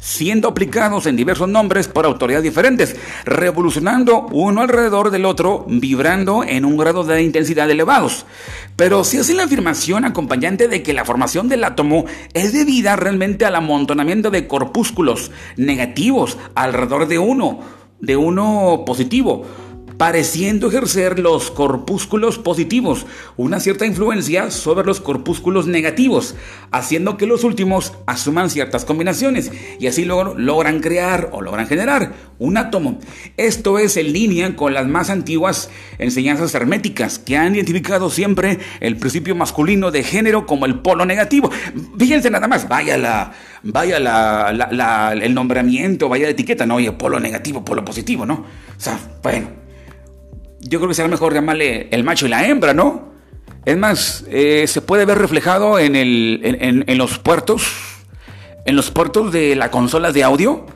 siendo 0.00 0.48
aplicados 0.48 1.06
en 1.06 1.14
diversos 1.14 1.48
nombres 1.48 1.86
por 1.86 2.06
autoridades 2.06 2.42
diferentes, 2.42 2.96
revolucionando 3.24 4.26
uno 4.32 4.62
alrededor 4.62 5.10
del 5.10 5.26
otro, 5.26 5.66
vibrando 5.68 6.42
en 6.42 6.64
un 6.64 6.76
grado 6.78 7.04
de 7.04 7.22
intensidad 7.22 7.70
elevados. 7.70 8.24
Pero 8.76 9.04
si 9.04 9.18
hace 9.18 9.34
la 9.34 9.44
afirmación 9.44 10.06
acompañante 10.06 10.66
de 10.66 10.82
que 10.82 10.94
la 10.94 11.04
formación 11.04 11.48
del 11.48 11.64
átomo 11.64 12.06
es 12.32 12.52
debida 12.54 12.96
realmente 12.96 13.44
al 13.44 13.54
amontonamiento 13.54 14.30
de 14.30 14.48
corpúsculos 14.48 15.30
negativos 15.56 16.38
alrededor 16.54 17.06
de 17.06 17.18
uno, 17.18 17.60
de 18.00 18.16
uno 18.16 18.84
positivo 18.86 19.44
pareciendo 20.00 20.68
ejercer 20.68 21.18
los 21.18 21.50
corpúsculos 21.50 22.38
positivos 22.38 23.04
una 23.36 23.60
cierta 23.60 23.84
influencia 23.84 24.50
sobre 24.50 24.86
los 24.86 24.98
corpúsculos 24.98 25.66
negativos, 25.66 26.36
haciendo 26.70 27.18
que 27.18 27.26
los 27.26 27.44
últimos 27.44 27.92
asuman 28.06 28.48
ciertas 28.48 28.86
combinaciones 28.86 29.52
y 29.78 29.88
así 29.88 30.06
logran 30.06 30.80
crear 30.80 31.28
o 31.32 31.42
logran 31.42 31.66
generar 31.66 32.14
un 32.38 32.56
átomo. 32.56 32.98
Esto 33.36 33.78
es 33.78 33.98
en 33.98 34.14
línea 34.14 34.56
con 34.56 34.72
las 34.72 34.88
más 34.88 35.10
antiguas 35.10 35.68
enseñanzas 35.98 36.54
herméticas 36.54 37.18
que 37.18 37.36
han 37.36 37.54
identificado 37.54 38.08
siempre 38.08 38.58
el 38.80 38.96
principio 38.96 39.34
masculino 39.34 39.90
de 39.90 40.02
género 40.02 40.46
como 40.46 40.64
el 40.64 40.78
polo 40.78 41.04
negativo. 41.04 41.50
Fíjense 41.98 42.30
nada 42.30 42.48
más, 42.48 42.66
vaya 42.66 42.96
la, 42.96 43.32
vaya 43.64 43.98
el 45.12 45.34
nombramiento, 45.34 46.08
vaya 46.08 46.24
la 46.24 46.30
etiqueta, 46.30 46.64
no, 46.64 46.76
oye, 46.76 46.90
polo 46.92 47.20
negativo, 47.20 47.62
polo 47.62 47.84
positivo, 47.84 48.24
¿no? 48.24 48.34
O 48.34 48.80
sea, 48.82 48.98
bueno, 49.22 49.59
yo 50.60 50.78
creo 50.78 50.88
que 50.88 50.94
será 50.94 51.08
mejor 51.08 51.34
llamarle 51.34 51.88
el 51.90 52.04
macho 52.04 52.26
y 52.26 52.28
la 52.28 52.46
hembra, 52.46 52.74
¿no? 52.74 53.10
Es 53.64 53.76
más, 53.76 54.24
eh, 54.28 54.66
se 54.66 54.80
puede 54.80 55.04
ver 55.04 55.18
reflejado 55.18 55.78
en, 55.78 55.96
el, 55.96 56.84
los 56.96 57.18
puertos, 57.18 57.62
en 58.64 58.76
los 58.76 58.90
puertos 58.90 59.32
de 59.32 59.54
las 59.56 59.68
consolas 59.70 60.14
de 60.14 60.22
audio. 60.22 60.66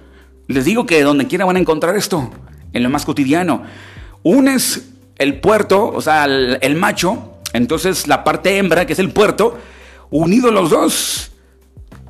Les 0.49 0.65
digo 0.65 0.85
que 0.87 1.03
donde 1.03 1.27
quiera 1.27 1.45
van 1.45 1.57
a 1.57 1.61
encontrar 1.61 1.97
esto, 1.97 2.31
en 2.73 2.83
lo 2.83 2.91
más 2.91 3.05
cotidiano. 3.05 3.63
Unes 4.23 4.91
el 5.17 5.41
puerto, 5.41 5.87
o 5.89 6.01
sea, 6.01 6.25
el, 6.25 6.59
el 6.61 6.77
macho, 6.77 7.35
entonces 7.53 8.07
la 8.07 8.25
parte 8.25 8.59
hembra, 8.59 8.87
que 8.87 8.93
es 8.93 8.99
el 8.99 9.13
puerto, 9.13 9.59
unidos 10.11 10.53
los 10.53 10.71
dos, 10.71 11.33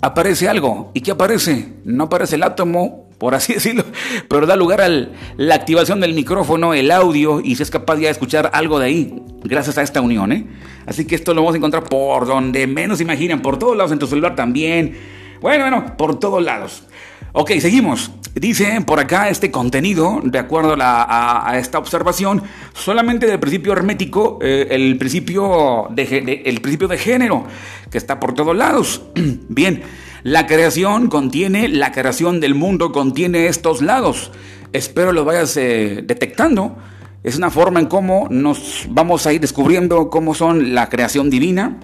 aparece 0.03 0.49
algo. 0.49 0.91
¿Y 0.95 1.01
qué 1.01 1.13
aparece? 1.13 1.69
No 1.85 2.05
aparece 2.05 2.37
el 2.37 2.43
átomo, 2.43 3.04
por 3.19 3.35
así 3.35 3.53
decirlo, 3.55 3.85
pero 4.29 4.47
da 4.47 4.57
lugar 4.57 4.81
a 4.81 4.89
la 4.89 5.55
activación 5.55 6.01
del 6.01 6.15
micrófono, 6.15 6.75
el 6.75 6.91
audio, 6.91 7.41
y 7.41 7.57
se 7.57 7.63
es 7.63 7.71
capaz 7.71 7.97
de 7.97 8.09
escuchar 8.09 8.51
algo 8.53 8.79
de 8.79 8.87
ahí, 8.87 9.23
gracias 9.43 9.79
a 9.79 9.83
esta 9.83 10.01
unión. 10.01 10.33
¿eh? 10.33 10.47
Así 10.87 11.07
que 11.07 11.15
esto 11.15 11.35
lo 11.35 11.43
vamos 11.43 11.55
a 11.55 11.59
encontrar 11.59 11.85
por 11.85 12.27
donde 12.27 12.67
menos 12.67 13.01
imaginan, 13.01 13.41
por 13.41 13.59
todos 13.59 13.77
lados, 13.77 13.93
en 13.93 13.99
tu 13.99 14.07
celular 14.07 14.35
también. 14.35 14.97
Bueno, 15.41 15.65
bueno, 15.65 15.97
por 15.97 16.19
todos 16.19 16.43
lados. 16.43 16.85
Ok, 17.33 17.51
seguimos. 17.59 18.13
Dice 18.35 18.81
por 18.85 18.99
acá 18.99 19.29
este 19.29 19.51
contenido, 19.51 20.21
de 20.25 20.39
acuerdo 20.39 20.77
a, 20.81 21.53
esta 21.57 21.79
observación, 21.79 22.43
solamente 22.75 23.27
del 23.27 23.39
principio 23.39 23.73
hermético, 23.73 24.39
eh, 24.43 24.69
el, 24.71 24.97
principio 24.99 25.89
de, 25.91 26.43
el 26.45 26.61
principio 26.61 26.89
de 26.89 26.99
género, 26.99 27.45
que 27.91 27.99
está 27.99 28.19
por 28.19 28.35
todos 28.35 28.57
lados. 28.57 29.03
Bien, 29.49 29.83
la 30.25 30.47
creación 30.47 31.09
contiene, 31.09 31.69
la 31.69 31.93
creación 31.93 32.41
del 32.41 32.55
mundo 32.55 32.93
contiene 32.93 33.47
estos 33.47 33.83
lados. 33.83 34.33
Espero 34.73 35.13
lo 35.13 35.27
vayas 35.27 35.55
eh, 35.59 36.03
detectando. 36.03 36.79
Es 37.23 37.37
una 37.37 37.51
forma 37.51 37.79
en 37.79 37.87
cómo 37.87 38.29
nos 38.31 38.87
vamos 38.89 39.27
a 39.27 39.35
ir 39.35 39.43
descubriendo 39.43 40.09
cómo 40.09 40.35
son 40.35 40.75
la 40.75 40.89
creación 40.89 41.29
divina, 41.29 41.79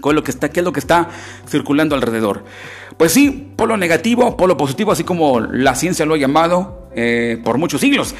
con 0.00 0.16
lo 0.16 0.24
que 0.24 0.32
está, 0.32 0.48
qué 0.48 0.58
es 0.58 0.64
lo 0.64 0.72
que 0.72 0.80
está 0.80 1.08
circulando 1.48 1.94
alrededor. 1.94 2.42
Pues 2.96 3.12
sí, 3.12 3.52
polo 3.54 3.76
negativo, 3.76 4.36
polo 4.36 4.56
positivo, 4.56 4.90
así 4.90 5.04
como 5.04 5.38
la 5.38 5.76
ciencia 5.76 6.04
lo 6.04 6.14
ha 6.14 6.18
llamado 6.18 6.90
eh, 6.96 7.40
por 7.44 7.58
muchos 7.58 7.80
siglos. 7.80 8.16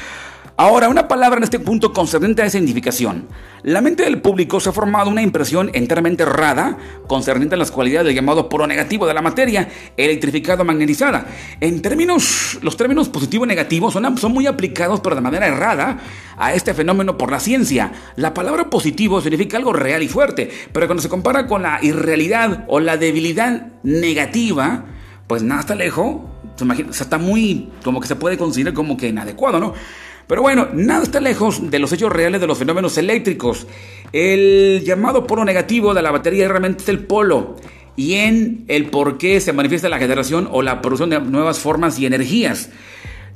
Ahora, 0.59 0.89
una 0.89 1.07
palabra 1.07 1.37
en 1.37 1.43
este 1.43 1.59
punto 1.59 1.93
concerniente 1.93 2.41
a 2.41 2.45
esa 2.45 2.57
identificación. 2.57 3.27
La 3.61 3.79
mente 3.79 4.01
del 4.01 4.21
público 4.21 4.59
se 4.59 4.69
ha 4.69 4.71
formado 4.71 5.07
una 5.07 5.21
impresión 5.21 5.69
enteramente 5.75 6.23
errada 6.23 6.79
concerniente 7.05 7.53
a 7.53 7.59
las 7.59 7.69
cualidades 7.69 8.07
del 8.07 8.15
llamado 8.15 8.49
polo 8.49 8.65
negativo 8.65 9.05
de 9.05 9.13
la 9.13 9.21
materia, 9.21 9.69
electrificada 9.95 10.63
o 10.63 10.65
magnetizada. 10.65 11.27
En 11.59 11.83
términos, 11.83 12.57
los 12.63 12.75
términos 12.75 13.07
positivo 13.07 13.45
y 13.45 13.47
negativo 13.47 13.91
son, 13.91 14.17
son 14.17 14.31
muy 14.31 14.47
aplicados, 14.47 14.99
pero 14.99 15.15
de 15.15 15.21
manera 15.21 15.45
errada, 15.45 15.99
a 16.37 16.55
este 16.55 16.73
fenómeno 16.73 17.19
por 17.19 17.29
la 17.29 17.39
ciencia. 17.39 17.91
La 18.15 18.33
palabra 18.33 18.67
positivo 18.67 19.21
significa 19.21 19.57
algo 19.57 19.73
real 19.73 20.01
y 20.01 20.07
fuerte, 20.07 20.49
pero 20.73 20.87
cuando 20.87 21.03
se 21.03 21.09
compara 21.09 21.45
con 21.45 21.61
la 21.61 21.77
irrealidad 21.83 22.65
o 22.67 22.79
la 22.79 22.97
debilidad 22.97 23.73
negativa, 23.83 24.85
pues 25.27 25.43
nada 25.43 25.61
está 25.61 25.75
lejos. 25.75 26.21
O 26.59 26.93
sea, 26.93 27.03
está 27.03 27.19
muy, 27.19 27.69
como 27.83 28.01
que 28.01 28.07
se 28.07 28.15
puede 28.15 28.39
considerar 28.39 28.73
como 28.73 28.97
que 28.97 29.09
inadecuado, 29.09 29.59
¿no? 29.59 29.75
Pero 30.27 30.41
bueno, 30.41 30.67
nada 30.73 31.03
está 31.03 31.21
lejos 31.21 31.71
de 31.71 31.79
los 31.79 31.91
hechos 31.93 32.11
reales 32.11 32.41
de 32.41 32.47
los 32.47 32.57
fenómenos 32.57 32.97
eléctricos. 32.97 33.65
El 34.11 34.83
llamado 34.85 35.25
polo 35.25 35.45
negativo 35.45 35.93
de 35.93 36.01
la 36.01 36.11
batería 36.11 36.47
realmente 36.49 36.83
es 36.83 36.89
el 36.89 36.99
polo 36.99 37.55
y 37.95 38.15
en 38.15 38.65
el 38.67 38.87
por 38.89 39.17
qué 39.17 39.39
se 39.39 39.53
manifiesta 39.53 39.89
la 39.89 39.99
generación 39.99 40.49
o 40.51 40.61
la 40.61 40.81
producción 40.81 41.09
de 41.09 41.21
nuevas 41.21 41.59
formas 41.59 41.97
y 41.97 42.05
energías. 42.05 42.69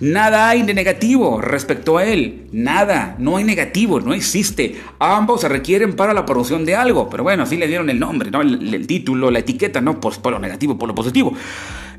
Nada 0.01 0.49
hay 0.49 0.63
de 0.63 0.73
negativo 0.73 1.39
respecto 1.39 1.99
a 1.99 2.05
él. 2.05 2.47
Nada, 2.51 3.15
no 3.19 3.37
hay 3.37 3.43
negativo, 3.43 3.99
no 3.99 4.15
existe. 4.15 4.81
Ambos 4.97 5.41
se 5.41 5.47
requieren 5.47 5.95
para 5.95 6.11
la 6.11 6.25
producción 6.25 6.65
de 6.65 6.75
algo. 6.75 7.07
Pero 7.07 7.21
bueno, 7.21 7.43
así 7.43 7.55
le 7.55 7.67
dieron 7.67 7.87
el 7.87 7.99
nombre, 7.99 8.31
¿no? 8.31 8.41
el, 8.41 8.87
título, 8.87 9.29
la 9.29 9.39
etiqueta, 9.39 9.79
¿no? 9.79 9.99
Pues 9.99 10.17
polo 10.17 10.39
negativo, 10.39 10.75
polo 10.75 10.95
positivo. 10.95 11.35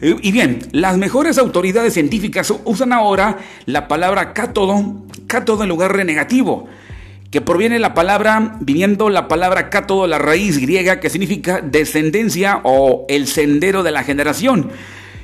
Y 0.03 0.33
bien, 0.33 0.59
las 0.73 0.99
mejores 0.99 1.39
autoridades 1.39 1.95
científicas 1.95 2.53
usan 2.65 2.93
ahora 2.93 3.39
la 3.67 3.87
palabra 3.87 4.33
cátodo, 4.33 4.97
cátodo 5.29 5.63
en 5.63 5.69
lugar 5.69 5.97
de 5.97 6.05
negativo, 6.05 6.67
que 7.31 7.41
proviene 7.41 7.79
la 7.79 7.95
palabra, 7.95 8.57
viniendo 8.59 9.11
la 9.11 9.29
palabra 9.29 9.71
cátodo, 9.71 10.09
la 10.09 10.19
raíz 10.19 10.59
griega 10.59 10.99
que 10.99 11.09
significa 11.09 11.61
descendencia 11.61 12.63
o 12.65 13.07
el 13.09 13.29
sendero 13.29 13.85
de 13.85 13.93
la 13.93 14.03
generación. 14.03 14.73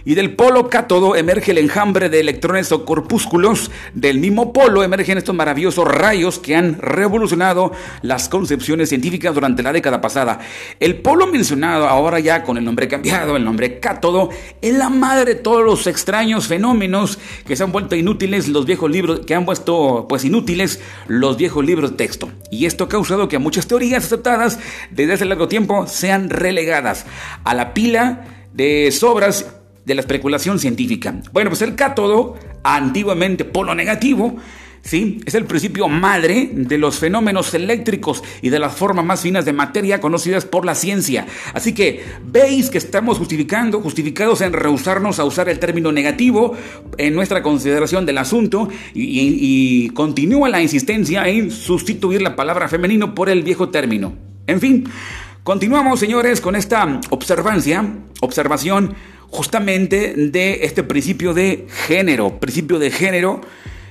Y 0.05 0.15
del 0.15 0.35
polo 0.35 0.69
cátodo 0.69 1.17
emerge 1.17 1.51
el 1.51 1.59
enjambre 1.59 2.09
de 2.09 2.21
electrones 2.21 2.73
o 2.73 2.85
corpúsculos. 2.85 3.71
Del 3.95 4.19
mismo 4.19 4.53
polo 4.53 4.83
emergen 4.83 5.19
estos 5.19 5.35
maravillosos 5.35 5.87
rayos 5.87 6.39
que 6.39 6.57
han 6.57 6.79
revolucionado 6.81 7.73
las 8.03 8.29
concepciones 8.29 8.89
científicas 8.89 9.35
durante 9.35 9.63
la 9.63 9.73
década 9.73 10.01
pasada. 10.01 10.41
El 10.81 10.97
polo 10.97 11.27
mencionado, 11.27 11.89
ahora 11.89 12.21
ya 12.21 12.43
con 12.43 12.57
el 12.57 12.65
nombre 12.65 12.89
cambiado, 12.89 13.37
el 13.37 13.45
nombre 13.45 13.81
cátodo, 13.81 14.31
es 14.63 14.75
la 14.75 14.89
madre 14.89 15.35
de 15.35 15.41
todos 15.41 15.65
los 15.65 15.87
extraños 15.87 16.47
fenómenos 16.47 17.19
que 17.47 17.57
se 17.57 17.63
han 17.63 17.73
vuelto 17.73 17.97
inútiles 17.97 18.49
los 18.49 18.67
viejos 18.67 18.91
libros, 18.91 19.21
que 19.21 19.35
han 19.35 19.45
puesto 19.45 20.07
pues 20.09 20.25
inútiles 20.25 20.81
los 21.07 21.37
viejos 21.37 21.65
libros 21.65 21.91
de 21.91 21.97
texto. 21.97 22.31
Y 22.51 22.67
esto 22.67 22.85
ha 22.85 22.89
causado 22.89 23.29
que 23.29 23.39
muchas 23.39 23.67
teorías 23.67 24.05
aceptadas 24.05 24.59
desde 24.91 25.15
hace 25.15 25.25
largo 25.25 25.49
tiempo 25.49 25.87
sean 25.87 26.31
relegadas 26.31 27.07
a 27.45 27.55
la 27.55 27.75
pila 27.75 28.25
de 28.53 28.91
sobras 28.93 29.58
de 29.89 29.95
la 29.95 30.03
especulación 30.03 30.59
científica. 30.61 31.21
Bueno, 31.33 31.51
pues 31.51 31.63
el 31.63 31.75
cátodo, 31.75 32.37
antiguamente 32.63 33.47
polo 33.47 33.75
negativo, 33.75 34.37
¿sí? 34.83 35.21
Es 35.25 35.35
el 35.35 35.47
principio 35.47 35.89
madre 35.89 36.51
de 36.53 36.77
los 36.77 36.99
fenómenos 36.99 37.55
eléctricos 37.55 38.23
y 38.43 38.51
de 38.51 38.59
las 38.59 38.75
formas 38.75 39.07
más 39.07 39.23
finas 39.23 39.47
de 39.47 39.55
materia 39.55 39.99
conocidas 39.99 40.45
por 40.45 40.67
la 40.67 40.75
ciencia. 40.75 41.27
Así 41.55 41.73
que 41.73 42.05
veis 42.23 42.69
que 42.69 42.77
estamos 42.77 43.17
justificando, 43.17 43.81
justificados 43.81 44.43
en 44.43 44.53
rehusarnos 44.53 45.19
a 45.19 45.25
usar 45.25 45.49
el 45.49 45.59
término 45.59 45.91
negativo 45.91 46.55
en 46.99 47.15
nuestra 47.15 47.43
consideración 47.43 48.05
del 48.05 48.19
asunto 48.19 48.69
y, 48.93 49.07
y 49.11 49.89
continúa 49.91 50.51
la 50.51 50.61
insistencia 50.61 51.27
en 51.29 51.51
sustituir 51.51 52.21
la 52.21 52.37
palabra 52.37 52.69
femenino 52.69 53.15
por 53.15 53.31
el 53.31 53.43
viejo 53.43 53.71
término. 53.71 54.13
En 54.47 54.61
fin, 54.61 54.85
continuamos, 55.45 55.99
señores, 55.99 56.43
con 56.43 56.57
esta 56.57 57.01
observancia, 57.09 57.87
observación 58.21 58.95
justamente 59.31 60.15
de 60.17 60.65
este 60.65 60.83
principio 60.83 61.35
de 61.35 61.67
género, 61.87 62.41
principio 62.41 62.79
de 62.79 62.91
género 62.91 63.41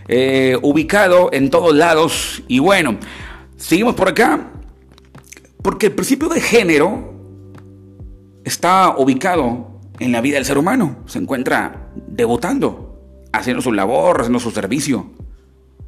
eh, 0.07 0.57
ubicado 0.61 1.29
en 1.33 1.49
todos 1.49 1.75
lados. 1.75 2.43
Y 2.47 2.59
bueno, 2.59 2.97
seguimos 3.57 3.95
por 3.95 4.09
acá, 4.09 4.51
porque 5.61 5.87
el 5.87 5.93
principio 5.93 6.29
de 6.29 6.41
género 6.41 7.13
está 8.43 8.95
ubicado 8.97 9.79
en 9.99 10.11
la 10.11 10.21
vida 10.21 10.35
del 10.35 10.45
ser 10.45 10.57
humano, 10.57 11.03
se 11.07 11.19
encuentra 11.19 11.89
debutando, 12.07 13.25
haciendo 13.33 13.61
su 13.61 13.73
labor, 13.73 14.21
haciendo 14.21 14.39
su 14.39 14.51
servicio, 14.51 15.11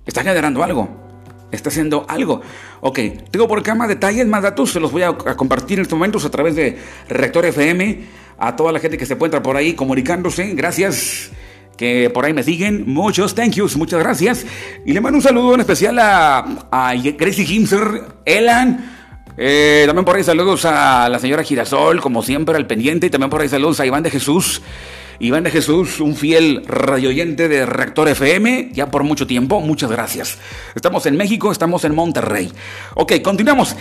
está 0.05 0.23
generando 0.23 0.63
algo 0.63 1.09
está 1.51 1.69
haciendo 1.69 2.05
algo. 2.07 2.41
Ok, 2.81 2.99
tengo 3.31 3.47
por 3.47 3.59
acá 3.59 3.75
más 3.75 3.87
detalles, 3.87 4.27
más 4.27 4.43
datos, 4.43 4.71
se 4.71 4.79
los 4.79 4.91
voy 4.91 5.03
a, 5.03 5.13
compartir 5.13 5.79
en 5.79 5.83
estos 5.83 5.97
momentos 5.97 6.25
a 6.25 6.31
través 6.31 6.55
de 6.55 6.77
Rector 7.07 7.45
FM 7.45 8.18
a 8.39 8.55
toda 8.55 8.71
la 8.71 8.79
gente 8.79 8.97
que 8.97 9.05
se 9.05 9.13
encuentra 9.13 9.43
por 9.43 9.57
ahí 9.57 9.73
comunicándose. 9.73 10.53
Gracias 10.53 11.31
que 11.77 12.09
por 12.09 12.25
ahí 12.25 12.33
me 12.33 12.43
siguen. 12.43 12.83
Muchos 12.87 13.35
thank 13.35 13.51
yous, 13.51 13.77
muchas 13.77 13.99
gracias. 13.99 14.45
Y 14.85 14.93
le 14.93 15.01
mando 15.01 15.17
un 15.17 15.21
saludo 15.21 15.53
en 15.53 15.61
especial 15.61 15.97
a, 15.99 16.39
a 16.71 16.93
Gracie 16.95 17.45
Himser, 17.45 18.03
Elan. 18.25 18.95
Eh, 19.37 19.83
también 19.85 20.03
por 20.03 20.17
ahí 20.17 20.23
saludos 20.23 20.65
a 20.65 21.07
la 21.07 21.19
señora 21.19 21.43
Girasol, 21.43 22.01
como 22.01 22.21
siempre, 22.21 22.55
al 22.55 22.67
pendiente. 22.67 23.07
Y 23.07 23.09
también 23.09 23.29
por 23.29 23.41
ahí 23.41 23.49
saludos 23.49 23.79
a 23.79 23.85
Iván 23.85 24.03
de 24.03 24.09
Jesús. 24.09 24.61
Iván 25.21 25.43
de 25.43 25.51
Jesús, 25.51 25.99
un 25.99 26.15
fiel 26.15 26.63
radioyente 26.65 27.49
de 27.49 27.65
Reactor 27.65 28.07
FM, 28.07 28.69
ya 28.73 28.89
por 28.89 29.03
mucho 29.03 29.27
tiempo. 29.27 29.59
Muchas 29.59 29.91
gracias. 29.91 30.37
Estamos 30.75 31.05
en 31.05 31.17
México, 31.17 31.51
estamos 31.51 31.83
en 31.83 31.93
Monterrey. 31.93 32.51
Ok, 32.95 33.21
continuamos. 33.21 33.75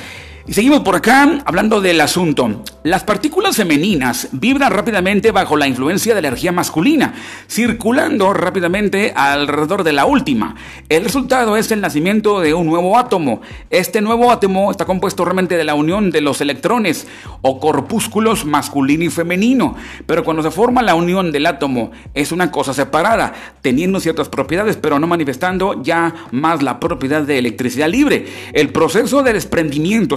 Y 0.49 0.55
seguimos 0.55 0.81
por 0.81 0.97
acá 0.97 1.43
hablando 1.45 1.83
del 1.83 2.01
asunto. 2.01 2.65
Las 2.83 3.05
partículas 3.05 3.57
femeninas 3.57 4.29
vibran 4.33 4.73
rápidamente 4.73 5.31
bajo 5.31 5.59
la 5.59 5.69
influencia 5.69 6.15
de 6.15 6.23
la 6.23 6.29
energía 6.29 6.53
masculina, 6.53 7.13
circulando 7.47 8.33
rápidamente 8.33 9.13
alrededor 9.15 9.85
de 9.85 9.93
la 9.93 10.07
última. 10.07 10.55
El 10.89 11.05
resultado 11.05 11.59
es 11.59 11.71
el 11.71 11.83
nacimiento 11.83 12.41
de 12.41 12.55
un 12.55 12.67
nuevo 12.67 12.97
átomo. 12.97 13.43
Este 13.69 14.01
nuevo 14.01 14.31
átomo 14.31 14.71
está 14.71 14.87
compuesto 14.87 15.27
realmente 15.27 15.59
de 15.59 15.65
la 15.65 15.75
unión 15.75 16.11
de 16.11 16.23
los 16.23 16.41
electrones 16.41 17.07
o 17.43 17.61
corpúsculos 17.61 18.47
masculino 18.47 19.05
y 19.05 19.11
femenino. 19.11 19.77
Pero 20.07 20.25
cuando 20.25 20.43
se 20.43 20.51
forma 20.51 20.81
la 20.81 20.95
unión 20.95 21.31
del 21.31 21.45
átomo 21.45 21.91
es 22.15 22.33
una 22.33 22.51
cosa 22.51 22.73
separada, 22.73 23.35
teniendo 23.61 24.01
ciertas 24.01 24.31
propiedades, 24.31 24.79
pero 24.79 24.99
no 24.99 25.07
manifestando 25.07 25.83
ya 25.83 26.15
más 26.31 26.63
la 26.63 26.81
propiedad 26.81 27.21
de 27.21 27.37
electricidad 27.37 27.91
libre. 27.91 28.25
El 28.55 28.71
proceso 28.71 29.23
de 29.23 29.35
desprendimiento 29.35 30.17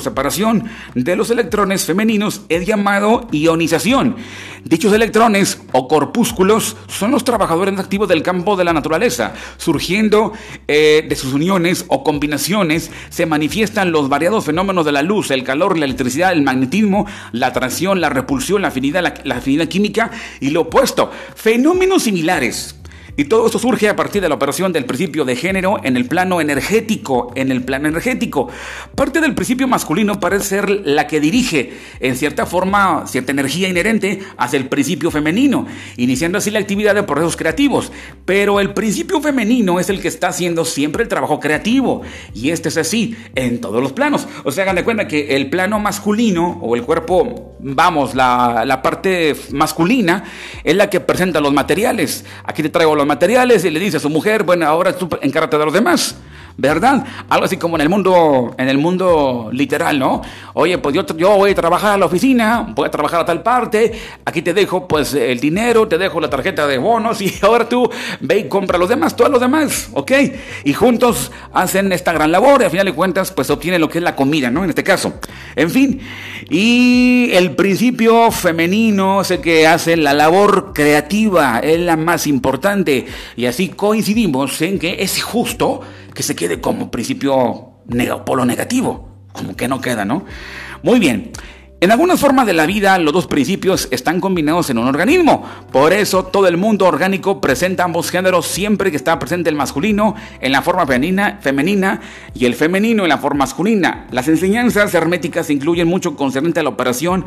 de 0.94 1.16
los 1.16 1.32
electrones 1.32 1.86
femeninos 1.86 2.42
es 2.48 2.66
llamado 2.66 3.28
ionización. 3.32 4.16
Dichos 4.64 4.94
electrones 4.94 5.60
o 5.72 5.88
corpúsculos 5.88 6.78
son 6.88 7.10
los 7.10 7.24
trabajadores 7.24 7.80
activos 7.80 8.08
del 8.08 8.22
campo 8.22 8.56
de 8.56 8.64
la 8.64 8.74
naturaleza. 8.74 9.34
Surgiendo 9.58 10.34
eh, 10.68 11.04
de 11.10 11.16
sus 11.16 11.34
uniones 11.34 11.86
o 11.88 12.04
combinaciones 12.04 12.92
se 13.10 13.26
manifiestan 13.26 13.92
los 13.92 14.10
variados 14.10 14.46
fenómenos 14.46 14.86
de 14.86 14.92
la 14.92 15.02
luz, 15.02 15.32
el 15.32 15.44
calor, 15.44 15.78
la 15.78 15.86
electricidad, 15.86 16.32
el 16.32 16.44
magnetismo, 16.44 17.08
la 17.32 17.48
atracción, 17.48 18.00
la 18.00 18.10
repulsión, 18.10 18.62
la 18.62 18.68
afinidad, 18.68 19.20
la 19.24 19.36
afinidad 19.36 19.68
química 19.68 20.12
y 20.40 20.52
lo 20.52 20.62
opuesto. 20.62 21.10
Fenómenos 21.36 22.04
similares 22.04 22.76
y 23.22 23.26
todo 23.26 23.46
esto 23.46 23.60
surge 23.60 23.88
a 23.88 23.96
partir 23.96 24.20
de 24.20 24.30
la 24.30 24.34
operación 24.34 24.74
del 24.74 24.86
principio 24.86 25.26
de 25.26 25.36
género 25.36 25.80
en 25.84 25.96
el 25.96 26.06
plano 26.06 26.42
energético, 26.42 27.32
en 27.36 27.52
el 27.52 27.64
plano 27.64 27.88
energético. 27.88 28.48
Parte 28.96 29.22
del 29.22 29.36
principio 29.36 29.68
masculino 29.68 30.20
parece 30.20 30.46
ser 30.46 30.70
la 30.88 31.06
que 31.06 31.20
dirige, 31.20 31.72
en 32.00 32.18
cierta 32.18 32.48
forma, 32.48 33.06
cierta 33.06 33.32
energía 33.32 33.70
inherente 33.70 34.24
hacia 34.38 34.58
el 34.58 34.70
principio 34.70 35.12
femenino, 35.12 35.68
iniciando 35.98 36.40
así 36.40 36.50
la 36.50 36.58
actividad 36.58 36.96
de 36.96 37.04
procesos 37.04 37.38
creativos. 37.38 37.92
Pero 38.26 38.60
el 38.60 38.74
principio 38.74 39.22
femenino 39.22 39.80
es 39.80 39.92
el 39.92 40.02
que 40.02 40.08
está 40.08 40.30
haciendo 40.30 40.66
siempre 40.66 41.04
el 41.04 41.08
trabajo 41.08 41.40
creativo. 41.40 42.02
Y 42.34 42.50
este 42.50 42.70
es 42.70 42.78
así 42.78 43.16
en 43.36 43.62
todos 43.62 43.84
los 43.84 43.94
planos. 43.94 44.28
O 44.46 44.52
sea, 44.52 44.64
hagan 44.64 44.78
de 44.78 44.84
cuenta 44.84 45.08
que 45.08 45.36
el 45.36 45.52
plano 45.52 45.80
masculino 45.80 46.58
o 46.64 46.76
el 46.76 46.82
cuerpo, 46.82 47.56
vamos, 47.60 48.16
la, 48.16 48.64
la 48.66 48.82
parte 48.82 49.36
masculina 49.52 50.24
es 50.64 50.76
la 50.76 50.90
que 50.90 51.02
presenta 51.02 51.40
los 51.40 51.54
materiales. 51.54 52.26
Aquí 52.46 52.64
te 52.64 52.70
traigo 52.70 52.96
materiales 53.12 53.66
y 53.66 53.70
le 53.70 53.80
dice 53.80 53.98
a 53.98 54.00
su 54.00 54.10
mujer, 54.10 54.44
bueno, 54.44 54.66
ahora 54.66 54.96
tú 54.96 55.10
encárgate 55.22 55.58
de 55.58 55.66
los 55.66 55.74
demás. 55.74 56.16
¿Verdad? 56.58 57.06
Algo 57.30 57.46
así 57.46 57.58
como 57.58 57.76
en 57.76 57.82
el 57.82 57.90
mundo, 57.90 58.54
en 58.58 58.70
el 58.70 58.78
mundo 58.78 59.50
literal, 59.52 59.98
¿no? 59.98 60.22
Oye, 60.54 60.78
pues 60.78 60.96
yo, 60.96 61.04
voy 61.38 61.52
a 61.52 61.56
trabajar 61.56 61.94
a 61.94 61.98
la 61.98 62.06
oficina, 62.06 62.68
voy 62.76 62.88
a 62.88 62.92
trabajar 62.92 63.22
a 63.22 63.26
tal 63.26 63.42
parte, 63.42 63.94
aquí 64.26 64.42
te 64.42 64.54
dejo 64.54 64.88
pues 64.88 65.14
el 65.14 65.40
dinero, 65.40 65.88
te 65.88 65.98
dejo 65.98 66.20
la 66.20 66.30
tarjeta 66.30 66.68
de 66.68 66.78
bonos 66.78 67.22
y 67.22 67.34
ahora 67.42 67.68
tú 67.68 67.90
ve 68.20 68.40
y 68.40 68.44
compra 68.48 68.78
los 68.78 68.90
demás, 68.90 69.16
todos 69.16 69.32
los 69.32 69.42
demás, 69.42 69.90
¿ok? 69.94 70.12
Y 70.64 70.74
juntos 70.74 71.32
hacen 71.54 71.92
esta 71.92 72.14
gran 72.14 72.32
labor 72.32 72.62
y 72.62 72.66
al 72.66 72.72
final 72.72 72.86
de 72.86 72.94
cuentas 72.94 73.32
pues 73.32 73.50
obtienen 73.50 73.82
lo 73.82 73.90
que 73.90 74.00
es 74.00 74.04
la 74.04 74.16
comida, 74.16 74.50
¿no? 74.50 74.64
En 74.64 74.70
este 74.70 74.84
caso. 74.84 75.14
En 75.56 75.70
fin, 75.70 76.00
y 76.50 77.30
el 77.34 77.56
principio 77.56 78.32
femenino 78.32 79.22
es 79.22 79.32
el 79.32 79.42
que 79.42 79.68
hace 79.68 79.98
la 79.98 80.14
labor 80.14 80.72
creativa, 80.74 81.60
es 81.60 81.80
la 81.80 81.98
más 81.98 82.28
importante 82.28 83.06
y 83.36 83.46
así 83.46 83.70
coincidimos 83.70 84.62
en 84.62 84.80
que 84.80 84.98
es 85.00 85.22
justo 85.22 85.82
que 86.14 86.24
se 86.24 86.36
quede 86.36 86.62
como 86.62 86.92
principio 86.92 87.72
polo 88.26 88.46
negativo. 88.46 89.10
Como 89.34 89.56
que 89.56 89.68
no 89.68 89.80
queda, 89.80 90.04
¿no? 90.06 90.26
Muy 90.84 91.00
bien. 91.00 91.32
En 91.84 91.90
algunas 91.90 92.20
formas 92.20 92.46
de 92.46 92.54
la 92.54 92.68
vida, 92.68 92.96
los 93.00 93.12
dos 93.12 93.26
principios 93.26 93.88
están 93.90 94.22
combinados 94.22 94.70
en 94.70 94.78
un 94.78 94.86
organismo. 94.86 95.44
Por 95.72 95.94
eso, 95.94 96.24
todo 96.24 96.48
el 96.48 96.56
mundo 96.56 96.86
orgánico 96.86 97.42
presenta 97.42 97.84
ambos 97.84 98.12
géneros 98.12 98.46
siempre 98.46 98.92
que 98.92 98.98
está 98.98 99.18
presente 99.18 99.50
el 99.50 99.56
masculino 99.56 100.14
en 100.42 100.52
la 100.52 100.62
forma 100.62 100.86
femenina, 100.86 102.00
y 102.36 102.46
el 102.46 102.54
femenino 102.54 103.02
en 103.02 103.10
la 103.10 103.18
forma 103.18 103.46
masculina. 103.46 104.06
Las 104.12 104.28
enseñanzas 104.28 104.94
herméticas 104.94 105.50
incluyen 105.50 105.88
mucho 105.88 106.16
concerniente 106.16 106.60
a 106.60 106.64
la 106.64 106.70
operación 106.70 107.26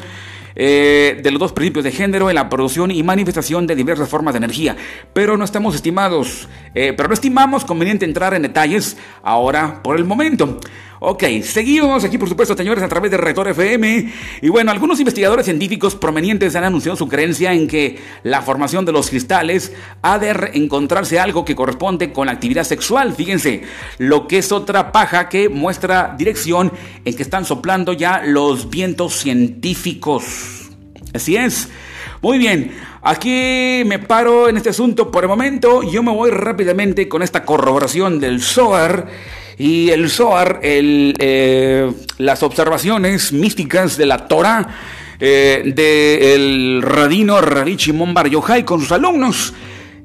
eh, 0.54 1.18
de 1.20 1.30
los 1.32 1.40
dos 1.40 1.52
principios 1.52 1.82
de 1.82 1.90
género 1.90 2.30
en 2.30 2.36
la 2.36 2.48
producción 2.48 2.92
y 2.92 3.02
manifestación 3.02 3.66
de 3.66 3.74
diversas 3.74 4.08
formas 4.08 4.34
de 4.34 4.38
energía. 4.38 4.76
Pero 5.12 5.36
no 5.36 5.44
estamos 5.44 5.74
estimados, 5.74 6.48
eh, 6.76 6.94
pero 6.96 7.08
no 7.08 7.14
estimamos 7.14 7.64
conveniente 7.64 8.04
entrar 8.04 8.34
en 8.34 8.42
detalles 8.42 8.96
ahora 9.24 9.82
por 9.82 9.96
el 9.96 10.04
momento. 10.04 10.60
Ok, 11.06 11.22
seguimos 11.42 12.02
aquí 12.02 12.16
por 12.16 12.30
supuesto 12.30 12.56
señores 12.56 12.82
a 12.82 12.88
través 12.88 13.10
de 13.10 13.18
Rector 13.18 13.48
FM 13.48 14.10
y 14.40 14.48
bueno, 14.48 14.70
algunos 14.70 14.98
investigadores 15.00 15.44
científicos 15.44 15.94
provenientes 15.94 16.56
han 16.56 16.64
anunciado 16.64 16.96
su 16.96 17.08
creencia 17.08 17.52
en 17.52 17.68
que 17.68 17.98
la 18.22 18.40
formación 18.40 18.86
de 18.86 18.92
los 18.92 19.10
cristales 19.10 19.74
ha 20.00 20.18
de 20.18 20.52
encontrarse 20.54 21.18
algo 21.18 21.44
que 21.44 21.54
corresponde 21.54 22.10
con 22.10 22.24
la 22.24 22.32
actividad 22.32 22.64
sexual, 22.64 23.12
fíjense, 23.12 23.64
lo 23.98 24.26
que 24.26 24.38
es 24.38 24.50
otra 24.50 24.92
paja 24.92 25.28
que 25.28 25.50
muestra 25.50 26.14
dirección 26.16 26.72
en 27.04 27.14
que 27.14 27.22
están 27.22 27.44
soplando 27.44 27.92
ya 27.92 28.22
los 28.24 28.70
vientos 28.70 29.12
científicos. 29.12 30.70
Así 31.12 31.36
es. 31.36 31.68
Muy 32.24 32.38
bien, 32.38 32.70
aquí 33.02 33.82
me 33.84 33.98
paro 33.98 34.48
en 34.48 34.56
este 34.56 34.70
asunto 34.70 35.10
por 35.10 35.24
el 35.24 35.28
momento. 35.28 35.82
Yo 35.82 36.02
me 36.02 36.10
voy 36.10 36.30
rápidamente 36.30 37.06
con 37.06 37.22
esta 37.22 37.44
corroboración 37.44 38.18
del 38.18 38.40
SOAR 38.40 39.08
y 39.58 39.90
el 39.90 40.10
el, 40.62 41.14
eh, 41.18 41.92
las 42.16 42.42
observaciones 42.42 43.30
místicas 43.34 43.98
de 43.98 44.06
la 44.06 44.26
Torah, 44.26 44.66
eh, 45.20 45.74
del 45.76 46.80
radino 46.80 47.42
Radichi 47.42 47.92
Bar 47.92 48.30
Yochai 48.30 48.64
con 48.64 48.80
sus 48.80 48.92
alumnos. 48.92 49.52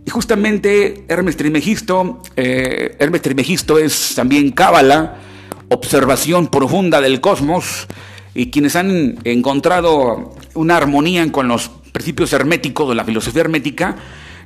Y 0.06 0.10
justamente 0.10 1.06
Hermes 1.08 1.38
Trimegisto, 1.38 2.22
eh, 2.36 2.98
Hermes 3.00 3.22
Trimegisto 3.22 3.80
es 3.80 4.14
también 4.14 4.52
Cábala, 4.52 5.20
observación 5.70 6.50
profunda 6.50 7.00
del 7.00 7.22
cosmos, 7.22 7.88
y 8.36 8.52
quienes 8.52 8.76
han 8.76 9.20
encontrado 9.24 10.36
una 10.54 10.76
armonía 10.76 11.32
con 11.32 11.48
los 11.48 11.79
principios 11.92 12.34
herméticos 12.34 12.90
de 12.90 12.96
la 12.96 13.04
filosofía 13.04 13.42
hermética, 13.42 13.96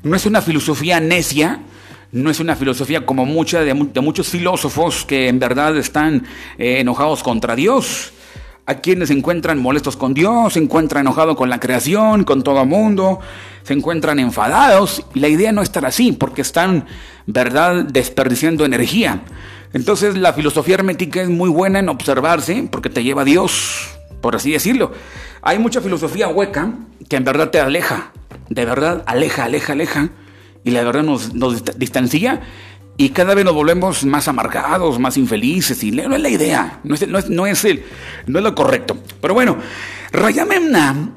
no 0.04 0.16
es 0.16 0.26
una 0.26 0.42
filosofía 0.42 1.00
necia, 1.00 1.62
no 2.12 2.30
es 2.30 2.40
una 2.40 2.56
filosofía 2.56 3.06
como 3.06 3.26
mucha 3.26 3.62
de, 3.62 3.74
muchos 3.74 4.28
filósofos 4.28 5.04
que 5.06 5.28
en 5.28 5.40
verdad 5.40 5.76
están 5.78 6.26
eh, 6.58 6.80
enojados 6.80 7.24
contra 7.24 7.56
Dios. 7.56 8.14
A 8.66 8.76
quienes 8.76 9.10
se 9.10 9.14
encuentran 9.14 9.60
molestos 9.60 9.98
con 9.98 10.14
Dios, 10.14 10.54
se 10.54 10.60
encuentran 10.60 11.02
enojados 11.02 11.36
con 11.36 11.50
la 11.50 11.60
creación, 11.60 12.24
con 12.24 12.44
todo 12.44 12.62
el 12.62 12.68
mundo, 12.68 13.20
se 13.64 13.74
encuentran 13.74 14.20
enfadados. 14.20 15.06
La 15.16 15.28
idea 15.28 15.52
no 15.52 15.62
es 15.62 15.70
estar 15.70 15.86
así, 15.86 16.14
porque 16.14 16.42
están, 16.42 16.86
verdad, 17.26 17.84
desperdiciando 17.84 18.64
energía. 18.64 19.24
Entonces 19.74 20.16
la 20.16 20.34
filosofía 20.34 20.76
hermética 20.76 21.22
es 21.22 21.30
muy 21.30 21.50
buena 21.50 21.80
en 21.80 21.90
observarse, 21.90 22.68
porque 22.72 22.90
te 22.90 23.04
lleva 23.04 23.24
a 23.24 23.26
Dios, 23.26 23.98
por 24.24 24.38
así 24.38 24.54
decirlo. 24.54 24.94
Hay 25.42 25.60
mucha 25.60 25.82
filosofía 25.82 26.30
hueca 26.30 26.72
que 27.10 27.18
en 27.18 27.26
verdad 27.26 27.50
te 27.50 27.60
aleja, 27.60 28.14
de 28.50 28.64
verdad 28.64 29.04
aleja, 29.06 29.44
aleja, 29.44 29.74
aleja 29.74 30.10
y 30.64 30.72
la 30.72 30.82
verdad 30.84 31.04
nos, 31.04 31.34
distancia 31.78 32.40
y 32.96 33.10
cada 33.10 33.36
vez 33.36 33.44
nos 33.44 33.54
volvemos 33.54 34.06
más 34.06 34.30
amargados, 34.30 34.98
más 34.98 35.18
infelices 35.18 35.84
y 35.84 35.92
no 35.92 36.16
es 36.16 36.22
la 36.22 36.30
idea, 36.30 36.80
no 36.86 36.96
es, 36.96 37.06
no 37.06 37.20
es, 37.20 37.30
no 37.30 37.46
es, 37.46 37.66
el, 37.66 37.84
no 38.26 38.40
es 38.40 38.46
lo 38.46 38.56
correcto. 38.56 38.98
Pero 39.20 39.34
bueno, 39.34 39.58
Rayamemna 40.14 41.10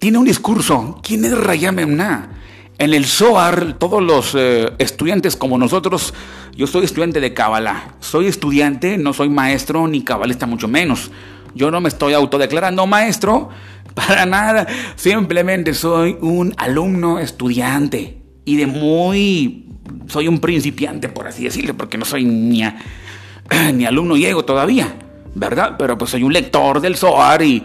tiene 0.00 0.18
un 0.18 0.24
discurso. 0.24 0.98
¿Quién 1.04 1.24
es 1.24 1.38
Rayamemna? 1.38 2.30
En 2.78 2.94
el 2.94 3.06
Zohar, 3.06 3.74
todos 3.78 4.02
los 4.02 4.34
eh, 4.36 4.72
estudiantes 4.78 5.36
como 5.36 5.56
nosotros, 5.56 6.14
yo 6.56 6.66
soy 6.66 6.84
estudiante 6.84 7.20
de 7.20 7.32
Kabbalah. 7.32 7.94
Soy 8.00 8.26
estudiante, 8.26 8.98
no 8.98 9.12
soy 9.12 9.28
maestro 9.28 9.86
ni 9.86 10.02
cabalista, 10.02 10.46
mucho 10.46 10.66
menos. 10.66 11.12
Yo 11.54 11.70
no 11.70 11.80
me 11.80 11.88
estoy 11.88 12.14
autodeclarando 12.14 12.86
maestro, 12.86 13.48
para 13.94 14.26
nada. 14.26 14.66
Simplemente 14.96 15.74
soy 15.74 16.16
un 16.20 16.54
alumno 16.56 17.18
estudiante 17.18 18.22
y 18.44 18.56
de 18.56 18.66
muy... 18.66 19.64
Soy 20.06 20.28
un 20.28 20.38
principiante, 20.38 21.08
por 21.08 21.26
así 21.26 21.44
decirlo, 21.44 21.74
porque 21.74 21.96
no 21.96 22.04
soy 22.04 22.24
ni, 22.24 22.62
ni 23.74 23.86
alumno 23.86 24.16
llego 24.16 24.44
todavía, 24.44 24.94
¿verdad? 25.34 25.76
Pero 25.78 25.96
pues 25.96 26.10
soy 26.10 26.22
un 26.22 26.32
lector 26.32 26.80
del 26.80 26.96
SOAR 26.96 27.42
y 27.42 27.64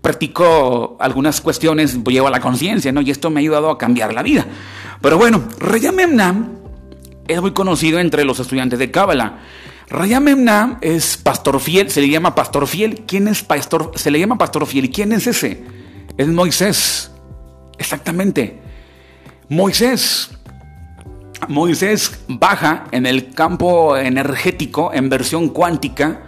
practico 0.00 0.96
algunas 1.00 1.40
cuestiones, 1.40 2.02
llevo 2.04 2.28
a 2.28 2.30
la 2.30 2.40
conciencia, 2.40 2.92
¿no? 2.92 3.00
Y 3.00 3.10
esto 3.10 3.30
me 3.30 3.40
ha 3.40 3.42
ayudado 3.42 3.70
a 3.70 3.78
cambiar 3.78 4.14
la 4.14 4.22
vida. 4.22 4.46
Pero 5.00 5.18
bueno, 5.18 5.44
Rayamemna 5.58 6.48
es 7.26 7.40
muy 7.40 7.52
conocido 7.52 7.98
entre 7.98 8.24
los 8.24 8.40
estudiantes 8.40 8.78
de 8.78 8.90
Cábala. 8.90 9.38
Rayamemna 9.90 10.78
es 10.82 11.16
pastor 11.16 11.60
fiel, 11.60 11.90
se 11.90 12.00
le 12.00 12.10
llama 12.10 12.34
pastor 12.34 12.66
fiel. 12.66 13.04
¿Quién 13.06 13.26
es 13.26 13.42
pastor? 13.42 13.92
Se 13.94 14.10
le 14.10 14.18
llama 14.18 14.36
pastor 14.36 14.66
fiel. 14.66 14.86
¿Y 14.86 14.90
quién 14.90 15.12
es 15.12 15.26
ese? 15.26 15.62
Es 16.16 16.28
Moisés. 16.28 17.10
Exactamente. 17.78 18.60
Moisés. 19.48 20.30
Moisés 21.48 22.20
baja 22.28 22.84
en 22.90 23.06
el 23.06 23.30
campo 23.30 23.96
energético 23.96 24.92
en 24.92 25.08
versión 25.08 25.48
cuántica. 25.48 26.22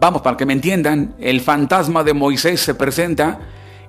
Vamos, 0.00 0.22
para 0.22 0.36
que 0.36 0.46
me 0.46 0.52
entiendan, 0.52 1.14
el 1.18 1.40
fantasma 1.40 2.04
de 2.04 2.12
Moisés 2.12 2.60
se 2.60 2.74
presenta 2.74 3.40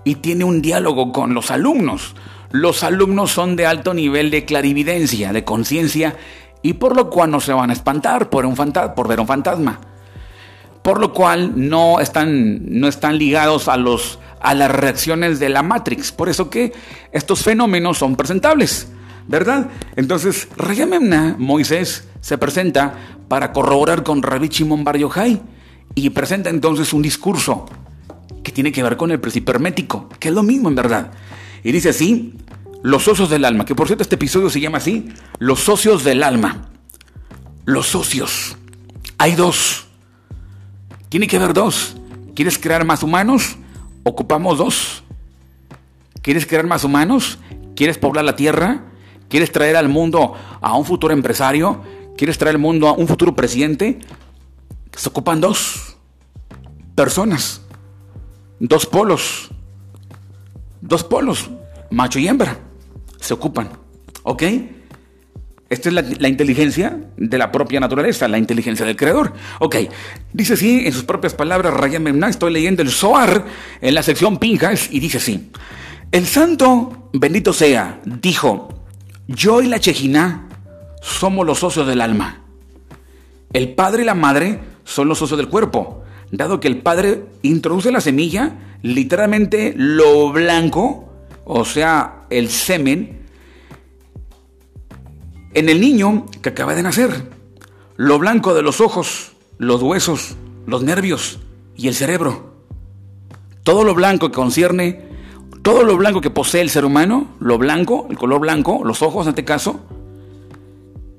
y 0.04 0.16
tiene 0.16 0.46
un 0.46 0.62
diálogo 0.62 1.12
con 1.12 1.34
los 1.34 1.52
alumnos. 1.52 2.16
Los 2.52 2.84
alumnos 2.84 3.32
son 3.32 3.56
de 3.56 3.66
alto 3.66 3.94
nivel 3.94 4.30
de 4.30 4.46
clarividencia, 4.46 5.34
de 5.34 5.44
conciencia, 5.44 6.16
y 6.64 6.74
por 6.74 6.96
lo 6.96 7.10
cual 7.10 7.30
no 7.30 7.40
se 7.40 7.54
van 7.54 7.70
a 7.70 7.74
espantar 7.74 8.30
por, 8.30 8.46
un 8.46 8.56
por 8.56 9.08
ver 9.08 9.20
un 9.20 9.28
fantasma. 9.28 9.80
Por 10.82 11.00
lo 11.00 11.14
cual 11.14 11.54
no 11.56 12.00
están, 12.00 12.80
no 12.80 12.88
están 12.88 13.18
ligados 13.18 13.68
a 13.68 13.78
los 13.78 14.20
a 14.44 14.54
las 14.54 14.70
reacciones 14.70 15.40
de 15.40 15.50
la 15.50 15.64
Matrix. 15.64 16.12
Por 16.12 16.30
eso 16.30 16.50
que 16.50 16.74
estos 17.12 17.42
fenómenos 17.42 17.98
son 17.98 18.16
presentables, 18.16 18.90
¿verdad? 19.28 19.70
Entonces, 19.96 20.50
Rayamemna, 20.58 21.38
Moisés, 21.40 22.08
se 22.20 22.38
presenta 22.38 22.94
para 23.30 23.54
corroborar 23.54 24.04
con 24.04 24.22
Rabbi 24.22 24.50
Shimon 24.50 24.84
Bar 24.84 24.98
Yochai 24.98 25.42
y 25.96 26.10
presenta 26.10 26.50
entonces 26.50 26.94
un 26.94 27.02
discurso 27.02 27.66
que 28.44 28.52
tiene 28.52 28.72
que 28.72 28.84
ver 28.84 28.98
con 28.98 29.12
el 29.12 29.20
principio 29.20 29.54
hermético, 29.54 30.10
que 30.20 30.28
es 30.28 30.34
lo 30.34 30.44
mismo 30.44 30.68
en 30.68 30.76
verdad. 30.76 31.12
Y 31.64 31.72
dice 31.72 31.90
así, 31.90 32.36
los 32.84 33.04
socios 33.04 33.30
del 33.30 33.46
alma, 33.46 33.66
que 33.66 33.76
por 33.76 33.88
cierto 33.88 34.04
este 34.04 34.16
episodio 34.16 34.50
se 34.50 34.60
llama 34.60 34.78
así, 34.78 35.10
los 35.40 35.62
socios 35.62 36.04
del 36.04 36.22
alma. 36.22 36.70
Los 37.66 37.88
socios. 37.88 38.58
Hay 39.18 39.36
dos. 39.36 39.88
Tiene 41.10 41.28
que 41.28 41.38
haber 41.38 41.54
dos. 41.54 41.96
¿Quieres 42.36 42.60
crear 42.60 42.86
más 42.86 43.02
humanos? 43.02 43.58
ocupamos 44.04 44.58
dos. 44.58 45.04
¿Quieres 46.22 46.46
crear 46.46 46.68
más 46.68 46.84
humanos? 46.84 47.40
¿Quieres 47.76 47.98
poblar 47.98 48.26
la 48.26 48.36
tierra? 48.36 48.84
¿Quieres 49.30 49.52
traer 49.52 49.76
al 49.76 49.90
mundo 49.90 50.36
a 50.62 50.78
un 50.78 50.86
futuro 50.86 51.14
empresario? 51.14 51.82
¿Quieres 52.18 52.38
traer 52.38 52.56
al 52.56 52.62
mundo 52.62 52.88
a 52.88 52.94
un 52.94 53.08
futuro 53.08 53.36
presidente? 53.36 54.00
Se 54.96 55.10
ocupan 55.10 55.42
dos 55.42 55.96
personas, 56.96 57.62
dos 58.60 58.86
polos, 58.86 59.50
dos 60.82 61.04
polos, 61.04 61.50
macho 61.90 62.20
y 62.20 62.28
hembra, 62.28 62.60
se 63.24 63.34
ocupan. 63.34 63.70
¿Ok? 64.24 64.44
Esta 65.70 65.90
es 65.90 66.20
la, 66.20 66.28
inteligencia 66.28 67.00
de 67.18 67.38
la 67.38 67.52
propia 67.52 67.80
naturaleza, 67.80 68.28
la 68.28 68.38
inteligencia 68.38 68.86
del 68.86 68.96
creador. 68.96 69.34
Ok, 69.60 69.78
dice 70.32 70.54
así 70.54 70.86
en 70.86 70.94
sus 70.94 71.04
propias 71.04 71.34
palabras 71.34 71.74
Rayam 71.74 72.04
Memná, 72.04 72.30
estoy 72.30 72.54
leyendo 72.54 72.84
el 72.84 72.92
Zohar 72.92 73.46
en 73.82 73.96
la 73.96 74.04
sección 74.04 74.38
Pinjas 74.38 74.90
y 74.92 75.00
dice 75.00 75.18
así. 75.18 75.50
El 76.12 76.28
santo, 76.28 77.10
bendito 77.14 77.54
sea, 77.54 78.00
dijo, 78.06 78.86
yo 79.28 79.64
y 79.64 79.68
la 79.68 79.80
Chejina 79.80 80.48
somos 81.02 81.44
los 81.44 81.60
socios 81.60 81.88
del 81.88 82.02
alma. 82.02 82.42
El 83.52 83.74
padre 83.74 84.04
y 84.04 84.06
la 84.06 84.16
madre 84.16 84.60
son 84.84 85.08
los 85.08 85.18
socios 85.18 85.40
del 85.40 85.50
cuerpo, 85.50 86.04
dado 86.30 86.60
que 86.60 86.68
el 86.68 86.84
padre 86.84 87.24
introduce 87.42 87.92
la 87.92 88.02
semilla, 88.02 88.58
literalmente 88.84 89.74
lo 89.76 90.32
blanco, 90.32 91.13
o 91.46 91.66
sea, 91.66 92.26
el 92.30 92.50
semen, 92.50 93.24
en 95.54 95.70
el 95.70 95.82
niño 95.82 96.26
que 96.42 96.50
acaba 96.50 96.76
de 96.76 96.84
nacer, 96.84 97.30
lo 97.96 98.20
blanco 98.20 98.54
de 98.54 98.62
los 98.62 98.82
ojos, 98.82 99.34
los 99.58 99.82
huesos, 99.82 100.36
los 100.66 100.84
nervios 100.84 101.40
y 101.76 101.88
el 101.88 101.96
cerebro. 101.96 102.54
Todo 103.64 103.84
lo 103.84 103.94
blanco 103.94 104.30
que 104.30 104.36
concierne, 104.36 105.06
todo 105.62 105.84
lo 105.84 105.96
blanco 105.98 106.22
que 106.22 106.30
posee 106.30 106.62
el 106.62 106.70
ser 106.70 106.86
humano, 106.86 107.36
lo 107.40 107.58
blanco, 107.58 108.08
el 108.10 108.18
color 108.18 108.42
blanco, 108.42 108.82
los 108.84 109.02
ojos 109.02 109.26
en 109.26 109.30
este 109.30 109.46
caso, 109.46 109.80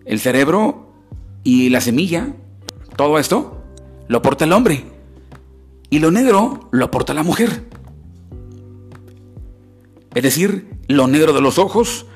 el 0.05 0.21
cerebro 0.21 0.93
y 1.43 1.71
la 1.71 1.81
semilla, 1.81 2.35
todo 2.97 3.19
esto 3.19 3.63
lo 4.09 4.19
aporta 4.19 4.45
el 4.45 4.53
hombre. 4.53 4.85
Y 5.91 5.99
lo 5.99 6.11
negro 6.11 6.69
lo 6.73 6.87
aporta 6.87 7.15
la 7.15 7.23
mujer. 7.23 7.65
Es 10.15 10.23
decir, 10.23 10.69
lo 10.89 11.09
negro 11.09 11.33
de 11.33 11.41
los 11.41 11.59
ojos, 11.59 12.07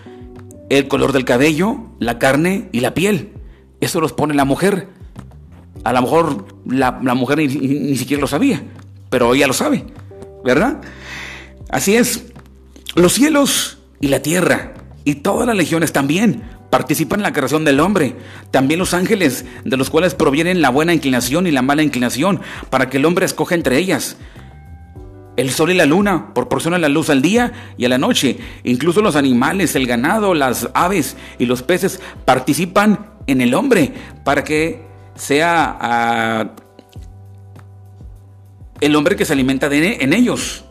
el 0.71 0.89
color 0.89 1.13
del 1.13 1.25
cabello, 1.25 1.79
la 1.99 2.19
carne 2.19 2.69
y 2.73 2.81
la 2.81 2.95
piel. 2.95 3.33
Eso 3.81 4.01
los 4.01 4.13
pone 4.13 4.35
la 4.35 4.45
mujer. 4.45 4.89
A 5.85 5.93
lo 5.93 6.03
mejor 6.03 6.47
la, 6.67 6.93
mujer 6.93 7.39
ni, 7.39 7.97
siquiera 7.97 8.21
lo 8.21 8.27
sabía, 8.27 8.63
pero 9.11 9.35
ella 9.35 9.47
lo 9.47 9.53
sabe, 9.53 9.85
¿verdad? 10.45 10.81
Así 11.71 11.97
es. 11.97 12.27
Los 12.95 13.13
cielos 13.13 13.79
y 14.01 14.09
la 14.09 14.21
tierra 14.21 14.75
y 15.05 15.17
todas 15.17 15.47
las 15.47 15.57
legiones 15.57 15.93
también 15.93 16.43
participan 16.71 17.21
en 17.21 17.25
la 17.25 17.33
creación 17.33 17.65
del 17.65 17.81
hombre. 17.81 18.17
También 18.51 18.79
los 18.79 18.95
ángeles, 18.95 19.45
de 19.65 19.77
los 19.77 19.91
cuales 19.91 20.15
provienen 20.15 20.61
la 20.61 20.71
buena 20.71 20.95
inclinación 20.95 21.47
y 21.47 21.51
la 21.51 21.63
mala 21.63 21.83
inclinación, 21.83 22.41
para 22.71 22.91
que 22.91 22.99
el 22.99 23.05
hombre 23.05 23.25
escoja 23.25 23.55
entre 23.55 23.79
ellas. 23.79 24.17
El 25.39 25.51
sol 25.51 25.71
y 25.71 25.75
la 25.75 25.87
luna 25.87 26.35
proporcionan 26.35 26.81
la 26.81 26.89
luz 26.89 27.11
al 27.11 27.23
día 27.23 27.75
y 27.79 27.85
a 27.85 27.89
la 27.89 27.97
noche. 27.97 28.39
Incluso 28.65 29.01
los 29.03 29.15
animales, 29.15 29.77
el 29.77 29.87
ganado, 29.87 30.35
las 30.35 30.69
aves 30.75 31.17
y 31.39 31.47
los 31.47 31.63
peces 31.63 32.01
participan 32.25 33.11
en 33.29 33.41
el 33.41 33.55
hombre 33.55 33.93
para 34.25 34.43
que 34.43 34.83
sea 35.15 35.79
ah, 35.81 36.51
el 38.81 38.97
hombre 38.97 39.15
que 39.15 39.25
se 39.25 39.33
alimenta 39.33 39.69
de, 39.69 39.99
en 40.01 40.13
ellos. 40.13 40.65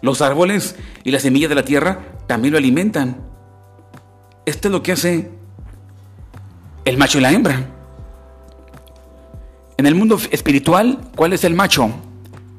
Los 0.00 0.22
árboles 0.22 0.74
y 1.04 1.10
las 1.10 1.20
semillas 1.20 1.50
de 1.50 1.56
la 1.56 1.62
tierra 1.62 2.06
también 2.26 2.52
lo 2.52 2.58
alimentan. 2.58 3.18
Esto 4.46 4.68
es 4.68 4.72
lo 4.72 4.82
que 4.82 4.92
hace 4.92 5.30
el 6.86 6.96
macho 6.96 7.18
y 7.18 7.20
la 7.20 7.32
hembra. 7.32 7.66
En 9.76 9.84
el 9.84 9.94
mundo 9.94 10.18
espiritual, 10.30 11.10
¿cuál 11.14 11.34
es 11.34 11.44
el 11.44 11.52
macho? 11.52 11.90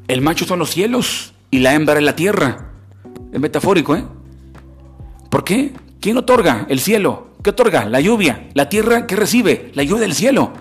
El 0.08 0.22
macho 0.22 0.46
son 0.46 0.60
los 0.60 0.70
cielos 0.70 1.34
y 1.52 1.60
la 1.60 1.74
hembra 1.74 1.98
es 1.98 2.04
la 2.04 2.16
tierra. 2.16 2.72
Es 3.34 3.40
metafórico, 3.40 3.96
¿eh? 3.96 4.06
¿Por 5.30 5.44
qué? 5.44 5.74
¿Quién 6.00 6.18
otorga 6.18 6.66
el 6.70 6.80
cielo? 6.80 7.28
¿Qué 7.44 7.50
otorga? 7.50 7.86
La 7.86 8.00
lluvia. 8.00 8.50
¿La 8.54 8.70
tierra 8.70 9.06
qué 9.06 9.16
recibe? 9.16 9.72
La 9.74 9.84
lluvia 9.84 10.02
del 10.02 10.14
cielo. 10.14 10.54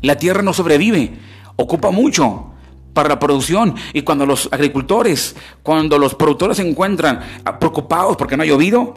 La 0.00 0.16
tierra 0.16 0.42
no 0.42 0.52
sobrevive, 0.52 1.12
ocupa 1.56 1.90
mucho 1.90 2.52
para 2.92 3.08
la 3.08 3.18
producción 3.18 3.74
y 3.92 4.02
cuando 4.02 4.26
los 4.26 4.48
agricultores, 4.52 5.34
cuando 5.62 5.98
los 5.98 6.14
productores 6.14 6.56
se 6.56 6.68
encuentran 6.68 7.20
preocupados 7.58 8.16
porque 8.16 8.36
no 8.36 8.44
ha 8.44 8.46
llovido, 8.46 8.94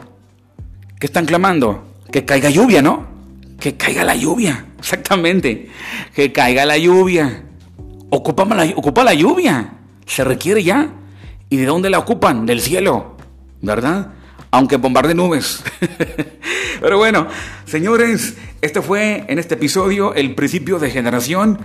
¿qué 0.99 1.07
están 1.07 1.25
clamando? 1.25 1.83
Que 2.11 2.23
caiga 2.23 2.49
lluvia, 2.49 2.81
¿no? 2.81 3.07
Que 3.59 3.77
caiga 3.77 4.03
la 4.03 4.15
lluvia, 4.15 4.67
exactamente. 4.79 5.69
Que 6.15 6.31
caiga 6.31 6.65
la 6.65 6.77
lluvia. 6.77 7.45
Ocupa 8.09 8.45
la, 8.45 8.71
ocupa 8.75 9.03
la 9.03 9.13
lluvia. 9.13 9.80
Se 10.11 10.25
requiere 10.25 10.61
ya. 10.61 10.89
¿Y 11.49 11.55
de 11.55 11.65
dónde 11.65 11.89
la 11.89 11.97
ocupan? 11.97 12.45
Del 12.45 12.59
cielo, 12.59 13.15
¿verdad? 13.61 14.11
Aunque 14.51 14.75
bombarde 14.75 15.15
nubes. 15.15 15.63
Pero 16.81 16.97
bueno, 16.97 17.27
señores, 17.65 18.35
este 18.61 18.81
fue 18.81 19.23
en 19.29 19.39
este 19.39 19.53
episodio 19.53 20.13
el 20.13 20.35
principio 20.35 20.79
de 20.79 20.91
generación 20.91 21.59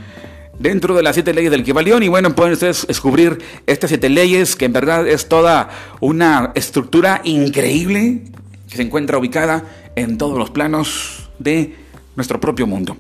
dentro 0.61 0.95
de 0.95 1.03
las 1.03 1.17
siete 1.17 1.35
leyes 1.35 1.51
del 1.51 1.65
Kibalión. 1.65 2.05
Y 2.05 2.09
bueno, 2.09 2.37
pueden 2.37 2.53
ustedes 2.53 2.87
descubrir 2.87 3.39
estas 3.67 3.91
siete 3.91 4.09
leyes, 4.09 4.55
que 4.55 4.67
en 4.67 4.73
verdad 4.73 5.09
es 5.09 5.29
toda 5.29 5.69
una 5.99 6.53
estructura 6.55 7.23
increíble 7.25 8.23
que 8.71 8.77
se 8.77 8.83
encuentra 8.83 9.19
ubicada 9.19 9.65
en 9.97 10.19
todos 10.19 10.39
los 10.39 10.51
planos 10.51 11.31
de 11.41 11.75
nuestro 12.15 12.41
propio 12.41 12.69
mundo. 12.69 12.97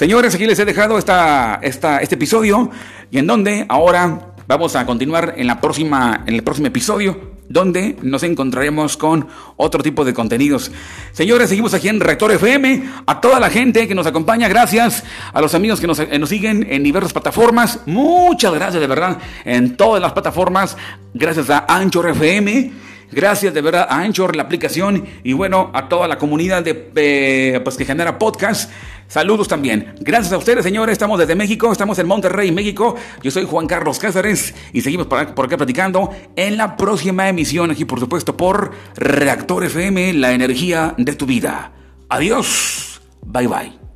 Señores, 0.00 0.34
aquí 0.34 0.46
les 0.46 0.58
he 0.58 0.64
dejado 0.64 0.98
esta, 0.98 1.60
esta, 1.62 1.98
este 1.98 2.14
episodio 2.14 2.70
y 3.10 3.18
en 3.18 3.26
donde 3.26 3.66
ahora 3.68 4.29
vamos 4.50 4.74
a 4.74 4.84
continuar 4.84 5.34
en, 5.36 5.46
la 5.46 5.60
próxima, 5.60 6.24
en 6.26 6.34
el 6.34 6.42
próximo 6.42 6.66
episodio 6.66 7.38
donde 7.48 7.96
nos 8.02 8.24
encontraremos 8.24 8.96
con 8.96 9.28
otro 9.56 9.80
tipo 9.82 10.04
de 10.04 10.12
contenidos. 10.12 10.72
Señores, 11.12 11.48
seguimos 11.48 11.72
aquí 11.72 11.88
en 11.88 12.00
Rector 12.00 12.32
FM. 12.32 12.82
A 13.06 13.20
toda 13.20 13.38
la 13.38 13.48
gente 13.48 13.86
que 13.86 13.94
nos 13.94 14.06
acompaña, 14.06 14.48
gracias. 14.48 15.04
A 15.32 15.40
los 15.40 15.54
amigos 15.54 15.80
que 15.80 15.86
nos, 15.86 16.00
eh, 16.00 16.18
nos 16.18 16.28
siguen 16.28 16.66
en 16.68 16.82
diversas 16.82 17.12
plataformas, 17.12 17.80
muchas 17.86 18.52
gracias 18.54 18.80
de 18.80 18.86
verdad. 18.88 19.18
En 19.44 19.76
todas 19.76 20.02
las 20.02 20.12
plataformas, 20.12 20.76
gracias 21.14 21.48
a 21.50 21.66
Anchor 21.68 22.08
FM. 22.10 22.72
Gracias 23.12 23.52
de 23.52 23.60
verdad 23.60 23.88
a 23.90 23.98
Anchor, 23.98 24.36
la 24.36 24.44
aplicación, 24.44 25.04
y 25.24 25.32
bueno, 25.32 25.70
a 25.74 25.88
toda 25.88 26.06
la 26.06 26.16
comunidad 26.16 26.62
de, 26.62 27.60
pues, 27.64 27.76
que 27.76 27.84
genera 27.84 28.18
podcast. 28.18 28.70
Saludos 29.10 29.48
también. 29.48 29.92
Gracias 29.98 30.32
a 30.32 30.38
ustedes, 30.38 30.62
señores. 30.62 30.92
Estamos 30.92 31.18
desde 31.18 31.34
México, 31.34 31.72
estamos 31.72 31.98
en 31.98 32.06
Monterrey, 32.06 32.52
México. 32.52 32.94
Yo 33.24 33.32
soy 33.32 33.44
Juan 33.44 33.66
Carlos 33.66 33.98
Cáceres 33.98 34.54
y 34.72 34.82
seguimos 34.82 35.08
por, 35.08 35.18
acá 35.18 35.56
platicando 35.56 36.10
en 36.36 36.56
la 36.56 36.76
próxima 36.76 37.28
emisión, 37.28 37.72
aquí 37.72 37.84
por 37.84 37.98
supuesto 37.98 38.36
por 38.36 38.70
Reactor 38.94 39.64
FM, 39.64 40.12
la 40.12 40.32
energía 40.32 40.94
de 40.96 41.12
tu 41.16 41.26
vida. 41.26 41.72
Adiós. 42.08 43.02
Bye 43.26 43.48
bye. 43.48 43.89